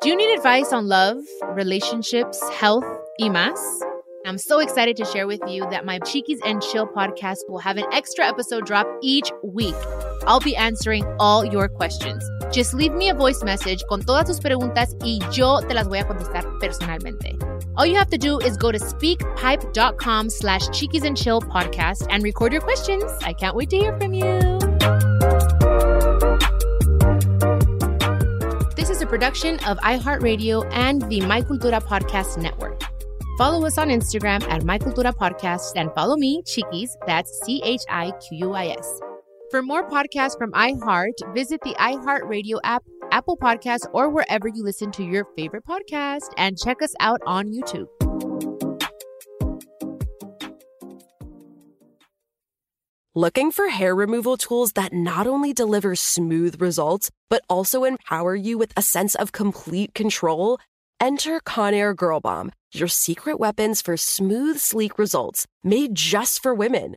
Do 0.03 0.11
you 0.11 0.17
need 0.17 0.37
advice 0.37 0.73
on 0.73 0.89
love, 0.89 1.19
relationships, 1.55 2.41
health, 2.51 2.85
y 3.19 3.29
más? 3.29 3.59
I'm 4.25 4.39
so 4.39 4.59
excited 4.59 4.97
to 4.97 5.05
share 5.05 5.27
with 5.27 5.41
you 5.49 5.69
that 5.71 5.85
my 5.85 6.01
Chiquis 6.01 6.41
and 6.45 6.61
Chill 6.61 6.87
podcast 6.87 7.49
will 7.49 7.59
have 7.59 7.77
an 7.77 7.87
extra 7.93 8.27
episode 8.27 8.67
drop 8.67 8.87
each 9.03 9.31
week. 9.43 9.75
I'll 10.27 10.41
be 10.41 10.57
answering 10.57 11.05
all 11.19 11.45
your 11.45 11.69
questions. 11.69 12.29
Just 12.53 12.75
leave 12.75 12.93
me 12.93 13.09
a 13.09 13.15
voice 13.15 13.43
message 13.45 13.83
con 13.89 14.03
todas 14.03 14.27
tus 14.27 14.41
preguntas 14.41 14.95
y 15.03 15.19
yo 15.31 15.61
te 15.61 15.75
las 15.75 15.87
voy 15.87 15.99
a 15.99 16.05
contestar 16.05 16.45
personalmente. 16.61 17.39
All 17.77 17.87
you 17.87 17.97
have 17.97 18.11
to 18.11 18.19
do 18.19 18.39
is 18.39 18.57
go 18.57 18.73
to 18.73 18.79
speakpipe.com 18.79 20.31
slash 20.31 20.69
chiquis 20.71 21.05
and 21.05 21.17
chill 21.17 21.41
podcast 21.41 22.07
and 22.11 22.23
record 22.23 22.53
your 22.53 22.63
questions. 22.63 23.05
I 23.23 23.33
can't 23.33 23.55
wait 23.55 23.71
to 23.71 23.77
hear 23.77 23.97
from 23.99 24.15
you. 24.15 24.59
This 28.75 28.91
is 28.91 29.03
a 29.03 29.07
production 29.07 29.59
of 29.67 29.79
iHeartRadio 29.79 30.69
and 30.73 31.03
the 31.11 31.21
My 31.23 31.43
Cultura 31.43 31.83
Podcast 31.83 32.39
Network. 32.39 32.81
Follow 33.39 33.67
us 33.67 33.77
on 33.77 33.89
Instagram 33.89 34.43
at 34.49 34.65
My 34.65 34.79
Cultura 34.79 35.15
Podcast 35.15 35.73
and 35.77 35.93
follow 35.95 36.17
me, 36.17 36.43
Chiquis, 36.47 36.97
that's 37.07 37.41
C 37.45 37.61
H 37.65 37.83
I 37.89 38.13
Q 38.13 38.39
U 38.39 38.53
I 38.55 38.69
S. 38.69 39.01
For 39.51 39.63
more 39.63 39.89
podcasts 39.89 40.37
from 40.37 40.51
iHeart, 40.53 41.13
visit 41.33 41.61
the 41.63 41.75
iHeartRadio 41.79 42.59
app, 42.65 42.83
Apple 43.13 43.37
Podcasts, 43.37 43.87
or 43.93 44.11
wherever 44.11 44.49
you 44.49 44.65
listen 44.65 44.91
to 44.93 45.05
your 45.05 45.25
favorite 45.37 45.65
podcast, 45.65 46.33
and 46.37 46.59
check 46.59 46.83
us 46.83 46.93
out 46.99 47.21
on 47.27 47.53
YouTube. 47.53 47.87
Looking 53.15 53.53
for 53.53 53.69
hair 53.69 53.95
removal 53.95 54.37
tools 54.37 54.73
that 54.73 54.93
not 54.93 55.29
only 55.29 55.53
deliver 55.53 55.95
smooth 55.95 56.61
results, 56.61 57.13
but 57.31 57.43
also 57.49 57.85
empower 57.85 58.35
you 58.35 58.59
with 58.59 58.73
a 58.77 58.83
sense 58.83 59.15
of 59.15 59.31
complete 59.31 59.95
control? 59.95 60.59
Enter 60.99 61.41
Conair 61.41 61.95
Girl 61.95 62.19
Bomb, 62.21 62.51
your 62.75 62.89
secret 62.89 63.39
weapons 63.39 63.81
for 63.81 63.97
smooth, 63.97 64.59
sleek 64.59 64.99
results 64.99 65.47
made 65.63 65.95
just 65.95 66.43
for 66.43 66.53
women. 66.53 66.97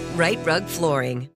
Rite 0.15 0.45
Rug 0.45 0.65
Flooring. 0.65 1.29